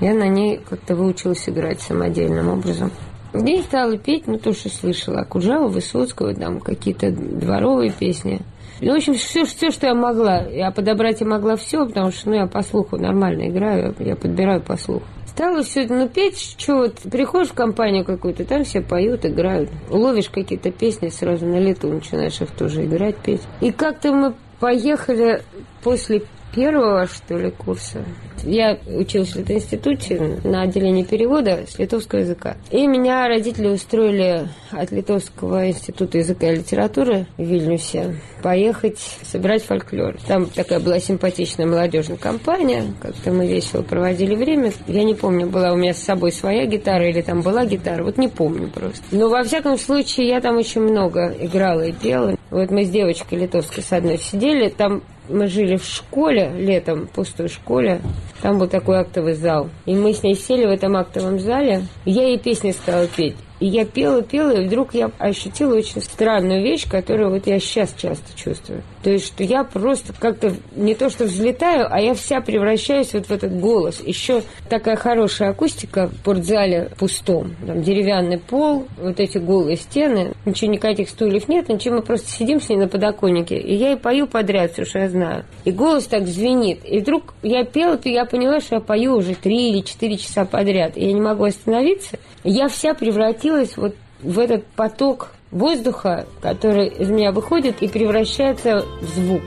Я 0.00 0.14
на 0.14 0.26
ней 0.26 0.58
как-то 0.68 0.96
выучилась 0.96 1.48
играть 1.48 1.80
самодельным 1.80 2.48
образом. 2.48 2.90
Я 3.34 3.62
стала 3.62 3.96
петь, 3.96 4.26
ну, 4.26 4.36
то, 4.36 4.52
что 4.52 4.68
слышала. 4.68 5.20
Акуджава, 5.20 5.68
Высоцкого, 5.68 6.34
там 6.34 6.58
какие-то 6.58 7.12
дворовые 7.12 7.92
песни. 7.92 8.40
Ну, 8.82 8.94
в 8.94 8.96
общем, 8.96 9.14
все, 9.14 9.44
все, 9.44 9.70
что 9.70 9.86
я 9.86 9.94
могла. 9.94 10.40
Я 10.48 10.70
подобрать 10.72 11.20
я 11.20 11.26
могла 11.26 11.56
все, 11.56 11.86
потому 11.86 12.10
что, 12.10 12.30
ну, 12.30 12.36
я 12.36 12.46
по 12.46 12.62
слуху 12.62 12.96
нормально 12.96 13.48
играю, 13.48 13.94
я 14.00 14.16
подбираю 14.16 14.60
по 14.60 14.76
слуху. 14.76 15.04
Стала 15.26 15.62
все 15.62 15.86
ну, 15.88 16.08
петь, 16.08 16.56
что 16.58 16.76
вот, 16.76 16.98
приходишь 17.10 17.50
в 17.50 17.54
компанию 17.54 18.04
какую-то, 18.04 18.44
там 18.44 18.64
все 18.64 18.82
поют, 18.82 19.24
играют. 19.24 19.70
Ловишь 19.88 20.28
какие-то 20.28 20.70
песни, 20.70 21.08
сразу 21.08 21.46
на 21.46 21.58
лету 21.58 21.88
начинаешь 21.88 22.40
их 22.40 22.50
тоже 22.50 22.84
играть, 22.84 23.16
петь. 23.16 23.42
И 23.60 23.70
как-то 23.72 24.12
мы 24.12 24.34
поехали 24.60 25.42
после 25.82 26.22
первого, 26.54 27.06
что 27.06 27.36
ли, 27.36 27.50
курса. 27.50 28.04
Я 28.44 28.78
училась 28.86 29.34
в 29.34 29.50
институте 29.50 30.40
на 30.42 30.62
отделении 30.62 31.04
перевода 31.04 31.64
с 31.68 31.78
литовского 31.78 32.20
языка. 32.20 32.56
И 32.70 32.86
меня 32.86 33.28
родители 33.28 33.68
устроили 33.68 34.48
от 34.72 34.90
Литовского 34.90 35.68
института 35.68 36.18
языка 36.18 36.50
и 36.50 36.56
литературы 36.56 37.26
в 37.36 37.42
Вильнюсе 37.42 38.16
поехать 38.42 38.98
собирать 39.22 39.62
фольклор. 39.62 40.16
Там 40.26 40.46
такая 40.46 40.80
была 40.80 40.98
симпатичная 40.98 41.66
молодежная 41.66 42.16
компания. 42.16 42.84
Как-то 43.00 43.30
мы 43.30 43.46
весело 43.46 43.82
проводили 43.82 44.34
время. 44.34 44.72
Я 44.88 45.04
не 45.04 45.14
помню, 45.14 45.46
была 45.46 45.72
у 45.72 45.76
меня 45.76 45.94
с 45.94 46.02
собой 46.02 46.32
своя 46.32 46.66
гитара 46.66 47.08
или 47.08 47.22
там 47.22 47.42
была 47.42 47.64
гитара. 47.64 48.02
Вот 48.02 48.18
не 48.18 48.28
помню 48.28 48.68
просто. 48.68 49.02
Но 49.12 49.28
во 49.28 49.44
всяком 49.44 49.78
случае 49.78 50.28
я 50.28 50.40
там 50.40 50.56
очень 50.56 50.80
много 50.80 51.32
играла 51.38 51.82
и 51.82 51.92
пела. 51.92 52.36
Вот 52.50 52.70
мы 52.70 52.84
с 52.84 52.90
девочкой 52.90 53.38
литовской 53.38 53.82
с 53.82 53.92
одной 53.92 54.18
сидели. 54.18 54.68
Там 54.68 55.02
мы 55.32 55.48
жили 55.48 55.76
в 55.76 55.84
школе 55.84 56.52
летом, 56.56 57.08
пустой 57.12 57.48
школе. 57.48 58.00
Там 58.40 58.58
был 58.58 58.68
такой 58.68 58.98
актовый 58.98 59.34
зал. 59.34 59.68
И 59.86 59.94
мы 59.94 60.12
с 60.12 60.22
ней 60.22 60.34
сели 60.34 60.66
в 60.66 60.70
этом 60.70 60.96
актовом 60.96 61.40
зале. 61.40 61.86
Я 62.04 62.28
ей 62.28 62.38
песни 62.38 62.70
стала 62.72 63.06
петь. 63.06 63.36
И 63.62 63.66
я 63.66 63.84
пела, 63.84 64.22
пела, 64.22 64.50
и 64.50 64.66
вдруг 64.66 64.92
я 64.92 65.12
ощутила 65.20 65.76
очень 65.76 66.02
странную 66.02 66.64
вещь, 66.64 66.88
которую 66.88 67.30
вот 67.30 67.46
я 67.46 67.60
сейчас 67.60 67.94
часто 67.96 68.36
чувствую. 68.36 68.82
То 69.04 69.10
есть, 69.10 69.28
что 69.28 69.44
я 69.44 69.62
просто 69.62 70.12
как-то 70.12 70.52
не 70.74 70.96
то 70.96 71.08
что 71.10 71.26
взлетаю, 71.26 71.86
а 71.88 72.00
я 72.00 72.14
вся 72.14 72.40
превращаюсь 72.40 73.12
вот 73.14 73.26
в 73.26 73.30
этот 73.30 73.56
голос. 73.60 74.02
Еще 74.04 74.42
такая 74.68 74.96
хорошая 74.96 75.50
акустика 75.50 76.08
в 76.08 76.14
спортзале 76.14 76.90
пустом. 76.98 77.54
Там 77.64 77.82
деревянный 77.82 78.38
пол, 78.38 78.88
вот 78.98 79.20
эти 79.20 79.38
голые 79.38 79.76
стены. 79.76 80.32
Ничего, 80.44 80.72
никаких 80.72 81.08
стульев 81.08 81.48
нет, 81.48 81.68
ничего, 81.68 81.96
мы 81.96 82.02
просто 82.02 82.30
сидим 82.30 82.60
с 82.60 82.68
ней 82.68 82.78
на 82.78 82.88
подоконнике. 82.88 83.58
И 83.58 83.76
я 83.76 83.92
и 83.92 83.96
пою 83.96 84.26
подряд 84.26 84.72
все, 84.72 84.84
что 84.84 84.98
я 84.98 85.08
знаю. 85.08 85.44
И 85.64 85.70
голос 85.70 86.08
так 86.08 86.26
звенит. 86.26 86.80
И 86.84 86.98
вдруг 86.98 87.34
я 87.44 87.64
пела, 87.64 87.96
то 87.96 88.08
я 88.08 88.24
поняла, 88.24 88.58
что 88.58 88.76
я 88.76 88.80
пою 88.80 89.14
уже 89.18 89.36
три 89.36 89.70
или 89.70 89.82
четыре 89.82 90.16
часа 90.16 90.44
подряд. 90.44 90.96
И 90.96 91.04
я 91.04 91.12
не 91.12 91.20
могу 91.20 91.44
остановиться. 91.44 92.18
Я 92.44 92.66
вся 92.66 92.94
превратилась 92.94 93.51
вот 93.76 93.94
в 94.22 94.38
этот 94.38 94.66
поток 94.68 95.30
воздуха, 95.50 96.26
который 96.40 96.88
из 96.88 97.08
меня 97.08 97.32
выходит 97.32 97.82
и 97.82 97.88
превращается 97.88 98.84
в 99.00 99.04
звук. 99.14 99.42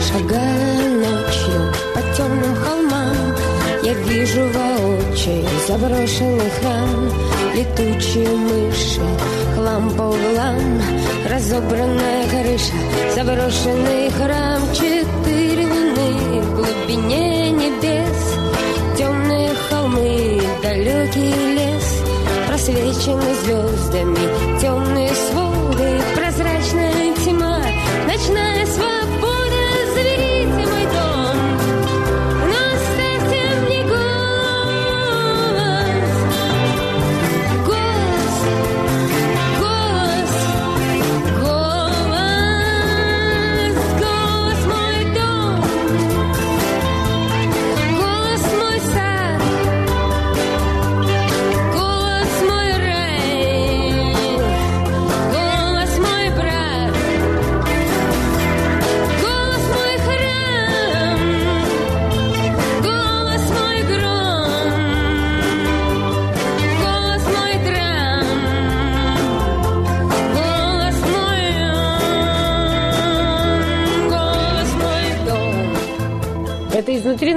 Шагая 0.00 0.88
ночью 0.90 1.72
по 1.94 2.16
темным 2.16 2.54
холмам, 2.56 3.16
я 3.82 3.94
вижу 3.94 4.40
воочию 4.48 5.46
заброшенный 5.68 6.50
храм, 6.60 7.10
летучие 7.54 8.28
мыши, 8.28 9.00
хлам 9.54 9.90
по 9.90 10.02
углам, 10.02 10.80
разобранная 11.30 12.28
крыша, 12.28 12.74
заброшенный 13.14 14.10
храм, 14.10 14.60
четыре 14.74 15.66
луны 15.66 16.40
в 16.40 16.56
глубине 16.56 17.50
небес, 17.50 18.21
далекий 20.84 21.32
лес, 21.54 22.02
просвеченный 22.48 23.34
звездами, 23.44 24.60
темные 24.60 25.10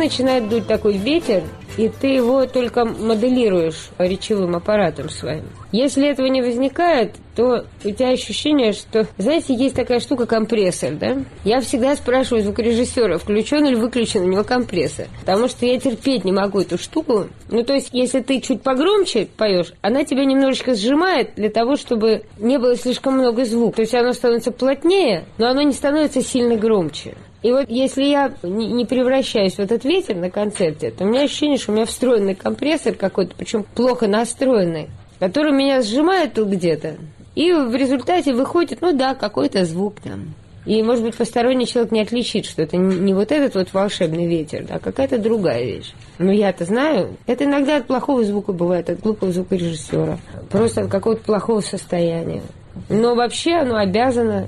начинает 0.05 0.47
дуть 0.49 0.67
такой 0.67 0.97
ветер, 0.97 1.43
и 1.77 1.89
ты 1.89 2.07
его 2.07 2.45
только 2.45 2.85
моделируешь 2.85 3.89
речевым 3.97 4.55
аппаратом 4.55 5.09
своим. 5.09 5.43
Если 5.71 6.07
этого 6.07 6.27
не 6.27 6.41
возникает, 6.41 7.15
то 7.35 7.65
у 7.83 7.89
тебя 7.89 8.09
ощущение, 8.09 8.71
что, 8.71 9.07
знаете, 9.17 9.53
есть 9.53 9.75
такая 9.75 9.99
штука 9.99 10.25
компрессор, 10.25 10.93
да? 10.93 11.17
Я 11.43 11.59
всегда 11.59 11.95
спрашиваю 11.95 12.43
звукорежиссера, 12.43 13.17
включен 13.17 13.65
или 13.65 13.75
выключен 13.75 14.21
у 14.21 14.27
него 14.27 14.43
компрессор, 14.43 15.07
потому 15.21 15.47
что 15.47 15.65
я 15.65 15.77
терпеть 15.79 16.23
не 16.23 16.31
могу 16.31 16.61
эту 16.61 16.77
штуку. 16.77 17.27
Ну, 17.49 17.63
то 17.63 17.73
есть, 17.73 17.89
если 17.91 18.21
ты 18.21 18.39
чуть 18.39 18.61
погромче 18.61 19.27
поешь, 19.35 19.73
она 19.81 20.05
тебя 20.05 20.23
немножечко 20.23 20.75
сжимает 20.75 21.31
для 21.35 21.49
того, 21.49 21.75
чтобы 21.75 22.23
не 22.37 22.57
было 22.57 22.77
слишком 22.77 23.15
много 23.15 23.43
звука. 23.43 23.77
То 23.77 23.81
есть, 23.81 23.95
оно 23.95 24.13
становится 24.13 24.51
плотнее, 24.51 25.25
но 25.37 25.47
оно 25.47 25.63
не 25.63 25.73
становится 25.73 26.21
сильно 26.21 26.55
громче. 26.55 27.15
И 27.45 27.51
вот 27.51 27.69
если 27.69 28.05
я 28.05 28.33
не 28.41 28.85
превращаюсь 28.85 29.53
в 29.53 29.59
этот 29.59 29.85
ветер 29.85 30.15
на 30.15 30.31
концерте, 30.31 30.89
то 30.89 31.03
у 31.03 31.07
меня 31.07 31.25
ощущение, 31.25 31.59
что 31.59 31.73
у 31.73 31.75
меня 31.75 31.85
встроенный 31.85 32.33
компрессор 32.33 32.95
какой-то, 32.95 33.35
причем 33.37 33.61
плохо 33.61 34.07
настроенный, 34.07 34.89
который 35.19 35.51
меня 35.51 35.83
сжимает 35.83 36.33
тут 36.33 36.47
где-то. 36.47 36.95
И 37.35 37.51
в 37.51 37.75
результате 37.75 38.33
выходит, 38.33 38.81
ну 38.81 38.97
да, 38.97 39.13
какой-то 39.13 39.63
звук 39.63 39.97
там. 40.03 40.33
И, 40.65 40.81
может 40.81 41.03
быть, 41.03 41.15
посторонний 41.15 41.67
человек 41.67 41.91
не 41.91 42.01
отличит, 42.01 42.47
что 42.47 42.63
это 42.63 42.77
не 42.77 43.13
вот 43.13 43.31
этот 43.31 43.53
вот 43.53 43.71
волшебный 43.73 44.25
ветер, 44.25 44.65
а 44.71 44.79
какая-то 44.79 45.19
другая 45.19 45.63
вещь. 45.63 45.93
Но 46.17 46.31
я-то 46.31 46.65
знаю, 46.65 47.15
это 47.27 47.43
иногда 47.43 47.77
от 47.77 47.85
плохого 47.85 48.23
звука 48.23 48.53
бывает, 48.53 48.89
от 48.89 49.01
глупого 49.01 49.31
звукорежиссера. 49.31 50.17
Просто 50.49 50.81
от 50.81 50.89
какого-то 50.89 51.23
плохого 51.23 51.61
состояния. 51.61 52.41
Но 52.89 53.13
вообще 53.13 53.51
оно 53.53 53.75
обязано 53.75 54.47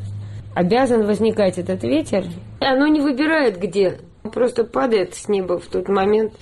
обязан 0.57 1.05
возникать 1.05 1.59
этот 1.59 1.83
ветер. 1.83 2.25
Оно 2.59 2.87
не 2.87 2.99
выбирает 2.99 3.59
где. 3.59 3.99
Просто 4.33 4.63
падает 4.63 5.13
с 5.13 5.29
неба 5.29 5.59
в 5.59 5.67
тот 5.67 5.87
момент. 5.87 6.33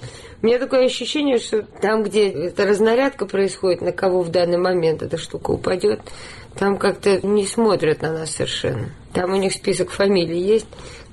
У 0.42 0.46
меня 0.46 0.58
такое 0.58 0.86
ощущение, 0.86 1.38
что 1.38 1.64
там, 1.82 2.04
где 2.04 2.30
эта 2.30 2.66
разнарядка 2.66 3.26
происходит, 3.26 3.82
на 3.82 3.92
кого 3.92 4.22
в 4.22 4.30
данный 4.30 4.58
момент 4.58 5.04
эта 5.04 5.18
штука 5.18 5.52
упадет, 5.52 6.00
там 6.58 6.78
как-то 6.78 7.26
не 7.28 7.46
смотрят 7.46 8.02
на 8.02 8.14
нас 8.14 8.32
совершенно. 8.32 8.90
Там 9.14 9.34
у 9.34 9.36
них 9.36 9.52
список 9.52 9.92
фамилий 9.92 10.40
есть. 10.40 10.68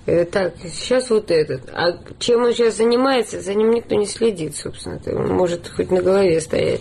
Э, 0.07 0.25
Так, 0.25 0.55
сейчас 0.63 1.11
вот 1.11 1.31
этот. 1.31 1.69
А 1.73 1.99
чем 2.21 2.45
он 2.45 2.53
сейчас 2.53 2.77
занимается, 2.77 3.41
за 3.41 3.55
ним 3.55 3.71
никто 3.71 3.97
не 3.97 4.07
следит, 4.07 4.57
собственно. 4.57 5.01
Может 5.13 5.69
хоть 5.69 5.91
на 5.91 6.01
голове 6.01 6.41
стоять, 6.41 6.81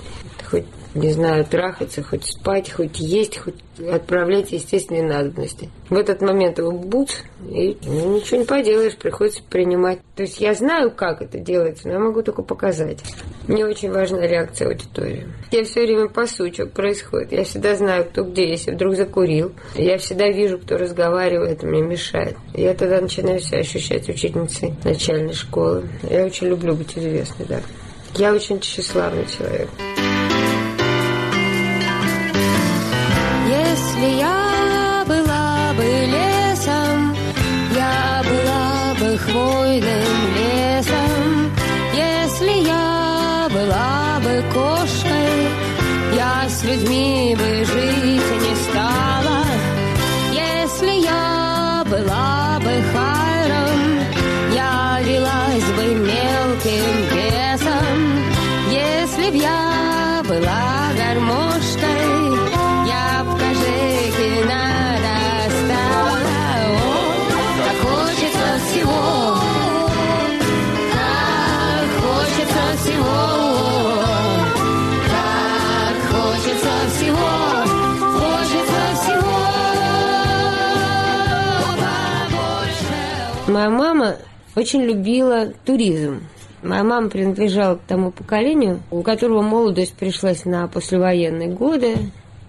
хоть, 0.51 0.65
не 0.93 1.11
знаю, 1.13 1.45
трахаться, 1.45 2.03
хоть 2.03 2.25
спать, 2.25 2.71
хоть 2.71 2.99
есть, 2.99 3.37
хоть 3.37 3.55
отправлять 3.89 4.51
естественные 4.51 5.03
надобности. 5.03 5.69
В 5.89 5.95
этот 5.95 6.21
момент 6.21 6.59
его 6.59 6.71
буц, 6.71 7.15
и 7.49 7.77
ну, 7.83 8.17
ничего 8.17 8.41
не 8.41 8.45
поделаешь, 8.45 8.97
приходится 8.97 9.41
принимать. 9.49 9.99
То 10.15 10.23
есть 10.23 10.39
я 10.41 10.53
знаю, 10.53 10.91
как 10.91 11.21
это 11.21 11.39
делается, 11.39 11.87
но 11.87 11.93
я 11.93 11.99
могу 11.99 12.21
только 12.21 12.43
показать. 12.43 12.99
Мне 13.47 13.65
очень 13.65 13.91
важна 13.91 14.27
реакция 14.27 14.67
аудитории. 14.67 15.27
Я 15.51 15.63
все 15.63 15.81
время 15.81 16.09
пасу, 16.09 16.51
что 16.51 16.65
происходит. 16.65 17.31
Я 17.31 17.45
всегда 17.45 17.75
знаю, 17.75 18.05
кто 18.05 18.23
где, 18.23 18.49
если 18.49 18.71
вдруг 18.71 18.95
закурил. 18.95 19.53
Я 19.75 19.97
всегда 19.97 20.27
вижу, 20.27 20.59
кто 20.59 20.77
разговаривает, 20.77 21.63
мне 21.63 21.81
мешает. 21.81 22.35
Я 22.53 22.73
тогда 22.73 22.99
начинаю 22.99 23.39
себя 23.39 23.59
ощущать 23.59 24.09
учительницей 24.09 24.75
начальной 24.83 25.33
школы. 25.33 25.87
Я 26.09 26.25
очень 26.25 26.47
люблю 26.47 26.75
быть 26.75 26.97
известной, 26.97 27.45
да. 27.47 27.61
Я 28.15 28.33
очень 28.33 28.59
тщеславный 28.59 29.25
человек. 29.25 29.69
Если 34.01 34.17
я 34.17 35.05
была 35.07 35.73
бы 35.77 35.83
лесом, 35.83 37.15
я 37.75 38.23
была 38.23 38.95
бы 38.99 39.15
хвойным 39.15 40.11
лесом. 40.39 41.51
Если 41.93 42.67
я 42.67 43.47
была 43.53 44.19
бы 44.23 44.43
кошкой, 44.51 45.49
я 46.15 46.49
с 46.49 46.63
людьми 46.63 47.37
бы 47.37 47.63
жила. 47.63 48.00
Очень 84.55 84.83
любила 84.83 85.53
туризм. 85.65 86.21
Моя 86.63 86.83
мама 86.83 87.09
принадлежала 87.09 87.75
к 87.75 87.81
тому 87.87 88.11
поколению, 88.11 88.81
у 88.91 89.01
которого 89.01 89.41
молодость 89.41 89.93
пришлась 89.93 90.45
на 90.45 90.67
послевоенные 90.67 91.49
годы. 91.49 91.95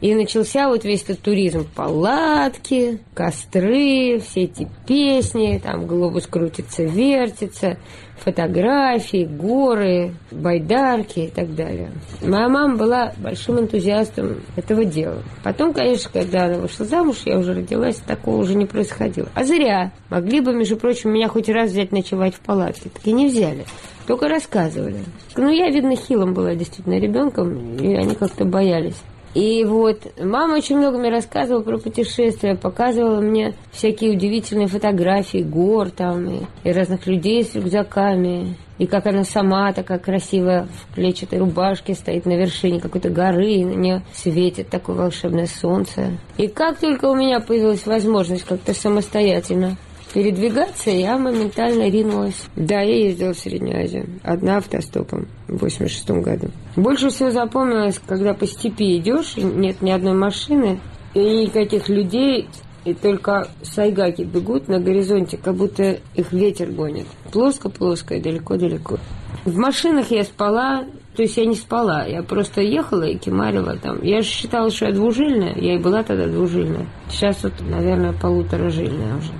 И 0.03 0.17
начался 0.17 0.69
вот 0.69 0.85
весь 0.85 1.05
этот 1.05 1.21
туризм. 1.21 1.65
Палатки, 1.77 2.99
костры, 3.15 4.19
все 4.19 4.43
эти 4.43 4.69
песни, 4.85 5.61
там 5.63 5.87
глобус 5.87 6.27
крутится, 6.27 6.83
вертится, 6.83 7.79
фотографии, 8.17 9.25
горы, 9.25 10.13
байдарки 10.33 11.21
и 11.21 11.29
так 11.29 11.55
далее. 11.55 11.93
Моя 12.21 12.49
мама 12.49 12.77
была 12.77 13.13
большим 13.17 13.61
энтузиастом 13.61 14.41
этого 14.57 14.85
дела. 14.85 15.23
Потом, 15.45 15.73
конечно, 15.73 16.11
когда 16.13 16.47
она 16.47 16.59
вышла 16.59 16.85
замуж, 16.85 17.19
я 17.25 17.39
уже 17.39 17.55
родилась, 17.55 17.97
такого 17.97 18.39
уже 18.39 18.57
не 18.57 18.67
происходило. 18.67 19.29
А 19.35 19.45
зря. 19.45 19.93
Могли 20.11 20.41
бы, 20.41 20.53
между 20.53 20.77
прочим, 20.77 21.13
меня 21.13 21.29
хоть 21.29 21.49
раз 21.49 21.71
взять 21.71 21.93
ночевать 21.93 22.35
в 22.35 22.41
палатке. 22.41 22.91
Так 22.93 23.07
и 23.07 23.13
не 23.13 23.29
взяли. 23.29 23.67
Только 24.09 24.27
рассказывали. 24.27 24.99
Ну, 25.37 25.49
я, 25.49 25.71
видно, 25.71 25.95
хилом 25.95 26.35
была 26.35 26.57
действительно 26.57 26.99
ребенком, 26.99 27.77
и 27.77 27.95
они 27.95 28.17
как-то 28.17 28.45
боялись. 28.45 28.97
И 29.35 29.65
вот 29.65 30.13
мама 30.21 30.57
очень 30.57 30.77
много 30.77 30.99
мне 30.99 31.11
рассказывала 31.11 31.63
про 31.63 31.79
путешествия, 31.79 32.55
показывала 32.55 33.21
мне 33.21 33.55
всякие 33.73 34.13
удивительные 34.13 34.67
фотографии 34.67 35.43
гор 35.43 35.91
там 35.91 36.29
и, 36.29 36.41
и 36.65 36.73
разных 36.73 37.07
людей 37.07 37.43
с 37.43 37.55
рюкзаками. 37.55 38.57
И 38.79 38.87
как 38.87 39.07
она 39.07 39.25
сама 39.25 39.73
такая 39.73 39.99
красивая 39.99 40.67
в 40.67 40.95
клетчатой 40.95 41.39
рубашке 41.39 41.95
стоит 41.95 42.27
на 42.27 42.37
вершине 42.37 42.81
какой-то 42.81 43.11
горы, 43.11 43.53
и 43.53 43.65
на 43.65 43.75
нее 43.75 44.03
светит 44.13 44.69
такое 44.69 44.97
волшебное 44.97 45.47
солнце. 45.47 46.19
И 46.37 46.49
как 46.49 46.79
только 46.79 47.07
у 47.07 47.15
меня 47.15 47.41
появилась 47.41 47.87
возможность 47.87 48.45
как-то 48.45 48.75
самостоятельно 48.75 49.77
передвигаться, 50.13 50.91
я 50.91 51.19
моментально 51.19 51.89
ринулась. 51.89 52.49
Да, 52.57 52.81
я 52.81 53.07
ездила 53.07 53.33
в 53.33 53.39
Среднюю 53.39 53.85
Азию. 53.85 54.07
Одна 54.23 54.59
автостопом 54.59 55.29
в 55.49 55.59
86 55.59 56.11
году. 56.23 56.49
Больше 56.77 57.11
всего 57.11 57.31
запомнилось, 57.31 58.01
когда 58.07 58.35
по 58.35 58.47
степи 58.47 58.97
идешь, 58.99 59.37
нет 59.37 59.83
ни 59.83 59.91
одной 59.91 60.15
машины, 60.15 60.81
и 61.15 61.47
никаких 61.47 61.89
людей, 61.89 62.49
и 62.85 62.95
только 62.95 63.49
сайгаки 63.63 64.23
бегут 64.23 64.69
на 64.69 64.81
горизонте, 64.81 65.37
как 65.37 65.55
будто 65.55 65.99
их 66.15 66.33
ветер 66.33 66.71
гонит. 66.71 67.07
Плоско-плоско 67.33 68.17
и 68.17 68.21
далеко-далеко. 68.21 68.99
В 69.45 69.57
машинах 69.57 70.11
я 70.11 70.25
спала, 70.25 70.85
то 71.17 71.23
есть 71.23 71.37
я 71.37 71.45
не 71.45 71.55
спала, 71.55 72.05
я 72.07 72.23
просто 72.23 72.61
ехала 72.61 73.05
и 73.05 73.17
кемарила 73.17 73.77
там. 73.77 74.03
Я 74.03 74.21
же 74.23 74.29
считала, 74.29 74.71
что 74.71 74.87
я 74.87 74.93
двужильная, 74.93 75.55
я 75.57 75.75
и 75.75 75.79
была 75.79 76.03
тогда 76.03 76.27
двужильная. 76.27 76.87
Сейчас 77.11 77.43
вот, 77.43 77.55
наверное, 77.61 78.13
полуторажильная 78.13 79.17
уже. 79.17 79.33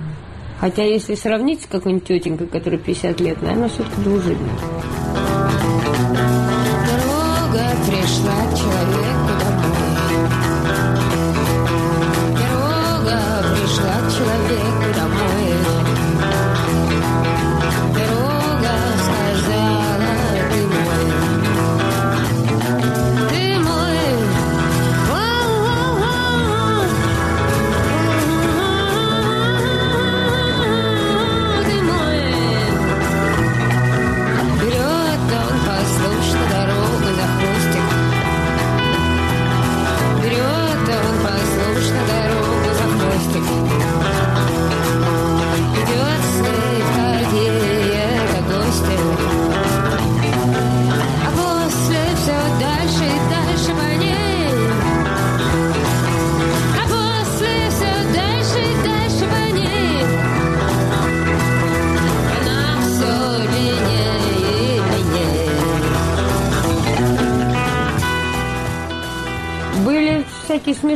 Хотя, 0.63 0.83
если 0.83 1.15
сравнить 1.15 1.63
с 1.63 1.67
какой-нибудь 1.67 2.07
тетенькой, 2.07 2.47
которой 2.47 2.79
50 2.79 3.19
лет, 3.19 3.41
наверное, 3.41 3.67
все-таки 3.67 3.99
двужильная. 4.01 4.55
Дорога 6.87 7.65
пришла 7.85 8.31
к 8.49 9.12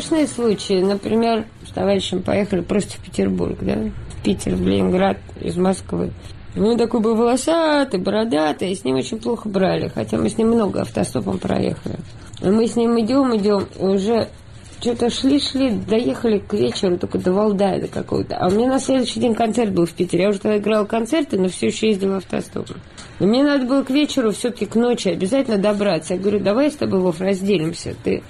смешные 0.08 0.28
случаи. 0.28 0.82
Например, 0.82 1.46
с 1.68 1.72
товарищем 1.72 2.22
поехали 2.22 2.62
просто 2.62 2.94
в 2.94 3.00
Петербург, 3.00 3.58
да? 3.62 3.76
В 4.10 4.24
Питер, 4.24 4.56
в 4.56 4.66
Ленинград 4.68 5.18
из 5.42 5.58
Москвы. 5.58 6.12
И 6.56 6.60
Он 6.60 6.78
такой 6.78 7.02
был 7.02 7.16
волосатый, 7.16 8.00
бородатый, 8.00 8.72
и 8.72 8.76
с 8.76 8.84
ним 8.84 8.96
очень 8.96 9.20
плохо 9.20 9.48
брали, 9.48 9.92
хотя 9.94 10.18
мы 10.18 10.30
с 10.30 10.38
ним 10.38 10.48
много 10.48 10.82
автостопом 10.82 11.38
проехали. 11.38 11.98
И 12.42 12.50
мы 12.50 12.68
с 12.68 12.76
ним 12.76 13.00
идем, 13.00 13.36
идем, 13.36 13.68
и 13.80 13.84
уже 13.84 14.28
что-то 14.80 15.10
шли-шли, 15.10 15.72
доехали 15.72 16.40
к 16.40 16.54
вечеру 16.54 16.98
только 16.98 17.18
до 17.18 17.34
Валдая 17.34 17.82
до 17.82 17.88
какого-то. 17.88 18.38
А 18.38 18.48
у 18.48 18.52
меня 18.52 18.68
на 18.68 18.80
следующий 18.80 19.20
день 19.20 19.34
концерт 19.34 19.72
был 19.72 19.86
в 19.86 19.92
Питере. 19.92 20.24
Я 20.24 20.30
уже 20.30 20.40
тогда 20.40 20.58
играла 20.58 20.86
концерты, 20.86 21.40
но 21.40 21.48
все 21.48 21.68
еще 21.68 21.90
ездила 21.90 22.18
автостопом. 22.18 22.78
И 23.20 23.26
мне 23.26 23.44
надо 23.44 23.66
было 23.66 23.84
к 23.84 23.90
вечеру, 23.90 24.32
все-таки 24.32 24.68
к 24.68 24.76
ночи 24.76 25.10
обязательно 25.10 25.58
добраться. 25.58 26.14
Я 26.14 26.20
говорю, 26.20 26.40
давай 26.40 26.72
с 26.72 26.76
тобой, 26.76 27.00
Вов, 27.00 27.20
разделимся. 27.20 27.96
Ты 28.04 28.22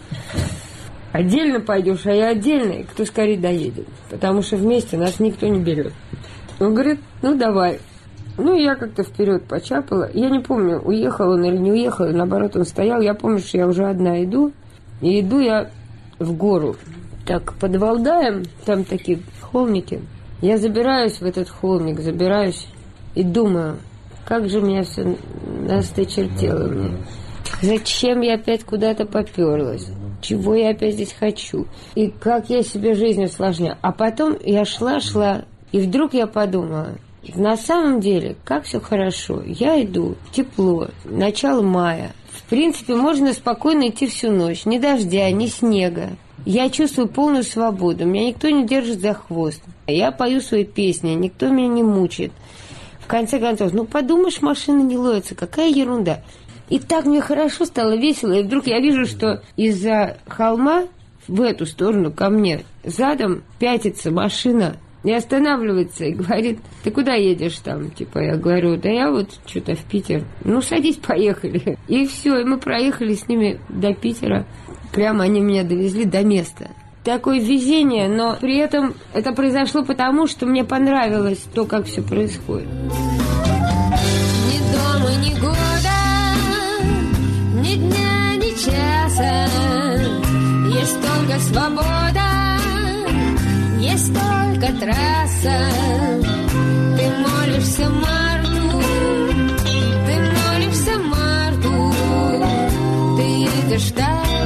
отдельно 1.18 1.60
пойдешь, 1.60 2.06
а 2.06 2.12
я 2.12 2.30
отдельно, 2.30 2.74
и 2.74 2.84
кто 2.84 3.04
скорее 3.06 3.40
доедет. 3.40 3.88
Потому 4.10 4.42
что 4.42 4.58
вместе 4.58 4.98
нас 4.98 5.20
никто 5.20 5.48
не 5.48 5.60
берет. 5.60 5.94
Он 6.60 6.74
говорит, 6.74 7.00
ну 7.22 7.36
давай. 7.36 7.80
Ну, 8.38 8.56
я 8.56 8.76
как-то 8.76 9.04
вперед 9.04 9.46
почапала. 9.46 10.10
Я 10.14 10.30
не 10.30 10.40
помню, 10.40 10.80
уехал 10.80 11.32
он 11.32 11.44
или 11.44 11.58
не 11.58 11.72
уехал, 11.72 12.08
наоборот, 12.08 12.56
он 12.56 12.66
стоял. 12.66 13.02
Я 13.02 13.16
помню, 13.16 13.40
что 13.40 13.58
я 13.58 13.68
уже 13.68 13.86
одна 13.86 14.24
иду. 14.24 14.52
И 15.02 15.22
иду 15.22 15.40
я 15.40 15.72
в 16.20 16.34
гору. 16.34 16.76
Так, 17.26 17.54
под 17.56 17.76
Валдаем, 17.78 18.44
там 18.66 18.84
такие 18.84 19.20
холмики. 19.42 20.02
Я 20.42 20.58
забираюсь 20.58 21.20
в 21.20 21.26
этот 21.26 21.50
холмик, 21.50 22.00
забираюсь 22.00 22.68
и 23.16 23.24
думаю, 23.24 23.78
как 24.24 24.50
же 24.50 24.62
меня 24.62 24.84
все 24.84 25.18
насточертело 25.68 26.68
мне. 26.68 26.92
Зачем 27.62 28.22
я 28.22 28.36
опять 28.36 28.64
куда-то 28.64 29.06
поперлась? 29.06 29.88
Чего 30.22 30.56
я 30.56 30.72
опять 30.72 30.96
здесь 30.96 31.14
хочу? 31.14 31.68
И 31.96 32.08
как 32.08 32.50
я 32.50 32.64
себе 32.64 32.96
жизнь 32.96 33.26
усложняю? 33.26 33.78
А 33.82 33.92
потом 33.92 34.38
я 34.44 34.66
шла-шла, 34.66 35.46
и 35.72 35.80
вдруг 35.80 36.14
я 36.14 36.28
подумала, 36.28 36.96
на 37.36 37.58
самом 37.58 38.00
деле, 38.00 38.36
как 38.44 38.64
все 38.64 38.80
хорошо. 38.80 39.42
Я 39.46 39.84
иду, 39.84 40.16
тепло, 40.32 40.88
начало 41.04 41.62
мая. 41.62 42.14
В 42.32 42.44
принципе, 42.44 42.96
можно 42.96 43.34
спокойно 43.34 43.90
идти 43.90 44.08
всю 44.08 44.32
ночь. 44.32 44.66
Ни 44.66 44.78
дождя, 44.78 45.30
ни 45.32 45.48
снега. 45.48 46.12
Я 46.46 46.70
чувствую 46.70 47.10
полную 47.10 47.44
свободу. 47.44 48.06
Меня 48.06 48.28
никто 48.28 48.50
не 48.50 48.66
держит 48.66 49.02
за 49.02 49.14
хвост. 49.14 49.62
Я 49.88 50.12
пою 50.12 50.40
свои 50.40 50.64
песни, 50.64 51.12
никто 51.12 51.50
меня 51.50 51.68
не 51.68 51.84
мучает. 51.84 52.32
В 53.02 53.08
конце 53.08 53.40
концов, 53.40 53.74
ну 53.74 53.86
подумаешь, 53.86 54.42
машина 54.42 54.82
не 54.82 54.98
ловится, 54.98 55.36
какая 55.36 55.70
ерунда. 55.70 56.22
И 56.70 56.80
так 56.80 57.06
мне 57.06 57.22
хорошо 57.22 57.66
стало 57.66 57.96
весело, 57.96 58.34
и 58.34 58.44
вдруг 58.44 58.68
я 58.68 58.80
вижу, 58.80 59.06
что 59.06 59.42
из-за 59.56 60.18
холма 60.28 60.86
в 61.28 61.42
эту 61.42 61.66
сторону 61.66 62.12
ко 62.12 62.30
мне 62.30 62.64
задом 62.84 63.44
пятится 63.60 64.12
машина 64.12 64.78
и 65.04 65.14
останавливается 65.14 66.06
и 66.06 66.14
говорит, 66.14 66.60
ты 66.84 66.92
куда 66.92 67.14
едешь 67.14 67.58
там? 67.60 67.92
Типа 67.92 68.20
я 68.20 68.36
говорю, 68.36 68.78
да 68.78 68.90
я 68.90 69.10
вот 69.12 69.30
что-то 69.46 69.76
в 69.76 69.84
Питер. 69.84 70.24
Ну 70.44 70.62
садись, 70.62 70.98
поехали. 70.98 71.78
И 71.88 72.06
все, 72.08 72.40
и 72.40 72.44
мы 72.44 72.58
проехали 72.58 73.14
с 73.14 73.28
ними 73.28 73.60
до 73.70 73.94
Питера. 73.94 74.46
Прямо 74.92 75.24
они 75.24 75.42
меня 75.42 75.64
довезли 75.64 76.06
до 76.06 76.24
места. 76.24 76.72
Такое 77.04 77.40
везение, 77.40 78.10
но 78.10 78.36
при 78.36 78.58
этом 78.58 78.96
это 79.14 79.32
произошло 79.32 79.84
потому, 79.86 80.28
что 80.28 80.46
мне 80.46 80.66
понравилось 80.66 81.46
то, 81.54 81.66
как 81.66 81.86
все 81.86 82.02
происходит. 82.02 82.68
Ни 84.48 84.60
дома, 84.74 85.10
ни 85.22 85.30
ни 85.30 85.77
дня, 87.78 88.36
ни 88.36 88.52
часа. 88.66 89.48
Есть 90.80 91.00
только 91.02 91.40
свобода, 91.40 92.60
есть 93.80 94.14
только 94.14 94.68
трасса. 94.74 95.58
Ты 96.98 97.06
молишься 97.26 97.90
Марту, 97.90 98.82
ты 100.06 100.16
молишься 100.38 100.98
Марту, 101.00 101.94
ты 103.18 103.24
едешь 103.24 103.92
Тарту. 103.92 104.37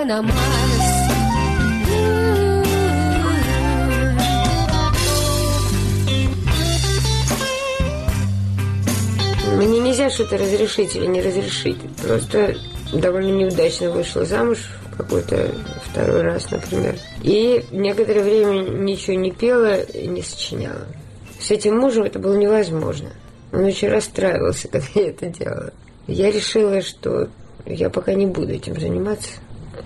Нью-Йорка 0.00 0.04
на 0.04 0.22
Марс 0.22 0.34
Мне 9.56 9.80
нельзя 9.80 10.10
что-то 10.10 10.38
разрешить 10.38 10.96
или 10.96 11.06
не 11.06 11.20
разрешить. 11.20 11.78
Просто 12.02 12.54
довольно 12.92 13.30
неудачно 13.30 13.90
вышла 13.90 14.24
замуж 14.24 14.58
какой-то 14.96 15.50
второй 15.84 16.22
раз, 16.22 16.50
например. 16.50 16.96
И 17.22 17.64
некоторое 17.70 18.22
время 18.22 18.60
ничего 18.62 19.16
не 19.16 19.32
пела 19.32 19.80
и 19.80 20.06
не 20.06 20.22
сочиняла. 20.22 20.86
С 21.38 21.50
этим 21.50 21.78
мужем 21.78 22.04
это 22.04 22.18
было 22.18 22.36
невозможно. 22.36 23.10
Он 23.52 23.64
очень 23.64 23.88
расстраивался, 23.88 24.68
когда 24.72 24.86
я 24.94 25.08
это 25.08 25.26
делала. 25.26 25.72
Я 26.06 26.30
решила, 26.30 26.80
что 26.80 27.28
я 27.66 27.90
пока 27.90 28.14
не 28.14 28.26
буду 28.26 28.52
этим 28.52 28.80
заниматься. 28.80 29.30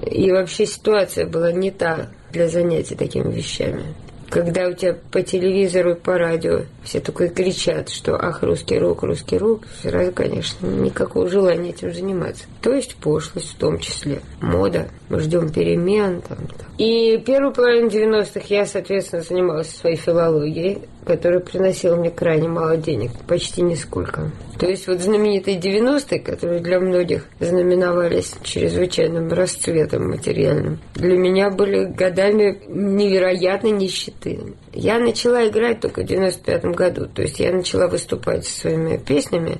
И 0.02 0.30
вообще 0.30 0.66
ситуация 0.66 1.26
была 1.26 1.52
не 1.52 1.70
та 1.70 2.10
для 2.32 2.48
занятий 2.48 2.94
такими 2.94 3.32
вещами. 3.32 3.82
Когда 4.30 4.66
у 4.66 4.72
тебя 4.72 4.96
по 5.12 5.22
телевизору 5.22 5.92
и 5.92 5.94
по 5.94 6.18
радио 6.18 6.62
все 6.82 6.98
такое 6.98 7.28
кричат, 7.28 7.88
что 7.88 8.16
ах, 8.16 8.42
русский 8.42 8.78
рок, 8.78 9.04
русский 9.04 9.38
рок, 9.38 9.62
сразу, 9.80 10.10
конечно, 10.10 10.66
никакого 10.66 11.28
желания 11.28 11.70
этим 11.70 11.94
заниматься. 11.94 12.44
То 12.60 12.72
есть 12.72 12.96
пошлость 12.96 13.52
в 13.52 13.58
том 13.58 13.78
числе, 13.78 14.22
мода, 14.40 14.88
мы 15.08 15.20
ждем 15.20 15.50
перемен. 15.50 16.20
Там, 16.22 16.38
там. 16.48 16.66
И 16.76 17.18
первую 17.18 17.52
половину 17.52 17.88
90-х 17.88 18.46
я, 18.48 18.66
соответственно, 18.66 19.22
занималась 19.22 19.70
своей 19.70 19.96
филологией, 19.96 20.82
которая 21.06 21.38
приносила 21.38 21.94
мне 21.94 22.10
крайне 22.10 22.48
мало 22.48 22.76
денег, 22.76 23.12
почти 23.28 23.62
нисколько. 23.62 24.32
То 24.58 24.66
есть 24.66 24.88
вот 24.88 25.00
знаменитые 25.00 25.60
90-е, 25.60 26.18
которые 26.18 26.60
для 26.60 26.80
многих 26.80 27.28
знаменовались 27.38 28.34
чрезвычайным 28.42 29.28
расцветом 29.28 30.08
материальным, 30.08 30.80
для 30.94 31.16
меня 31.16 31.50
были 31.50 31.84
годами 31.84 32.60
невероятной 32.66 33.70
нищеты. 33.70 34.54
Я 34.72 34.98
начала 34.98 35.46
играть 35.46 35.80
только 35.80 36.02
в 36.02 36.06
95 36.06 36.64
году, 36.76 37.06
то 37.06 37.22
есть 37.22 37.38
я 37.38 37.52
начала 37.52 37.86
выступать 37.86 38.46
со 38.46 38.60
своими 38.60 38.96
песнями 38.96 39.58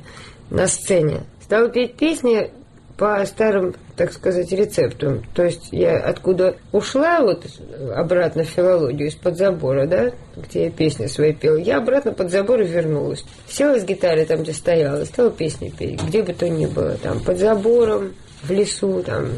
на 0.50 0.66
сцене. 0.66 1.22
Стала 1.42 1.68
петь 1.68 1.94
песни 1.94 2.50
по 2.96 3.24
старым, 3.26 3.74
так 3.96 4.12
сказать, 4.12 4.52
рецептам. 4.52 5.22
То 5.34 5.44
есть 5.44 5.68
я 5.72 5.98
откуда 5.98 6.56
ушла 6.72 7.20
вот 7.20 7.44
обратно 7.94 8.44
в 8.44 8.48
филологию 8.48 9.08
из-под 9.08 9.36
забора, 9.36 9.86
да, 9.86 10.12
где 10.36 10.64
я 10.64 10.70
песни 10.70 11.06
свои 11.06 11.32
пела, 11.32 11.56
я 11.56 11.78
обратно 11.78 12.12
под 12.12 12.30
забор 12.30 12.60
и 12.60 12.66
вернулась. 12.66 13.24
Села 13.48 13.78
с 13.78 13.84
гитарой 13.84 14.24
там, 14.26 14.42
где 14.42 14.52
стояла, 14.52 15.04
стала 15.04 15.30
песни 15.30 15.72
петь, 15.76 16.02
где 16.02 16.22
бы 16.22 16.32
то 16.32 16.48
ни 16.48 16.66
было, 16.66 16.96
там, 17.02 17.20
под 17.20 17.38
забором, 17.38 18.14
в 18.42 18.50
лесу, 18.50 19.02
там. 19.02 19.28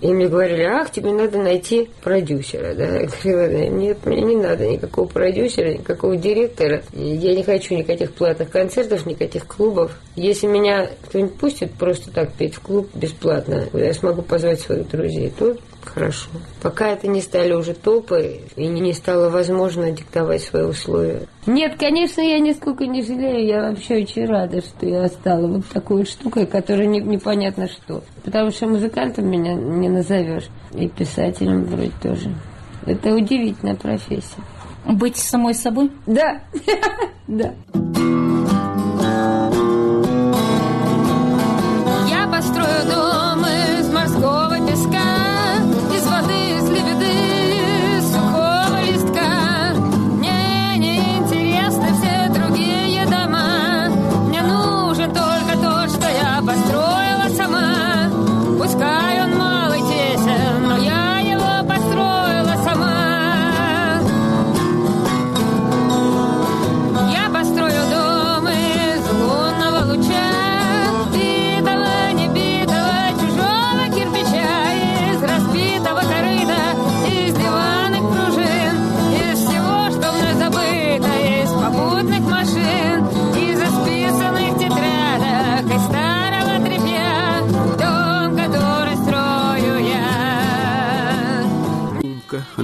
И 0.00 0.12
мне 0.12 0.28
говорили, 0.28 0.62
ах, 0.62 0.90
тебе 0.90 1.12
надо 1.12 1.38
найти 1.38 1.88
продюсера, 2.02 2.74
да. 2.74 3.00
Я 3.00 3.06
говорила, 3.06 3.48
«Да 3.48 3.66
нет, 3.68 3.98
мне 4.04 4.20
не 4.20 4.36
надо 4.36 4.66
никакого 4.66 5.06
продюсера, 5.06 5.72
никакого 5.72 6.16
директора. 6.16 6.82
Я 6.92 7.34
не 7.34 7.42
хочу 7.42 7.74
никаких 7.74 8.12
платных 8.12 8.50
концертов, 8.50 9.06
никаких 9.06 9.46
клубов. 9.46 9.98
Если 10.14 10.46
меня 10.46 10.90
кто-нибудь 11.06 11.34
пустит 11.36 11.72
просто 11.72 12.10
так 12.10 12.32
петь 12.32 12.56
в 12.56 12.60
клуб 12.60 12.90
бесплатно, 12.94 13.66
я 13.72 13.94
смогу 13.94 14.20
позвать 14.20 14.60
своих 14.60 14.88
друзей, 14.88 15.32
то 15.38 15.56
хорошо. 15.96 16.28
Пока 16.60 16.88
это 16.88 17.08
не 17.08 17.22
стали 17.22 17.54
уже 17.54 17.72
топы 17.72 18.42
и 18.54 18.66
не 18.66 18.92
стало 18.92 19.30
возможно 19.30 19.90
диктовать 19.90 20.42
свои 20.42 20.64
условия. 20.64 21.22
Нет, 21.46 21.76
конечно, 21.78 22.20
я 22.20 22.38
нисколько 22.38 22.86
не 22.86 23.02
жалею. 23.02 23.46
Я 23.46 23.70
вообще 23.70 24.02
очень 24.02 24.26
рада, 24.26 24.60
что 24.60 24.84
я 24.86 25.08
стала 25.08 25.46
вот 25.46 25.64
такой 25.72 26.04
штукой, 26.04 26.44
которая 26.46 26.86
не- 26.86 27.00
непонятно 27.00 27.66
что. 27.66 28.02
Потому 28.22 28.50
что 28.50 28.66
музыкантом 28.66 29.26
меня 29.30 29.54
не 29.54 29.88
назовешь. 29.88 30.48
И 30.74 30.86
писателем 30.86 31.64
вроде 31.64 31.92
тоже. 32.02 32.30
Это 32.84 33.14
удивительная 33.14 33.74
профессия. 33.74 34.42
Быть 34.84 35.16
самой 35.16 35.54
собой? 35.54 35.90
Да, 36.06 36.42
да. 37.26 37.54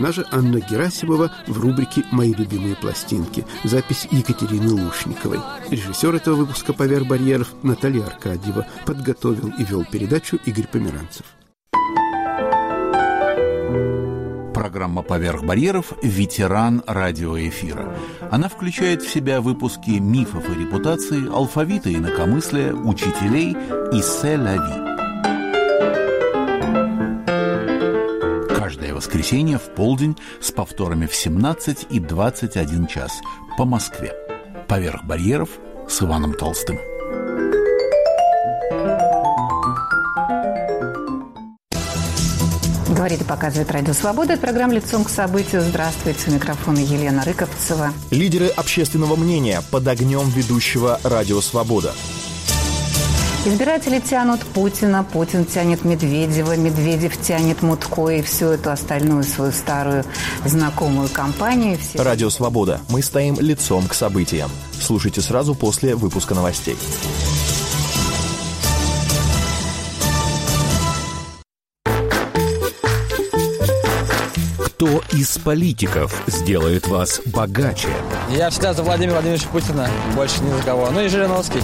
Она 0.03 0.25
Анна 0.33 0.59
Герасимова 0.59 1.31
в 1.47 1.61
рубрике 1.61 2.03
«Мои 2.11 2.33
любимые 2.33 2.75
пластинки». 2.75 3.47
Запись 3.63 4.09
Екатерины 4.11 4.73
Лушниковой. 4.73 5.39
Режиссер 5.71 6.15
этого 6.15 6.35
выпуска 6.35 6.73
«Поверх 6.73 7.07
барьеров» 7.07 7.55
Наталья 7.63 8.07
Аркадьева. 8.07 8.67
Подготовил 8.85 9.53
и 9.59 9.65
вел 9.65 9.85
передачу 9.85 10.39
Игорь 10.45 10.67
Померанцев. 10.67 11.25
Программа 14.53 15.03
«Поверх 15.03 15.45
барьеров»– 15.45 15.93
ветеран 16.03 16.83
радиоэфира. 16.87 17.97
Она 18.31 18.49
включает 18.49 19.03
в 19.03 19.11
себя 19.11 19.41
выпуски 19.41 19.91
мифов 19.91 20.49
и 20.49 20.61
репутаций, 20.61 21.29
алфавита 21.31 21.91
и 21.91 21.97
инакомыслия, 21.97 22.75
учителей 22.75 23.57
и 23.93 24.03
се-ла-ви. 24.03 24.92
Воскресенье 29.03 29.59
в 29.59 29.75
полдень 29.75 30.17
с 30.41 30.53
повторами 30.53 31.07
в 31.07 31.15
17 31.15 31.89
и 31.91 31.99
21 31.99 32.87
час 32.87 33.11
по 33.59 33.65
Москве. 33.65 34.13
«Поверх 34.69 35.05
барьеров» 35.05 35.49
с 35.89 36.03
Иваном 36.03 36.35
Толстым. 36.35 36.79
Говорит 42.89 43.23
и 43.23 43.25
показывает 43.25 43.73
Радио 43.73 43.93
Свобода. 43.93 44.35
Это 44.35 44.43
программа 44.43 44.75
«Лицом 44.75 45.03
к 45.03 45.09
событию». 45.09 45.63
Здравствуйте. 45.63 46.31
У 46.31 46.35
микрофона 46.35 46.79
Елена 46.79 47.25
Рыковцева. 47.25 47.93
Лидеры 48.13 48.47
общественного 48.47 49.17
мнения 49.17 49.63
под 49.73 49.89
огнем 49.89 50.29
ведущего 50.29 51.01
«Радио 51.03 51.41
Свобода». 51.41 51.93
Избиратели 53.45 53.99
тянут 53.99 54.41
Путина, 54.41 55.03
Путин 55.03 55.45
тянет 55.45 55.85
Медведева, 55.85 56.57
Медведев 56.57 57.21
тянет 57.21 57.61
Мутко 57.61 58.09
и 58.09 58.23
всю 58.23 58.51
эту 58.51 58.71
остальную 58.71 59.25
свою 59.25 59.51
старую 59.51 60.05
знакомую 60.45 61.09
компанию. 61.09 61.77
Все... 61.77 62.01
Радио 62.01 62.31
«Свобода». 62.31 62.81
Мы 62.89 63.03
стоим 63.03 63.37
лицом 63.41 63.89
к 63.89 63.95
событиям. 63.95 64.49
Слушайте 64.81 65.23
сразу 65.23 65.57
после 65.57 65.97
выпуска 65.97 66.37
новостей. 66.37 66.77
Кто 74.65 75.03
из 75.13 75.37
политиков 75.39 76.23
сделает 76.29 76.87
вас 76.87 77.21
богаче? 77.27 77.89
Я 78.31 78.51
всегда 78.51 78.73
за 78.73 78.85
Владимира 78.85 79.15
Владимировича 79.15 79.49
Путина, 79.49 79.91
больше 80.15 80.45
ни 80.45 80.53
за 80.53 80.63
кого. 80.63 80.93
Ну 80.93 81.01
и 81.01 81.09
Жириновский. 81.09 81.61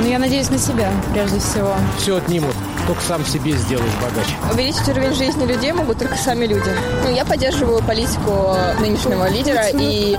Ну, 0.00 0.08
я 0.08 0.18
надеюсь 0.18 0.50
на 0.50 0.58
себя, 0.58 0.92
прежде 1.12 1.38
всего. 1.38 1.74
Все 1.98 2.16
отнимут, 2.16 2.54
только 2.86 3.02
сам 3.02 3.24
себе 3.24 3.52
сделаешь 3.52 3.92
богаче. 4.02 4.34
Увеличить 4.52 4.88
уровень 4.88 5.14
жизни 5.14 5.46
людей 5.46 5.72
могут 5.72 5.98
только 5.98 6.16
сами 6.16 6.46
люди. 6.46 6.70
Ну, 7.04 7.14
я 7.14 7.24
поддерживаю 7.24 7.82
политику 7.82 8.56
нынешнего 8.80 9.28
лидера 9.30 9.68
и 9.68 10.16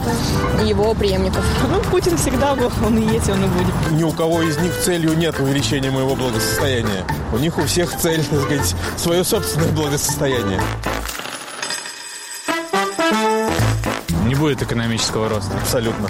его 0.64 0.94
преемников. 0.94 1.44
Ну, 1.70 1.82
Путин 1.92 2.18
всегда 2.18 2.56
был, 2.56 2.72
он 2.86 2.98
и 2.98 3.14
есть, 3.14 3.30
он 3.30 3.44
и 3.44 3.48
будет. 3.48 3.92
Ни 3.92 4.04
у 4.04 4.12
кого 4.12 4.42
из 4.42 4.58
них 4.58 4.72
целью 4.80 5.16
нет 5.18 5.40
увеличения 5.40 5.92
моего 5.92 6.16
благосостояния. 6.16 7.06
У 7.34 7.38
них 7.38 7.58
у 7.58 7.64
всех 7.66 7.96
цель, 7.98 8.24
так 8.24 8.42
сказать, 8.44 8.76
свое 8.98 9.24
собственное 9.24 9.72
благосостояние. 9.74 10.62
Не 14.26 14.36
будет 14.36 14.62
экономического 14.62 15.30
роста. 15.30 15.56
Абсолютно. 15.62 16.10